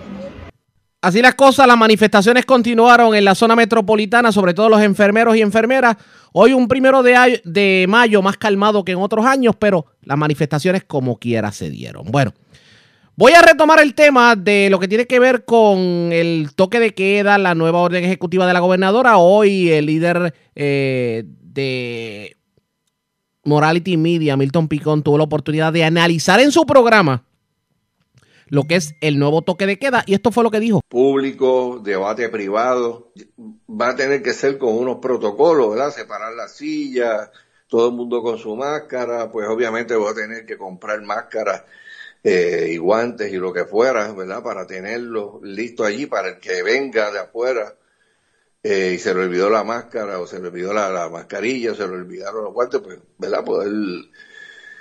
[1.03, 5.43] Así las cosas, las manifestaciones continuaron en la zona metropolitana, sobre todo los enfermeros y
[5.43, 5.97] enfermeras.
[6.33, 10.85] Hoy un primero de, de mayo más calmado que en otros años, pero las manifestaciones
[10.85, 12.07] como quiera se dieron.
[12.11, 12.33] Bueno,
[13.19, 16.93] Voy a retomar el tema de lo que tiene que ver con el toque de
[16.93, 19.17] queda, la nueva orden ejecutiva de la gobernadora.
[19.17, 22.37] Hoy el líder eh, de
[23.43, 27.25] Morality Media, Milton Picón, tuvo la oportunidad de analizar en su programa
[28.49, 30.83] lo que es el nuevo toque de queda y esto fue lo que dijo.
[30.87, 33.15] Público, debate privado,
[33.67, 35.91] va a tener que ser con unos protocolos, ¿verdad?
[35.91, 37.31] Separar las sillas,
[37.67, 41.63] todo el mundo con su máscara, pues obviamente voy a tener que comprar máscaras
[42.29, 44.43] eh, y guantes y lo que fuera, ¿verdad?
[44.43, 47.77] Para tenerlo listo allí para el que venga de afuera
[48.65, 51.95] eh, y se le olvidó la máscara o se le olvidó la, mascarilla, se le
[51.95, 53.45] olvidaron los guantes, pues, ¿verdad?
[53.45, 53.71] Poder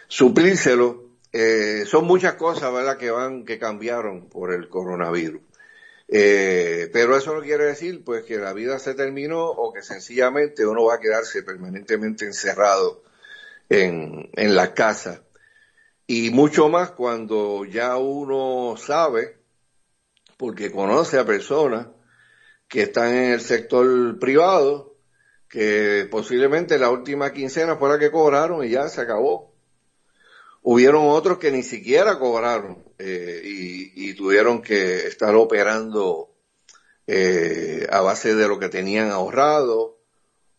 [0.08, 1.04] suplírselo.
[1.32, 2.98] Eh, son muchas cosas, ¿verdad?
[2.98, 5.44] Que van, que cambiaron por el coronavirus.
[6.08, 10.66] Eh, pero eso no quiere decir, pues, que la vida se terminó o que sencillamente
[10.66, 13.04] uno va a quedarse permanentemente encerrado
[13.70, 15.25] en, en la casa.
[16.07, 19.40] Y mucho más cuando ya uno sabe,
[20.38, 21.88] porque conoce a personas
[22.68, 24.95] que están en el sector privado,
[25.49, 29.56] que posiblemente la última quincena fue la que cobraron y ya se acabó.
[30.61, 36.34] Hubieron otros que ni siquiera cobraron eh, y, tuvieron que estar operando
[37.06, 39.99] eh, a base de lo que tenían ahorrado,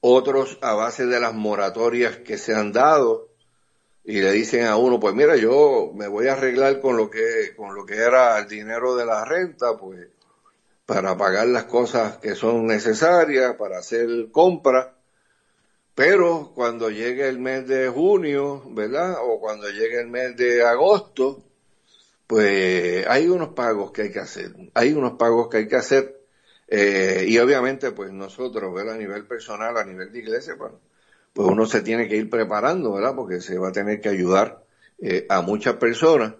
[0.00, 3.35] otros a base de las moratorias que se han dado
[4.06, 7.54] y le dicen a uno, pues mira, yo me voy a arreglar con lo que
[7.56, 10.08] con lo que era el dinero de la renta, pues
[10.86, 14.88] para pagar las cosas que son necesarias, para hacer compras.
[15.96, 19.16] Pero cuando llegue el mes de junio, ¿verdad?
[19.22, 21.42] O cuando llegue el mes de agosto,
[22.28, 24.52] pues hay unos pagos que hay que hacer.
[24.74, 26.20] Hay unos pagos que hay que hacer.
[26.68, 28.94] Eh, y obviamente, pues nosotros, ¿verdad?
[28.94, 30.72] A nivel personal, a nivel de iglesia, pues,
[31.36, 33.14] pues uno se tiene que ir preparando, ¿verdad?
[33.14, 34.64] Porque se va a tener que ayudar
[34.98, 36.32] eh, a muchas personas.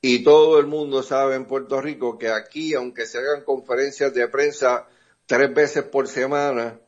[0.00, 4.26] Y todo el mundo sabe en Puerto Rico que aquí, aunque se hagan conferencias de
[4.28, 4.88] prensa
[5.26, 6.80] tres veces por semana,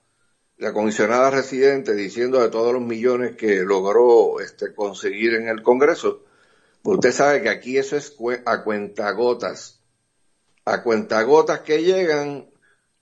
[0.57, 6.24] la comisionada residente diciendo de todos los millones que logró este, conseguir en el Congreso,
[6.83, 8.16] pues usted sabe que aquí eso es
[8.47, 9.83] a cuentagotas,
[10.65, 12.49] a cuentagotas que llegan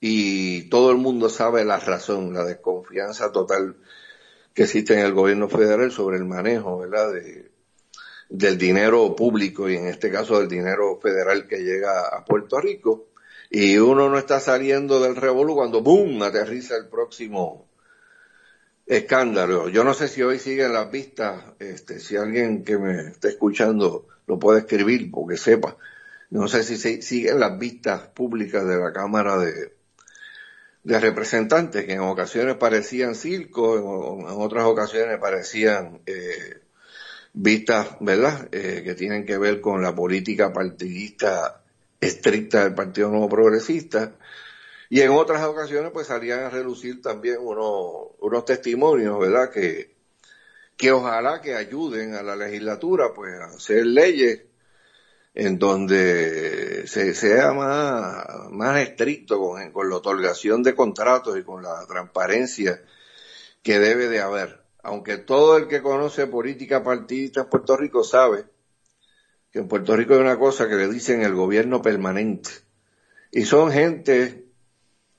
[0.01, 3.77] y todo el mundo sabe la razón, la desconfianza total
[4.60, 7.14] que existe en el gobierno federal sobre el manejo, ¿verdad?
[7.14, 7.50] De,
[8.28, 13.06] del dinero público y en este caso del dinero federal que llega a Puerto Rico.
[13.48, 16.22] Y uno no está saliendo del revolú cuando ¡boom!
[16.22, 17.70] aterriza el próximo
[18.84, 19.70] escándalo.
[19.70, 24.08] Yo no sé si hoy siguen las vistas, este, si alguien que me está escuchando
[24.26, 25.78] lo puede escribir porque sepa.
[26.28, 29.80] No sé si siguen las vistas públicas de la Cámara de,
[30.82, 36.61] de representantes que en ocasiones parecían circo, en, otras ocasiones parecían eh,
[37.32, 41.62] vistas, ¿verdad?, eh, que tienen que ver con la política partidista
[42.01, 44.16] estricta del Partido Nuevo Progresista.
[44.89, 49.94] Y en otras ocasiones, pues salían a relucir también unos, unos testimonios, ¿verdad?, que,
[50.77, 54.49] que ojalá que ayuden a la legislatura, pues, a hacer leyes
[55.35, 61.86] en donde se sea más, más estricto con, la otorgación de contratos y con la
[61.86, 62.82] transparencia
[63.62, 64.61] que debe de haber.
[64.82, 68.47] Aunque todo el que conoce política partidista en Puerto Rico sabe
[69.52, 72.51] que en Puerto Rico hay una cosa que le dicen el gobierno permanente.
[73.31, 74.47] Y son gente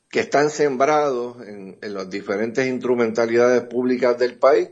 [0.09, 4.69] que están sembrados en, en las diferentes instrumentalidades públicas del país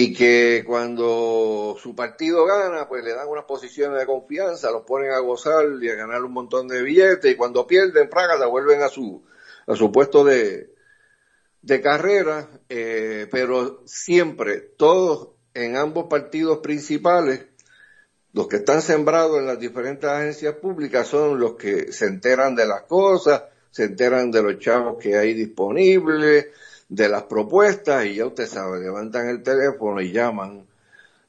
[0.00, 5.10] y que cuando su partido gana, pues le dan unas posiciones de confianza, los ponen
[5.10, 8.88] a gozar y a ganar un montón de billetes, y cuando pierden, se vuelven a
[8.88, 9.24] su,
[9.66, 10.72] a su puesto de,
[11.62, 17.46] de carrera, eh, pero siempre, todos en ambos partidos principales,
[18.32, 22.66] los que están sembrados en las diferentes agencias públicas son los que se enteran de
[22.66, 23.42] las cosas,
[23.72, 26.46] se enteran de los chavos que hay disponibles,
[26.88, 30.66] de las propuestas y ya usted sabe, levantan el teléfono y llaman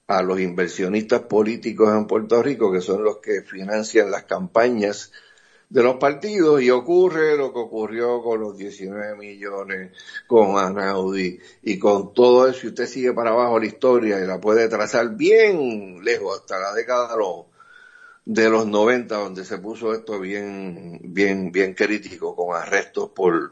[0.07, 5.11] a los inversionistas políticos en Puerto Rico, que son los que financian las campañas
[5.69, 9.91] de los partidos, y ocurre lo que ocurrió con los 19 millones,
[10.25, 14.41] con Anaudi y con todo eso, y usted sigue para abajo la historia y la
[14.41, 17.45] puede trazar bien lejos, hasta la década de los,
[18.25, 23.51] de los 90, donde se puso esto bien, bien, bien crítico, con arrestos por,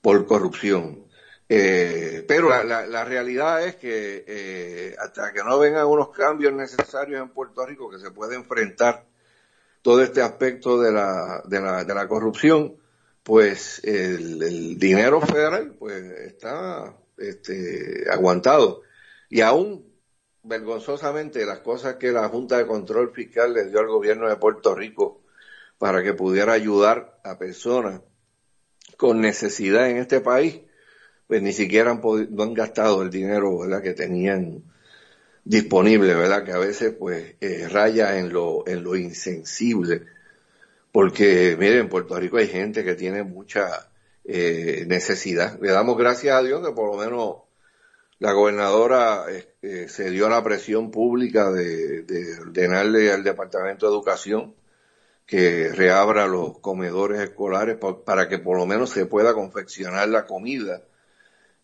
[0.00, 1.04] por corrupción.
[1.48, 7.20] Eh, pero la, la, realidad es que eh, hasta que no vengan unos cambios necesarios
[7.20, 9.04] en Puerto Rico que se puede enfrentar
[9.82, 12.78] todo este aspecto de la, de la, de la corrupción,
[13.22, 18.80] pues el, dinero federal pues está este, aguantado.
[19.28, 19.92] Y aún
[20.42, 24.74] vergonzosamente las cosas que la Junta de Control Fiscal le dio al gobierno de Puerto
[24.74, 25.22] Rico
[25.78, 28.00] para que pudiera ayudar a personas
[28.96, 30.62] con necesidad en este país,
[31.26, 33.82] pues ni siquiera han, no han gastado el dinero ¿verdad?
[33.82, 34.62] que tenían
[35.44, 36.44] disponible, ¿verdad?
[36.44, 40.02] Que a veces pues eh, raya en lo, en lo insensible.
[40.92, 43.90] Porque, miren, en Puerto Rico hay gente que tiene mucha
[44.24, 45.58] eh, necesidad.
[45.60, 47.36] Le damos gracias a Dios que por lo menos
[48.20, 49.24] la gobernadora
[49.60, 54.54] eh, se dio a la presión pública de, de, ordenarle al Departamento de Educación
[55.26, 60.82] que reabra los comedores escolares para que por lo menos se pueda confeccionar la comida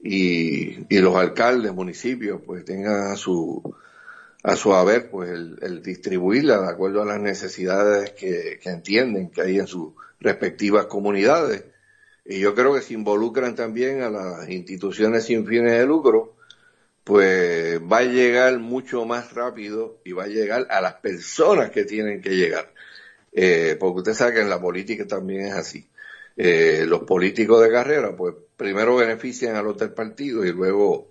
[0.02, 3.74] y, y los alcaldes, municipios, pues tengan a su,
[4.43, 9.43] a su haber, pues el, distribuirla de acuerdo a las necesidades que, que, entienden que
[9.43, 11.64] hay en sus respectivas comunidades.
[12.24, 16.36] Y yo creo que se involucran también a las instituciones sin fines de lucro,
[17.05, 21.85] pues va a llegar mucho más rápido y va a llegar a las personas que
[21.85, 22.72] tienen que llegar.
[23.32, 25.89] Eh, porque usted sabe que en la política también es así.
[26.36, 31.08] Eh, los políticos de carrera, pues primero benefician a los del partido y luego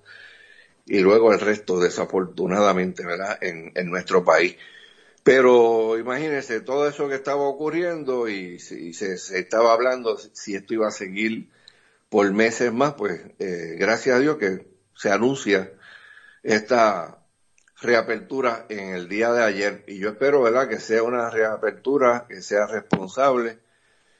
[0.85, 3.39] y luego el resto, desafortunadamente, ¿verdad?
[3.41, 4.55] En, nuestro país.
[5.23, 10.88] Pero imagínense todo eso que estaba ocurriendo y, si se, estaba hablando si esto iba
[10.88, 11.49] a seguir
[12.09, 15.71] por meses más, pues eh, gracias a Dios que se anuncia
[16.43, 17.23] esta
[17.81, 19.84] reapertura en el día de ayer.
[19.88, 23.59] Y yo espero, ¿verdad?, que sea una reapertura que sea responsable,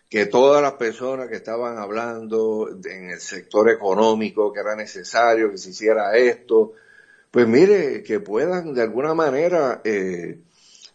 [0.10, 5.60] que todas las personas que estaban hablando en el sector económico, que era necesario que
[5.60, 6.74] se hiciera esto,
[7.30, 10.40] pues mire, que puedan de alguna manera eh,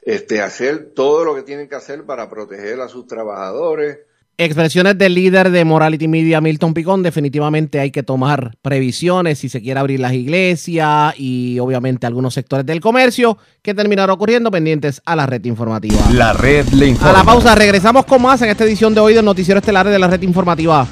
[0.03, 4.01] este, hacer todo lo que tienen que hacer para proteger a sus trabajadores,
[4.36, 7.05] Expresiones del líder de Morality Media, Milton Picón.
[7.05, 12.66] Definitivamente hay que tomar previsiones si se quiere abrir las iglesias y obviamente algunos sectores
[12.66, 16.01] del comercio que terminará ocurriendo pendientes a la red informativa.
[16.12, 17.11] La red le informa.
[17.11, 20.01] A la pausa, regresamos con más en esta edición de hoy del Noticiero Estelar de
[20.01, 20.89] la red informativa.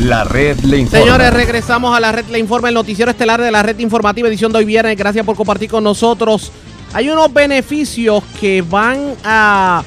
[0.00, 1.04] La red le informa.
[1.04, 4.50] Señores, regresamos a la red le informa, el noticiero estelar de la red informativa, edición
[4.50, 4.96] de hoy viernes.
[4.96, 6.50] Gracias por compartir con nosotros.
[6.94, 9.84] Hay unos beneficios que van a,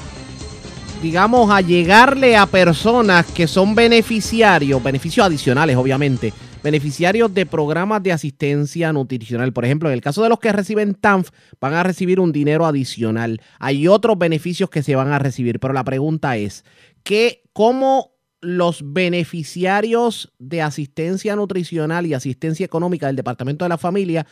[1.02, 6.32] digamos, a llegarle a personas que son beneficiarios, beneficios adicionales, obviamente,
[6.62, 9.52] beneficiarios de programas de asistencia nutricional.
[9.52, 11.30] Por ejemplo, en el caso de los que reciben TANF,
[11.60, 13.40] van a recibir un dinero adicional.
[13.58, 16.64] Hay otros beneficios que se van a recibir, pero la pregunta es,
[17.02, 18.13] ¿qué, ¿cómo
[18.44, 24.26] los beneficiarios de asistencia nutricional y asistencia económica del Departamento de la Familia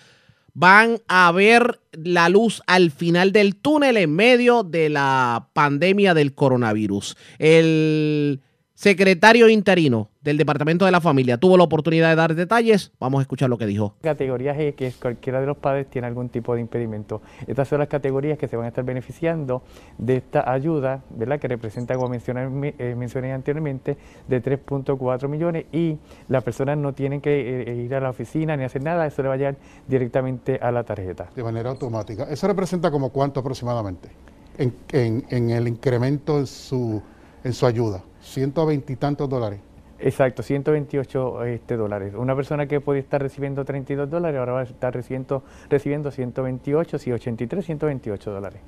[0.55, 6.35] van a ver la luz al final del túnel en medio de la pandemia del
[6.35, 7.17] coronavirus.
[7.39, 8.41] El
[8.83, 12.91] secretario interino del Departamento de la Familia tuvo la oportunidad de dar detalles.
[12.99, 13.95] Vamos a escuchar lo que dijo.
[14.03, 17.23] Categorías es que cualquiera de los padres tiene algún tipo de impedimento.
[17.47, 19.63] Estas son las categorías que se van a estar beneficiando
[19.99, 21.39] de esta ayuda, ¿verdad?
[21.39, 23.97] Que representa, como mencioné, eh, mencioné anteriormente,
[24.27, 25.97] de 3.4 millones y
[26.27, 29.23] las personas no tienen que eh, eh, ir a la oficina ni hacer nada, eso
[29.23, 29.57] le va a llegar
[29.87, 31.31] directamente a la tarjeta.
[31.37, 32.25] De manera automática.
[32.25, 34.09] ¿Eso representa como cuánto aproximadamente
[34.59, 37.01] en, en, en el incremento en su,
[37.45, 38.03] en su ayuda?
[38.23, 39.61] 120 y tantos dólares.
[39.99, 42.15] Exacto, 128 este, dólares.
[42.17, 46.99] Una persona que puede estar recibiendo 32 dólares ahora va a estar recibiendo, recibiendo 128,
[46.99, 48.61] sí, 83, 128 dólares.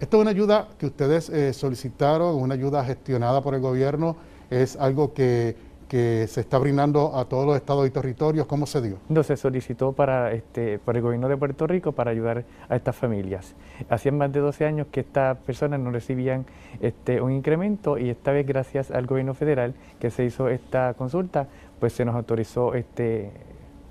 [0.00, 4.16] Esto es una ayuda que ustedes eh, solicitaron, una ayuda gestionada por el gobierno,
[4.48, 5.54] es algo que
[5.90, 8.46] que se está brindando a todos los estados y territorios?
[8.46, 8.98] ¿Cómo se dio?
[9.08, 12.94] No, se solicitó para, este, por el gobierno de Puerto Rico para ayudar a estas
[12.94, 13.56] familias.
[13.88, 16.46] Hacían más de 12 años que estas personas no recibían
[16.80, 21.48] este, un incremento y esta vez gracias al gobierno federal que se hizo esta consulta,
[21.80, 23.32] pues se nos autorizó este,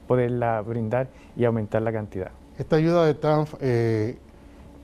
[0.08, 2.32] poderla brindar y aumentar la cantidad.
[2.58, 4.18] Esta ayuda de TANF eh,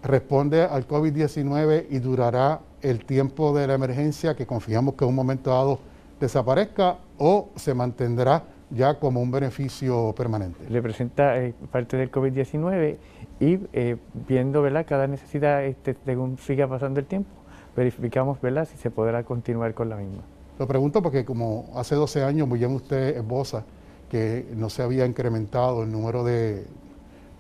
[0.04, 5.16] responde al COVID-19 y durará el tiempo de la emergencia que confiamos que en un
[5.16, 5.80] momento dado
[6.26, 10.65] desaparezca o se mantendrá ya como un beneficio permanente.
[10.69, 12.97] Representa eh, parte del COVID-19
[13.39, 13.97] y eh,
[14.27, 14.85] viendo ¿verdad?
[14.88, 17.30] cada necesidad este, según siga pasando el tiempo,
[17.76, 18.68] verificamos ¿verdad?
[18.69, 20.23] si se podrá continuar con la misma.
[20.57, 23.64] Lo pregunto porque como hace 12 años, muy bien usted esboza
[24.10, 26.65] que no se había incrementado el número de,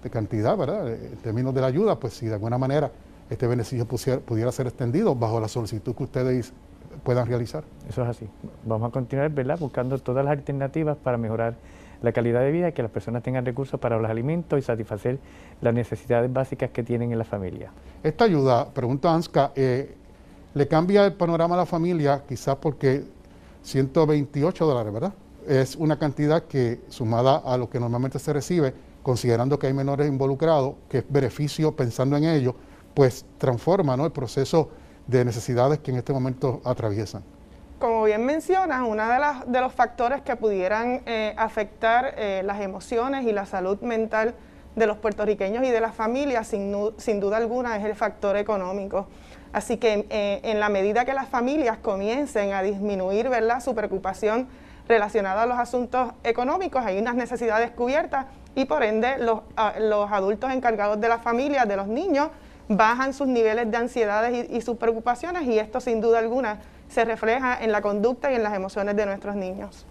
[0.03, 0.93] de cantidad, ¿verdad?
[0.93, 2.91] En términos de la ayuda, pues si de alguna manera
[3.29, 6.53] este beneficio pudiera ser extendido bajo la solicitud que ustedes
[7.03, 7.63] puedan realizar.
[7.87, 8.27] Eso es así.
[8.65, 9.59] Vamos a continuar ¿verdad?
[9.59, 11.55] buscando todas las alternativas para mejorar
[12.01, 15.19] la calidad de vida y que las personas tengan recursos para los alimentos y satisfacer
[15.61, 17.71] las necesidades básicas que tienen en la familia.
[18.03, 19.95] Esta ayuda, pregunta Anska, eh,
[20.53, 23.03] ¿le cambia el panorama a la familia quizás porque
[23.63, 25.13] 128 dólares, ¿verdad?
[25.47, 30.07] Es una cantidad que, sumada a lo que normalmente se recibe, considerando que hay menores
[30.07, 32.55] involucrados, que es beneficio pensando en ello,
[32.93, 34.05] pues transforma ¿no?
[34.05, 34.69] el proceso
[35.07, 37.23] de necesidades que en este momento atraviesan.
[37.79, 42.61] Como bien mencionas, uno de, las- de los factores que pudieran eh, afectar eh, las
[42.61, 44.33] emociones y la salud mental
[44.75, 49.07] de los puertorriqueños y de las familias, sin, sin duda alguna, es el factor económico.
[49.53, 53.61] Así que eh, en la medida que las familias comiencen a disminuir ¿verdad?
[53.61, 54.47] su preocupación
[54.87, 60.11] relacionada a los asuntos económicos, hay unas necesidades cubiertas y por ende los, a- los
[60.11, 62.29] adultos encargados de la familia, de los niños,
[62.69, 66.59] bajan sus niveles de ansiedades y, y sus preocupaciones y esto sin duda alguna
[66.89, 69.85] se refleja en la conducta y en las emociones de nuestros niños.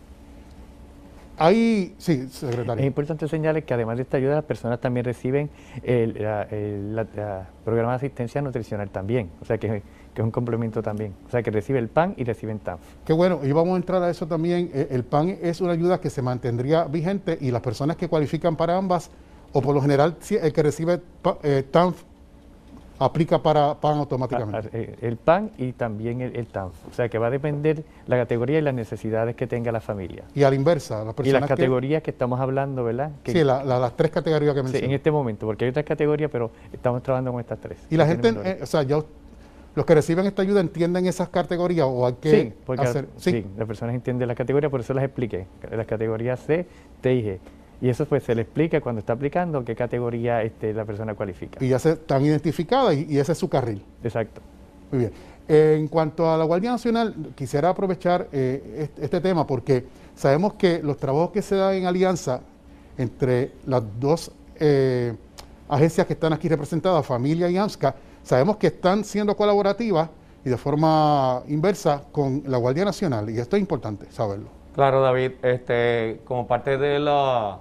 [1.37, 2.81] Hay, sí, secretario.
[2.81, 5.51] Es importante señalar que además de esta ayuda, las personas también reciben
[5.83, 9.69] el, la- el- la- la programa de asistencia nutricional también, o sea que,
[10.15, 11.13] que es un complemento también.
[11.27, 12.81] O sea que recibe el PAN y reciben TANF.
[13.05, 14.71] Qué bueno, y vamos a entrar a eso también.
[14.73, 18.55] Eh, El PAN es una ayuda que se mantendría vigente y las personas que cualifican
[18.55, 19.11] para ambas,
[19.53, 21.01] o por lo general el que recibe
[21.43, 22.01] eh, TANF
[22.99, 24.69] aplica para PAN automáticamente.
[24.73, 26.75] Eh, El PAN y también el, el TANF.
[26.91, 30.25] O sea que va a depender la categoría y las necesidades que tenga la familia.
[30.35, 33.11] Y a la inversa, las Y personas las que- categorías que, estamos hablando, ¿verdad?
[33.23, 34.87] Que- Sí, la- la- las tres categorías que Sí, mencioné.
[34.87, 37.79] en este momento, porque hay otras categorías, pero estamos trabajando con estas tres.
[37.91, 39.01] Y la gente, eh, o sea, ya
[39.75, 43.09] los que reciben esta ayuda entienden esas categorías o hay que sí, porque hacer.
[43.17, 43.45] sí.
[43.57, 45.47] las personas entienden las categorías, por eso las expliqué.
[45.71, 46.65] Las categorías C,
[47.01, 47.39] T y G.
[47.85, 51.63] Y eso pues se le explica cuando está aplicando qué categoría este, la persona cualifica.
[51.63, 53.83] Y ya se están identificadas y, y ese es su carril.
[54.03, 54.41] Exacto.
[54.91, 55.13] Muy bien.
[55.47, 59.85] Eh, en cuanto a la Guardia Nacional, quisiera aprovechar eh, este, este tema porque
[60.15, 62.41] sabemos que los trabajos que se dan en alianza
[62.97, 65.13] entre las dos eh,
[65.69, 70.09] agencias que están aquí representadas, Familia y AMSCA, sabemos que están siendo colaborativas
[70.43, 74.49] y de forma inversa con la Guardia Nacional y esto es importante saberlo.
[74.75, 77.61] Claro, David, este, como parte de, la,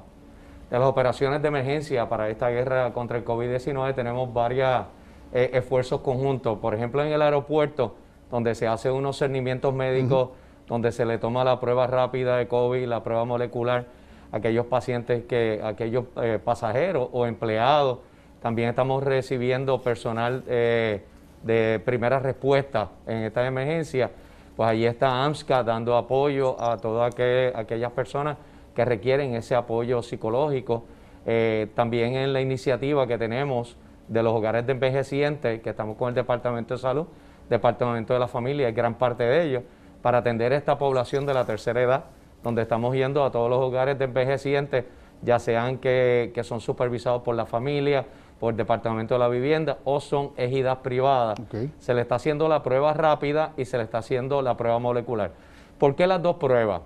[0.73, 4.85] de las operaciones de emergencia para esta guerra contra el COVID-19 tenemos varios
[5.31, 6.57] esfuerzos conjuntos.
[6.57, 7.93] Por ejemplo, en el aeropuerto,
[8.31, 10.29] donde se hacen unos cernimientos médicos,
[10.67, 13.85] donde se le toma la prueba rápida de COVID, la prueba molecular,
[14.31, 17.99] a aquellos pacientes, que, aquellos eh, pasajeros o empleados.
[18.41, 21.03] También estamos recibiendo personal eh,
[21.43, 24.09] de primera respuesta en esta emergencia
[24.55, 28.37] pues ahí está AMSCA dando apoyo a todas aquel- aquellas personas
[28.75, 30.85] que requieren ese apoyo psicológico.
[31.25, 33.77] Eh, también en la iniciativa que tenemos
[34.07, 37.07] de los hogares de envejecientes, que estamos con el Departamento de Salud,
[37.49, 39.63] Departamento de la Familia, es gran parte de ellos,
[40.01, 42.05] para atender esta población de la tercera edad,
[42.41, 44.85] donde estamos yendo a todos los hogares de envejecientes,
[45.21, 48.05] ya sean que, que son supervisados por la familia,
[48.43, 51.39] por el Departamento de la Vivienda o son ejidas privadas.
[51.79, 55.31] Se le está haciendo la prueba rápida y se le está haciendo la prueba molecular.
[55.77, 56.81] ¿Por qué las dos pruebas?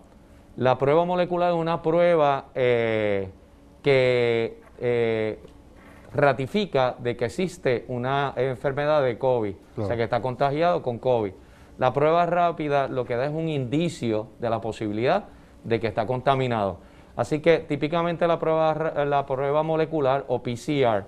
[0.58, 3.30] La prueba molecular es una prueba eh,
[3.84, 5.40] que eh,
[6.12, 11.32] ratifica de que existe una enfermedad de COVID, o sea que está contagiado con COVID.
[11.78, 15.26] La prueba rápida lo que da es un indicio de la posibilidad
[15.64, 16.80] de que está contaminado.
[17.16, 21.06] Así que típicamente la prueba, la prueba molecular o PCR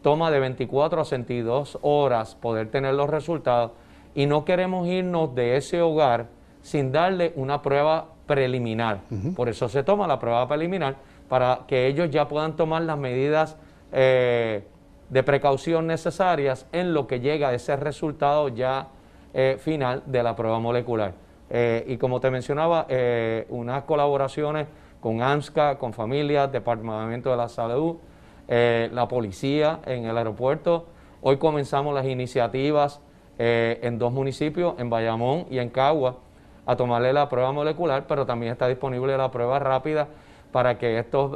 [0.00, 3.72] toma de 24 a 62 horas poder tener los resultados
[4.14, 6.28] y no queremos irnos de ese hogar
[6.60, 9.00] sin darle una prueba preliminar.
[9.36, 10.96] Por eso se toma la prueba preliminar
[11.28, 13.56] para que ellos ya puedan tomar las medidas
[13.92, 14.64] eh,
[15.08, 18.88] de precaución necesarias en lo que llega a ese resultado ya
[19.34, 21.14] eh, final de la prueba molecular.
[21.50, 22.86] Eh, y como te mencionaba,
[23.48, 24.66] unas colaboraciones
[25.00, 27.96] con AMSCA, con familias, Departamento de la Salud,
[28.48, 30.86] la policía en el aeropuerto.
[31.20, 33.00] Hoy comenzamos las iniciativas
[33.38, 36.16] en dos municipios, en Bayamón y en Cagua,
[36.66, 40.08] a tomarle la prueba molecular, pero también está disponible la prueba rápida
[40.52, 41.30] para que estas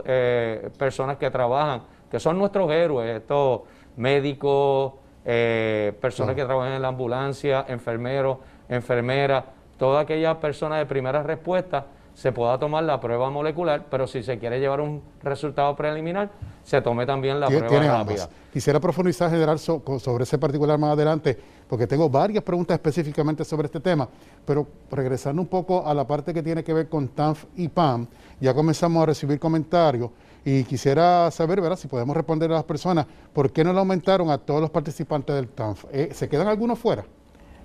[0.76, 3.62] personas que trabajan, que son nuestros héroes, estos
[3.96, 4.92] médicos,
[5.28, 8.38] eh, personas que trabajan en la ambulancia, enfermeros,
[8.68, 9.44] enfermeras,
[9.76, 11.86] todas aquellas personas de primera respuesta,
[12.16, 16.30] se pueda tomar la prueba molecular, pero si se quiere llevar un resultado preliminar,
[16.64, 18.24] se tome también la prueba tiene rápida.
[18.24, 18.30] ambas.
[18.50, 21.38] Quisiera profundizar, general, so- sobre ese particular más adelante,
[21.68, 24.08] porque tengo varias preguntas específicamente sobre este tema,
[24.46, 28.06] pero regresando un poco a la parte que tiene que ver con TANF y PAM,
[28.40, 30.08] ya comenzamos a recibir comentarios
[30.42, 34.30] y quisiera saber, ¿verdad?, si podemos responder a las personas, ¿por qué no le aumentaron
[34.30, 35.84] a todos los participantes del TANF?
[35.92, 37.04] Eh, ¿Se quedan algunos fuera?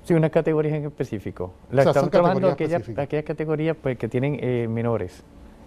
[0.03, 1.53] Sí, unas categorías en específico.
[1.71, 5.23] La O sea, estamos trabajando aquellas, aquellas categorías pues, que tienen eh, menores.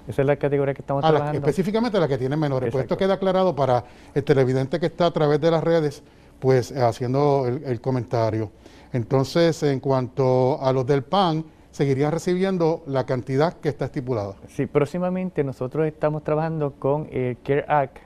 [0.09, 1.39] Esa es la categoría que estamos A la- trabajando.
[1.47, 2.71] específicamente la que tienen menores.
[2.73, 3.85] Pues esto queda aclarado para
[4.15, 6.03] el televidente que está a través de las redes,
[6.41, 8.51] pues eh, haciendo el, el comentario.
[8.93, 14.35] Entonces, en cuanto a los del PAN, seguirían recibiendo la cantidad que está estipulada.
[14.49, 17.97] Sí, próximamente nosotros estamos trabajando con el CARE Act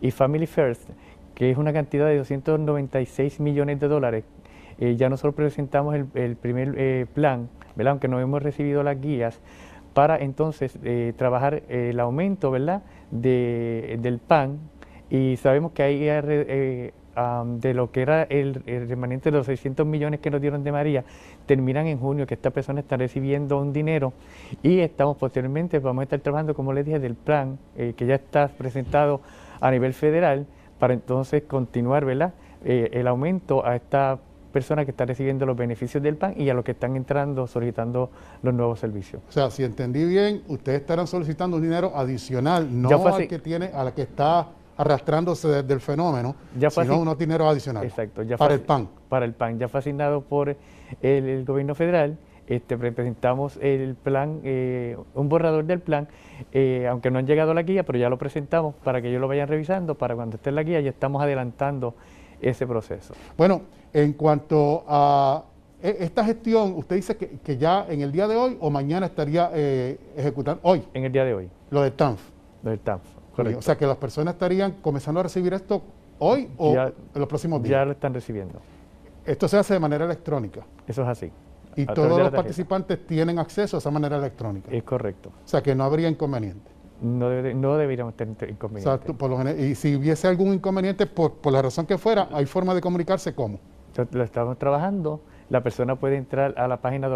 [0.00, 0.82] y Family First,
[1.34, 4.24] que es una cantidad de 296 millones de dólares.
[4.78, 7.92] Eh, ya nosotros presentamos el, primer eh, plan, ¿verdad?
[7.92, 9.40] aunque no hemos recibido las guías,
[9.94, 12.82] para entonces eh, trabajar el aumento ¿verdad?
[13.10, 14.58] De, del PAN
[15.08, 20.30] y sabemos que hay de lo que era el, remanente de los 600 millones que
[20.30, 21.04] nos dieron de María,
[21.46, 24.12] terminan en junio, que esta persona está recibiendo un dinero
[24.62, 28.48] y estamos posteriormente, vamos a estar trabajando, como les dije, del plan que ya está
[28.48, 29.22] presentado
[29.60, 30.46] a nivel federal
[30.78, 32.34] para entonces continuar ¿verdad?
[32.62, 34.18] El aumento a esta
[34.56, 38.08] persona que está recibiendo los beneficios del PAN y a los que están entrando solicitando
[38.42, 39.20] los nuevos servicios.
[39.28, 43.66] O sea, si entendí bien, ustedes estarán solicitando un dinero adicional, no al que tiene,
[43.66, 47.90] a la que está arrastrándose desde el fenómeno, Ya fue sino unos dineros adicionales.
[47.90, 48.88] Exacto, ya para el PAN.
[49.10, 50.56] Para el PAN, ya fue asignado por el,
[51.02, 52.16] el gobierno federal.
[52.46, 56.08] Este, pre- presentamos el plan, eh, un borrador del plan,
[56.52, 59.20] eh, aunque no han llegado a la guía, pero ya lo presentamos para que ellos
[59.20, 61.94] lo vayan revisando, para cuando esté en la guía ya estamos adelantando
[62.40, 63.14] ese proceso.
[63.38, 63.62] Bueno,
[63.96, 65.42] en cuanto a
[65.82, 69.06] e- esta gestión, usted dice que, que ya en el día de hoy o mañana
[69.06, 72.20] estaría eh, ejecutando, hoy, En el día de hoy, lo del TANF.
[72.62, 73.00] lo del TAF,
[73.32, 73.62] O correcto.
[73.62, 75.82] sea, que las personas estarían comenzando a recibir esto
[76.18, 77.70] hoy o Ya- en los próximos días.
[77.70, 78.60] ya lo están recibiendo.
[79.24, 80.60] Esto se hace de manera electrónica.
[80.86, 81.32] Eso es así.
[81.74, 84.70] Y todos los participantes tienen acceso a esa manera electrónica.
[84.70, 85.30] Es correcto.
[85.44, 86.70] O sea, que no habría inconveniente.
[87.02, 90.54] No, debe- no deberíamos tener O sea, tú, por lo general- y si hubiese algún
[90.54, 93.58] inconveniente, por, por la razón que fuera, hay forma de comunicarse cómo.
[94.10, 95.20] Lo estamos trabajando.
[95.48, 97.08] La persona puede entrar a la página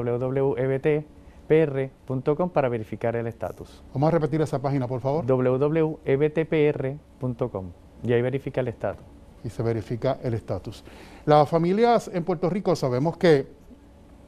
[1.49, 3.83] www.ebtpr.com para verificar el estatus.
[3.93, 5.25] Vamos a repetir esa página, por favor.
[5.27, 7.67] www.ebtpr.com
[8.03, 9.05] y ahí verifica el estatus.
[9.45, 10.85] y se verifica el estatus.
[11.27, 13.47] Las familias en Puerto Rico sabemos que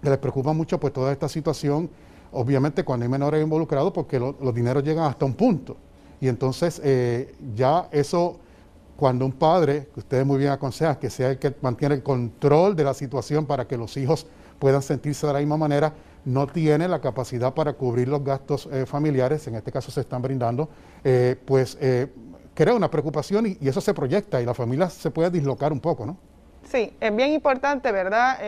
[0.02, 1.88] les preocupa mucho pues toda esta situación,
[2.32, 5.76] obviamente cuando hay menores involucrados, porque lo- los dineros llegan hasta un punto.
[6.20, 8.38] Y entonces eh, ya eso,
[9.02, 12.76] cuando un padre, que ustedes muy bien aconsejan, que sea el que mantiene el control
[12.76, 14.28] de la situación para que los hijos
[14.60, 15.92] puedan sentirse de la misma manera,
[16.24, 20.22] no tiene la capacidad para cubrir los gastos eh, familiares, en este caso se están
[20.22, 20.68] brindando,
[21.02, 22.12] eh, pues eh,
[22.54, 25.80] crea una preocupación y, y eso se proyecta y la familia se puede dislocar un
[25.80, 26.16] poco, ¿no?
[26.62, 28.38] Sí, es bien importante, ¿verdad?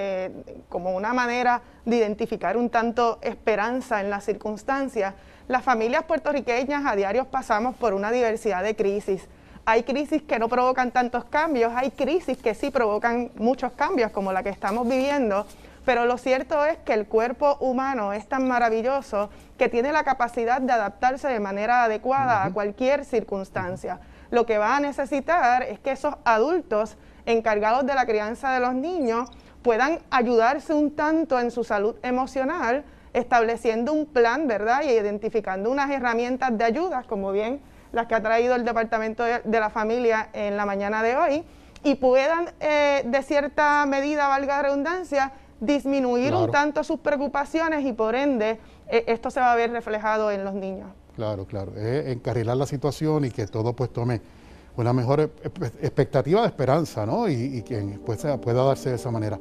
[0.68, 5.14] Como una manera de identificar un tanto esperanza en las circunstancias.
[5.48, 9.28] Las familias puertorriqueñas a diario pasamos por una diversidad de crisis.
[9.66, 14.30] Hay crisis que no provocan tantos cambios, hay crisis que sí provocan muchos cambios, como
[14.30, 15.46] la que estamos viviendo,
[15.86, 20.60] pero lo cierto es que el cuerpo humano es tan maravilloso que tiene la capacidad
[20.60, 24.00] de adaptarse de manera adecuada a cualquier circunstancia.
[24.30, 28.74] Lo que va a necesitar es que esos adultos encargados de la crianza de los
[28.74, 29.30] niños
[29.62, 32.84] puedan ayudarse un tanto en su salud emocional,
[33.14, 34.82] estableciendo un plan, ¿verdad?
[34.84, 37.60] Y identificando unas herramientas de ayuda, como bien
[37.94, 41.44] las que ha traído el Departamento de, la Familia en la mañana de hoy,
[41.82, 46.44] y puedan, eh, de cierta medida, valga la redundancia, disminuir Claro.
[46.44, 48.58] un tanto sus preocupaciones y por ende
[48.88, 50.88] eh, esto se va a ver reflejado en los niños.
[51.14, 51.72] Claro, claro.
[51.76, 54.20] Es encarrilar la situación y que todo pues tome
[54.76, 57.28] una mejor e- e- expectativa de esperanza, ¿no?
[57.28, 59.38] Y, y que pues, pueda darse de esa manera.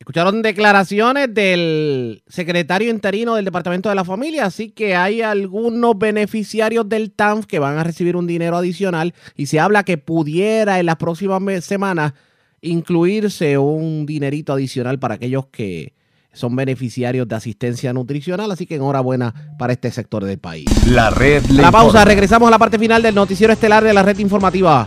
[0.00, 6.88] Escucharon declaraciones del secretario interino del Departamento de la Familia, así que hay algunos beneficiarios
[6.88, 10.86] del TANF que van a recibir un dinero adicional y se habla que pudiera en
[10.86, 12.14] las próximas semanas
[12.62, 15.92] incluirse un dinerito adicional para aquellos que
[16.32, 20.64] son beneficiarios de asistencia nutricional, así que enhorabuena para este sector del país.
[20.86, 22.04] La red La pausa, informa.
[22.06, 24.86] regresamos a la parte final del noticiero estelar de la red informativa.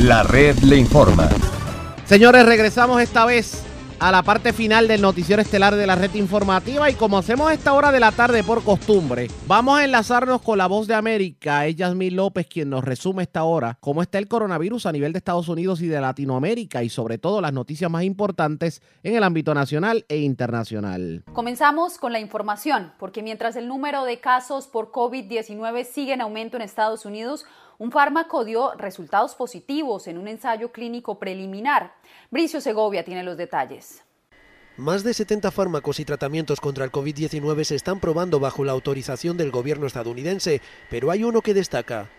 [0.00, 1.26] La red le informa.
[2.04, 3.64] Señores, regresamos esta vez
[3.98, 7.54] a la parte final del noticiero estelar de la red informativa y como hacemos a
[7.54, 11.66] esta hora de la tarde por costumbre, vamos a enlazarnos con la voz de América.
[11.66, 15.18] Es Yasmín López quien nos resume esta hora cómo está el coronavirus a nivel de
[15.18, 19.54] Estados Unidos y de Latinoamérica y sobre todo las noticias más importantes en el ámbito
[19.54, 21.24] nacional e internacional.
[21.32, 26.58] Comenzamos con la información, porque mientras el número de casos por COVID-19 sigue en aumento
[26.58, 27.46] en Estados Unidos,
[27.78, 31.94] un fármaco dio resultados positivos en un ensayo clínico preliminar.
[32.30, 34.02] Bricio Segovia tiene los detalles.
[34.76, 39.38] Más de 70 fármacos y tratamientos contra el COVID-19 se están probando bajo la autorización
[39.38, 42.10] del gobierno estadounidense, pero hay uno que destaca.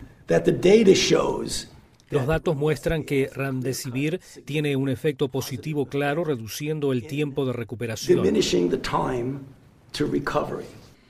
[2.09, 8.23] Los datos muestran que Remdesivir tiene un efecto positivo claro reduciendo el tiempo de recuperación.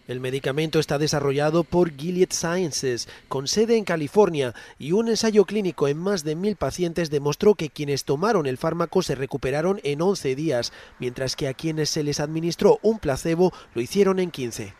[0.07, 5.89] El medicamento está desarrollado por Gilead Sciences, con sede en California, y un ensayo clínico
[5.89, 10.35] en más de mil pacientes demostró que quienes tomaron el fármaco se recuperaron en 11
[10.35, 14.73] días, mientras que a quienes se les administró un placebo lo hicieron en 15.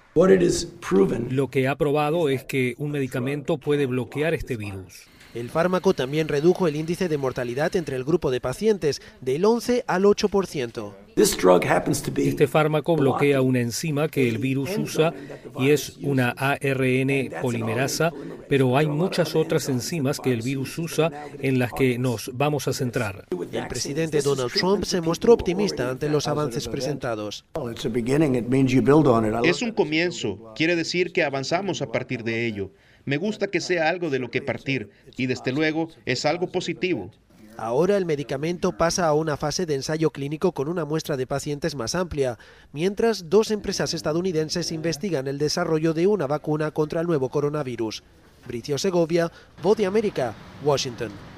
[1.30, 5.08] Lo que ha probado es que un medicamento puede bloquear este virus.
[5.34, 9.84] El fármaco también redujo el índice de mortalidad entre el grupo de pacientes del 11
[9.88, 10.94] al 8%.
[11.18, 15.16] Este fármaco bloquea una enzima que el virus usa
[15.60, 18.14] y es una ARN polimerasa,
[18.48, 22.74] pero hay muchas otras enzimas que el virus usa en las que nos vamos a
[22.74, 23.26] centrar.
[23.52, 27.46] El presidente Donald Trump se mostró optimista ante los avances presentados.
[29.44, 32.70] Es un comienzo, quiere decir que avanzamos a partir de ello.
[33.08, 37.10] Me gusta que sea algo de lo que partir y desde luego es algo positivo.
[37.56, 41.74] Ahora el medicamento pasa a una fase de ensayo clínico con una muestra de pacientes
[41.74, 42.38] más amplia,
[42.74, 48.04] mientras dos empresas estadounidenses investigan el desarrollo de una vacuna contra el nuevo coronavirus.
[48.46, 49.32] Bricio Segovia,
[49.64, 50.36] Voz de América,
[50.66, 51.37] Washington.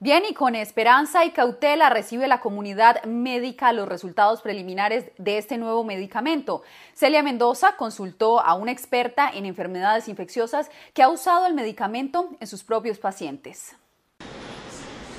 [0.00, 5.58] Bien, y con esperanza y cautela recibe la comunidad médica los resultados preliminares de este
[5.58, 6.62] nuevo medicamento.
[6.94, 12.46] Celia Mendoza consultó a una experta en enfermedades infecciosas que ha usado el medicamento en
[12.46, 13.74] sus propios pacientes.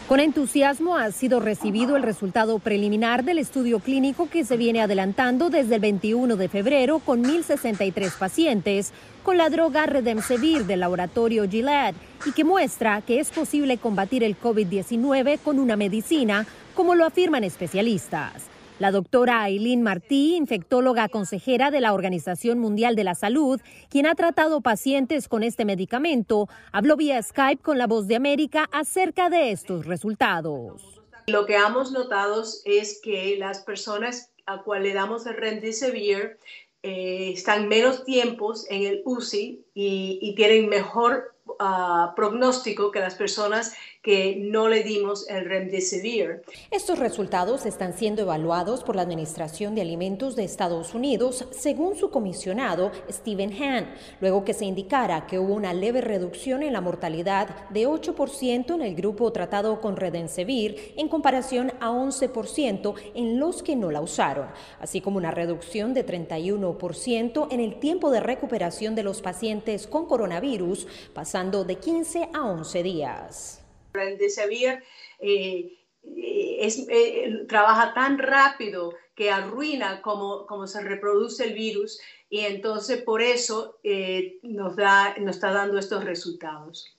[0.10, 5.52] Con entusiasmo ha sido recibido el resultado preliminar del estudio clínico que se viene adelantando
[5.52, 8.91] desde el 21 de febrero con 1.063 pacientes
[9.22, 11.94] con la droga Redemsevir del laboratorio Gilead
[12.26, 17.44] y que muestra que es posible combatir el COVID-19 con una medicina, como lo afirman
[17.44, 18.49] especialistas.
[18.80, 24.15] La doctora Aileen Martí, infectóloga consejera de la Organización Mundial de la Salud, quien ha
[24.15, 29.51] tratado pacientes con este medicamento, habló vía Skype con la Voz de América acerca de
[29.51, 31.01] estos resultados.
[31.27, 36.38] Lo que hemos notado es que las personas a cuales le damos el Remdesivir
[36.81, 43.15] eh, están menos tiempos en el UCI y, y tienen mejor uh, pronóstico que las
[43.15, 43.73] personas
[44.10, 46.41] que no le dimos el remdesivir.
[46.72, 52.10] Estos resultados están siendo evaluados por la Administración de Alimentos de Estados Unidos, según su
[52.10, 57.69] comisionado Stephen Hahn, luego que se indicara que hubo una leve reducción en la mortalidad
[57.69, 63.76] de 8% en el grupo tratado con Redensevir en comparación a 11% en los que
[63.76, 64.48] no la usaron,
[64.80, 70.07] así como una reducción de 31% en el tiempo de recuperación de los pacientes con
[70.07, 73.69] coronavirus, pasando de 15 a 11 días.
[73.94, 74.84] Remdesivir
[75.20, 81.99] eh, es, eh, trabaja tan rápido que arruina cómo, cómo, se reproduce el virus
[82.30, 86.95] y entonces por eso eh, nos, da, nos está dando estos resultados.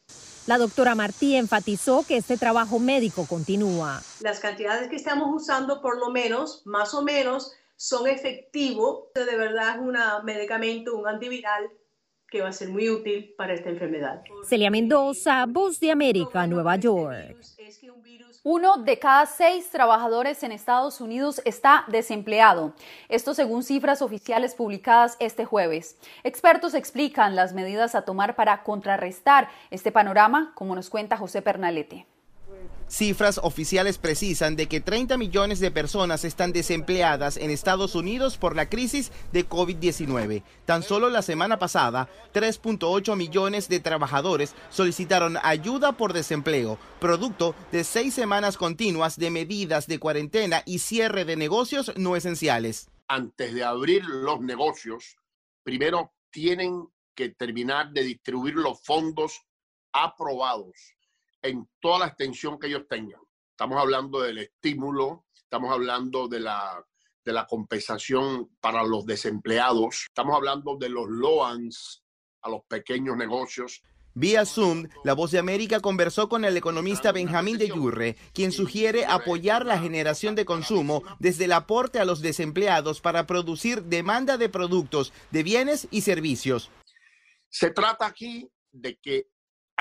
[0.47, 4.03] La doctora Martí enfatizó que este trabajo médico continúa.
[4.21, 9.05] Las cantidades que estamos usando, por lo menos, más o menos, son efectivos.
[9.15, 11.71] De verdad es un medicamento, un antiviral
[12.31, 14.23] que va a ser muy útil para esta enfermedad.
[14.45, 17.37] Celia Mendoza, Voz de América, Nueva York.
[18.43, 22.73] Uno de cada seis trabajadores en Estados Unidos está desempleado.
[23.11, 25.99] Esto según cifras oficiales publicadas este jueves.
[26.25, 32.07] Expertos explican las medidas a tomar para contrarrestar este panorama, como nos cuenta José Pernalete.
[32.91, 38.57] Cifras oficiales precisan de que 30 millones de personas están desempleadas en Estados Unidos por
[38.57, 40.43] la crisis de COVID-19.
[40.65, 47.85] Tan solo la semana pasada, 3.8 millones de trabajadores solicitaron ayuda por desempleo, producto de
[47.85, 52.91] seis semanas continuas de medidas de cuarentena y cierre de negocios no esenciales.
[53.07, 55.17] Antes de abrir los negocios,
[55.63, 59.43] primero tienen que terminar de distribuir los fondos
[59.93, 60.75] aprobados
[61.43, 63.21] en toda la extensión que ellos tengan.
[63.51, 66.85] Estamos hablando del estímulo, estamos hablando de la,
[67.25, 72.03] de la compensación para los desempleados, estamos hablando de los loans
[72.43, 73.83] a los pequeños negocios.
[74.15, 79.07] Vía Zoom, La Voz de América conversó con el economista Benjamín de Yurre, quien sugiere
[79.07, 84.49] apoyar la generación de consumo desde el aporte a los desempleados para producir demanda de
[84.49, 86.71] productos, de bienes y servicios.
[87.51, 89.29] Se trata aquí de que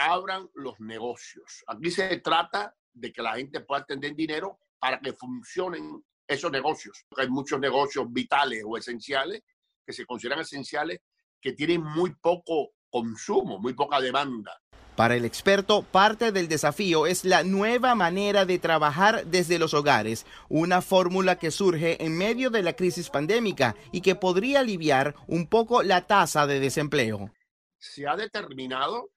[0.08, 1.64] abran los negocios.
[1.68, 7.06] Aquí se trata de que la gente pueda tener dinero para que funcionen esos negocios.
[7.18, 9.44] Hay muchos negocios vitales o esenciales
[9.86, 11.02] que se consideran esenciales
[11.42, 14.60] que tienen muy poco consumo, muy poca demanda.
[14.96, 20.26] Para el experto, parte del desafío es la nueva manera de trabajar desde los hogares,
[20.50, 25.48] una fórmula que surge en medio de la crisis pandémica y que podría aliviar un
[25.48, 27.32] poco la tasa de desempleo.
[27.78, 29.10] Se ha determinado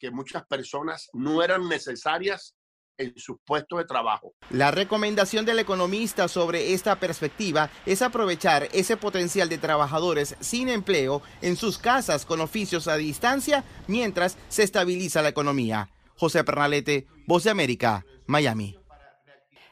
[0.00, 2.56] que muchas personas no eran necesarias
[2.98, 4.34] en sus puestos de trabajo.
[4.50, 11.22] La recomendación del economista sobre esta perspectiva es aprovechar ese potencial de trabajadores sin empleo
[11.40, 15.90] en sus casas con oficios a distancia mientras se estabiliza la economía.
[16.16, 18.79] José Pernalete, Voz de América, Miami.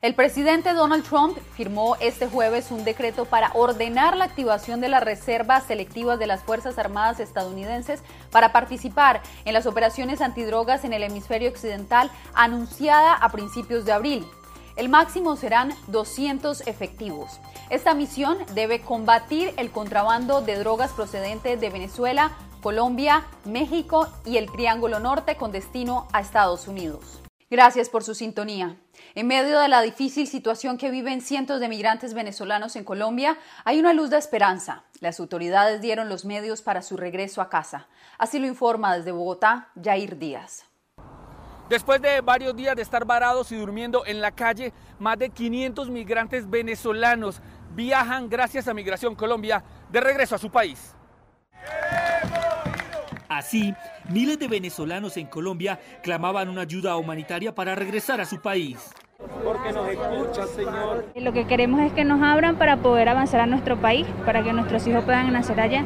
[0.00, 5.02] El presidente Donald Trump firmó este jueves un decreto para ordenar la activación de las
[5.02, 11.02] reservas selectivas de las Fuerzas Armadas estadounidenses para participar en las operaciones antidrogas en el
[11.02, 14.24] hemisferio occidental anunciada a principios de abril.
[14.76, 17.40] El máximo serán 200 efectivos.
[17.68, 22.30] Esta misión debe combatir el contrabando de drogas procedente de Venezuela,
[22.62, 27.20] Colombia, México y el Triángulo Norte con destino a Estados Unidos.
[27.50, 28.76] Gracias por su sintonía.
[29.14, 33.78] En medio de la difícil situación que viven cientos de migrantes venezolanos en Colombia, hay
[33.78, 34.84] una luz de esperanza.
[35.00, 37.88] Las autoridades dieron los medios para su regreso a casa.
[38.18, 40.66] Así lo informa desde Bogotá Jair Díaz.
[41.70, 45.88] Después de varios días de estar varados y durmiendo en la calle, más de 500
[45.88, 47.40] migrantes venezolanos
[47.74, 50.94] viajan gracias a Migración Colombia de regreso a su país.
[53.28, 53.74] Así,
[54.08, 58.78] miles de venezolanos en Colombia clamaban una ayuda humanitaria para regresar a su país.
[59.44, 61.06] Porque nos escucha, Señor.
[61.14, 64.52] Lo que queremos es que nos abran para poder avanzar a nuestro país, para que
[64.52, 65.84] nuestros hijos puedan nacer allá.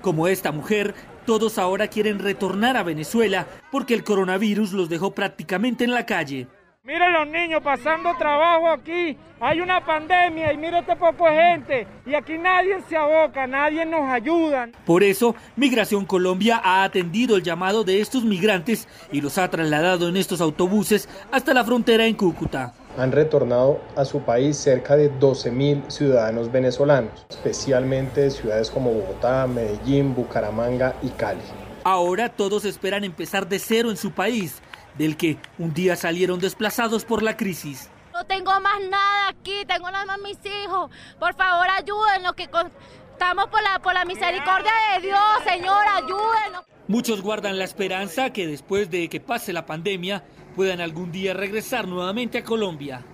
[0.00, 0.94] Como esta mujer,
[1.26, 6.48] todos ahora quieren retornar a Venezuela porque el coronavirus los dejó prácticamente en la calle.
[6.82, 9.14] Miren los niños pasando trabajo aquí.
[9.38, 11.86] Hay una pandemia y mire este poco de gente.
[12.06, 14.70] Y aquí nadie se aboca, nadie nos ayuda.
[14.86, 20.08] Por eso, Migración Colombia ha atendido el llamado de estos migrantes y los ha trasladado
[20.08, 22.72] en estos autobuses hasta la frontera en Cúcuta.
[22.96, 29.46] Han retornado a su país cerca de 12.000 ciudadanos venezolanos, especialmente de ciudades como Bogotá,
[29.46, 31.42] Medellín, Bucaramanga y Cali.
[31.84, 34.62] Ahora todos esperan empezar de cero en su país
[34.96, 37.88] del que un día salieron desplazados por la crisis.
[38.12, 40.90] No tengo más nada aquí, tengo nada más mis hijos.
[41.18, 46.64] Por favor, ayúdennos, que estamos por la, por la misericordia de Dios, Señor, ayúdenos.
[46.88, 50.24] Muchos guardan la esperanza que después de que pase la pandemia
[50.56, 53.04] puedan algún día regresar nuevamente a Colombia.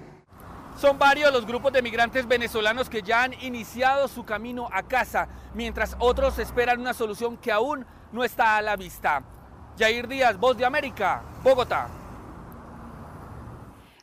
[0.80, 5.28] Son varios los grupos de migrantes venezolanos que ya han iniciado su camino a casa,
[5.54, 9.22] mientras otros esperan una solución que aún no está a la vista.
[9.78, 11.88] Jair Díaz, Voz de América, Bogotá.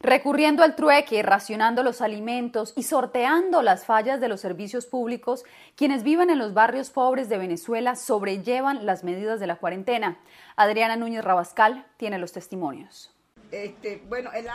[0.02, 5.45] Recurriendo al trueque, racionando los alimentos y sorteando las fallas de los servicios públicos,
[5.76, 10.20] quienes viven en los barrios pobres de Venezuela sobrellevan las medidas de la cuarentena.
[10.58, 13.12] Adriana Núñez Rabascal tiene los testimonios.
[13.54, 14.02] Este,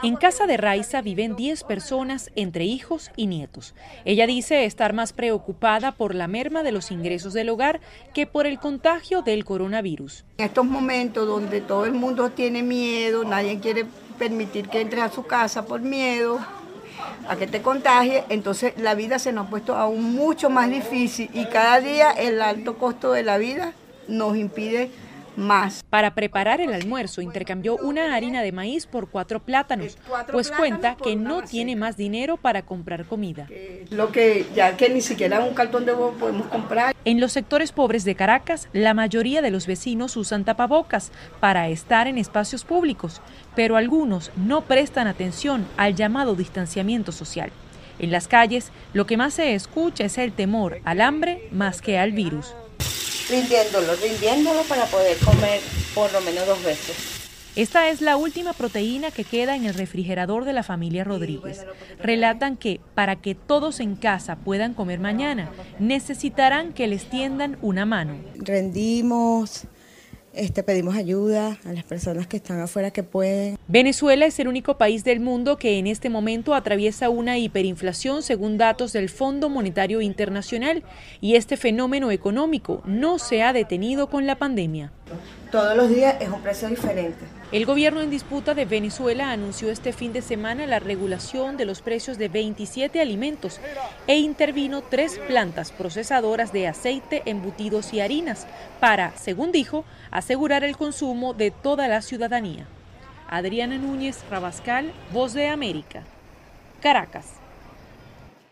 [0.02, 3.76] en casa de Raiza viven 10 personas entre hijos y nietos.
[4.04, 7.80] Ella dice estar más preocupada por la merma de los ingresos del hogar
[8.12, 10.24] que por el contagio del coronavirus.
[10.38, 13.86] En estos momentos donde todo el mundo tiene miedo, nadie quiere
[14.18, 16.40] permitir que entres a su casa por miedo
[17.28, 21.30] a que te contagie, entonces la vida se nos ha puesto aún mucho más difícil
[21.32, 23.74] y cada día el alto costo de la vida
[24.08, 24.90] nos impide
[25.38, 25.84] más.
[25.88, 29.96] Para preparar el almuerzo intercambió una harina de maíz por cuatro plátanos,
[30.30, 33.48] pues cuenta que no tiene más dinero para comprar comida.
[33.90, 36.94] Lo que ya que ni siquiera un cartón de huevo podemos comprar.
[37.04, 42.06] En los sectores pobres de Caracas, la mayoría de los vecinos usan tapabocas para estar
[42.06, 43.20] en espacios públicos,
[43.54, 47.50] pero algunos no prestan atención al llamado distanciamiento social.
[47.98, 51.98] En las calles, lo que más se escucha es el temor al hambre más que
[51.98, 52.54] al virus
[53.28, 55.60] rindiéndolo, rindiéndolo para poder comer
[55.94, 57.18] por lo menos dos veces.
[57.56, 61.66] Esta es la última proteína que queda en el refrigerador de la familia Rodríguez.
[62.00, 65.50] Relatan que para que todos en casa puedan comer mañana,
[65.80, 68.14] necesitarán que les tiendan una mano.
[68.36, 69.64] Rendimos,
[70.38, 73.58] este, pedimos ayuda a las personas que están afuera que pueden.
[73.66, 78.56] Venezuela es el único país del mundo que en este momento atraviesa una hiperinflación según
[78.56, 80.84] datos del Fondo Monetario Internacional
[81.20, 84.92] y este fenómeno económico no se ha detenido con la pandemia.
[85.50, 87.24] Todos los días es un precio diferente.
[87.50, 91.80] El gobierno en disputa de Venezuela anunció este fin de semana la regulación de los
[91.80, 93.58] precios de 27 alimentos
[94.06, 98.46] e intervino tres plantas procesadoras de aceite, embutidos y harinas
[98.80, 102.66] para, según dijo, asegurar el consumo de toda la ciudadanía.
[103.28, 106.04] Adriana Núñez Rabascal, Voz de América.
[106.80, 107.34] Caracas.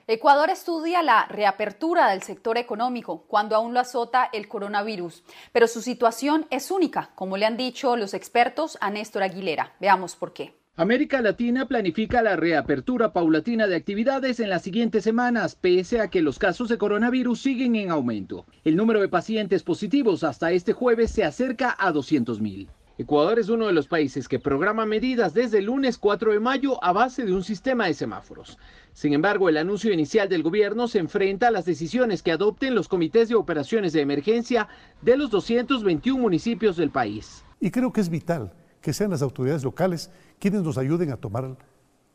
[0.08, 5.82] Ecuador estudia la reapertura del sector económico cuando aún lo azota el coronavirus, pero su
[5.82, 9.72] situación es única, como le han dicho los expertos a Néstor Aguilera.
[9.80, 10.54] Veamos por qué.
[10.78, 16.20] América Latina planifica la reapertura paulatina de actividades en las siguientes semanas, pese a que
[16.20, 18.44] los casos de coronavirus siguen en aumento.
[18.62, 22.68] El número de pacientes positivos hasta este jueves se acerca a 200.000.
[22.98, 26.84] Ecuador es uno de los países que programa medidas desde el lunes 4 de mayo
[26.84, 28.58] a base de un sistema de semáforos.
[28.92, 32.88] Sin embargo, el anuncio inicial del gobierno se enfrenta a las decisiones que adopten los
[32.88, 34.68] comités de operaciones de emergencia
[35.00, 37.46] de los 221 municipios del país.
[37.60, 41.56] Y creo que es vital que sean las autoridades locales quienes nos ayuden a tomar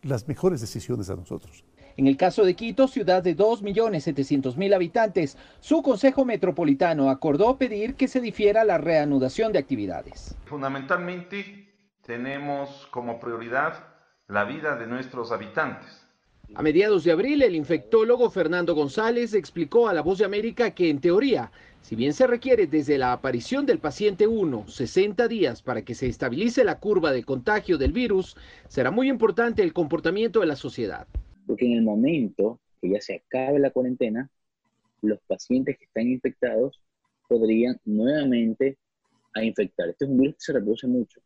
[0.02, 1.64] las mejores decisiones a nosotros.
[1.98, 8.08] En el caso de Quito, ciudad de 2.700.000 habitantes, su Consejo Metropolitano acordó pedir que
[8.08, 10.36] se difiera la reanudación de actividades.
[10.46, 11.70] Fundamentalmente
[12.02, 13.86] tenemos como prioridad
[14.28, 16.02] la vida de nuestros habitantes.
[16.56, 20.90] A mediados de abril, el infectólogo Fernando González explicó a La Voz de América que,
[20.90, 21.52] en teoría,
[21.82, 26.08] si bien se requiere desde la aparición del paciente 1 60 días para que se
[26.08, 28.38] estabilice la curva de contagio del virus,
[28.68, 31.08] será muy importante el comportamiento de la sociedad.
[31.48, 34.30] Porque en el momento que ya se acabe la cuarentena,
[35.02, 36.80] los pacientes que están infectados
[37.28, 38.78] podrían nuevamente
[39.34, 39.90] a infectar.
[39.90, 41.22] Este es un virus que se reproduce mucho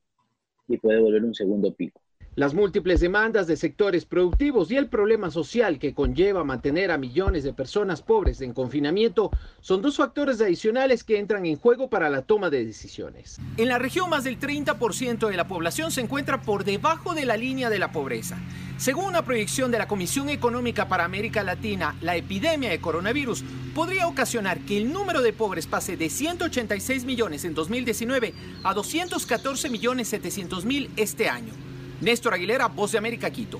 [0.67, 2.01] y puede volver un segundo pico.
[2.35, 7.45] Las múltiples demandas de sectores productivos y el problema social que conlleva mantener a millones
[7.45, 9.31] de personas pobres en confinamiento
[9.61, 13.39] son dos factores adicionales que entran en juego para la toma de decisiones.
[13.55, 17.37] En la región más del 30% de la población se encuentra por debajo de la
[17.37, 18.37] línea de la pobreza.
[18.75, 24.09] Según una proyección de la Comisión Económica para América Latina, la epidemia de coronavirus podría
[24.09, 28.33] ocasionar que el número de pobres pase de 186 millones en 2019
[28.65, 31.53] a 214 millones 700 mil este año.
[32.01, 33.59] Néstor Aguilera, Voz de América, Quito.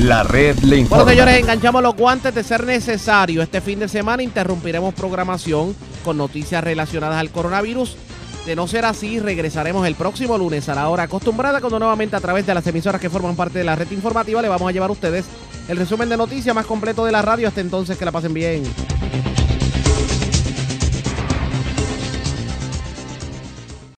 [0.00, 1.04] La red le informa.
[1.04, 3.42] Bueno, señores, enganchamos los guantes de ser necesario.
[3.42, 5.74] Este fin de semana interrumpiremos programación
[6.04, 7.96] con noticias relacionadas al coronavirus.
[8.44, 12.20] De no ser así, regresaremos el próximo lunes a la hora acostumbrada, cuando nuevamente a
[12.20, 14.90] través de las emisoras que forman parte de la red informativa le vamos a llevar
[14.90, 15.24] a ustedes
[15.68, 17.48] el resumen de noticias más completo de la radio.
[17.48, 18.64] Hasta entonces, que la pasen bien.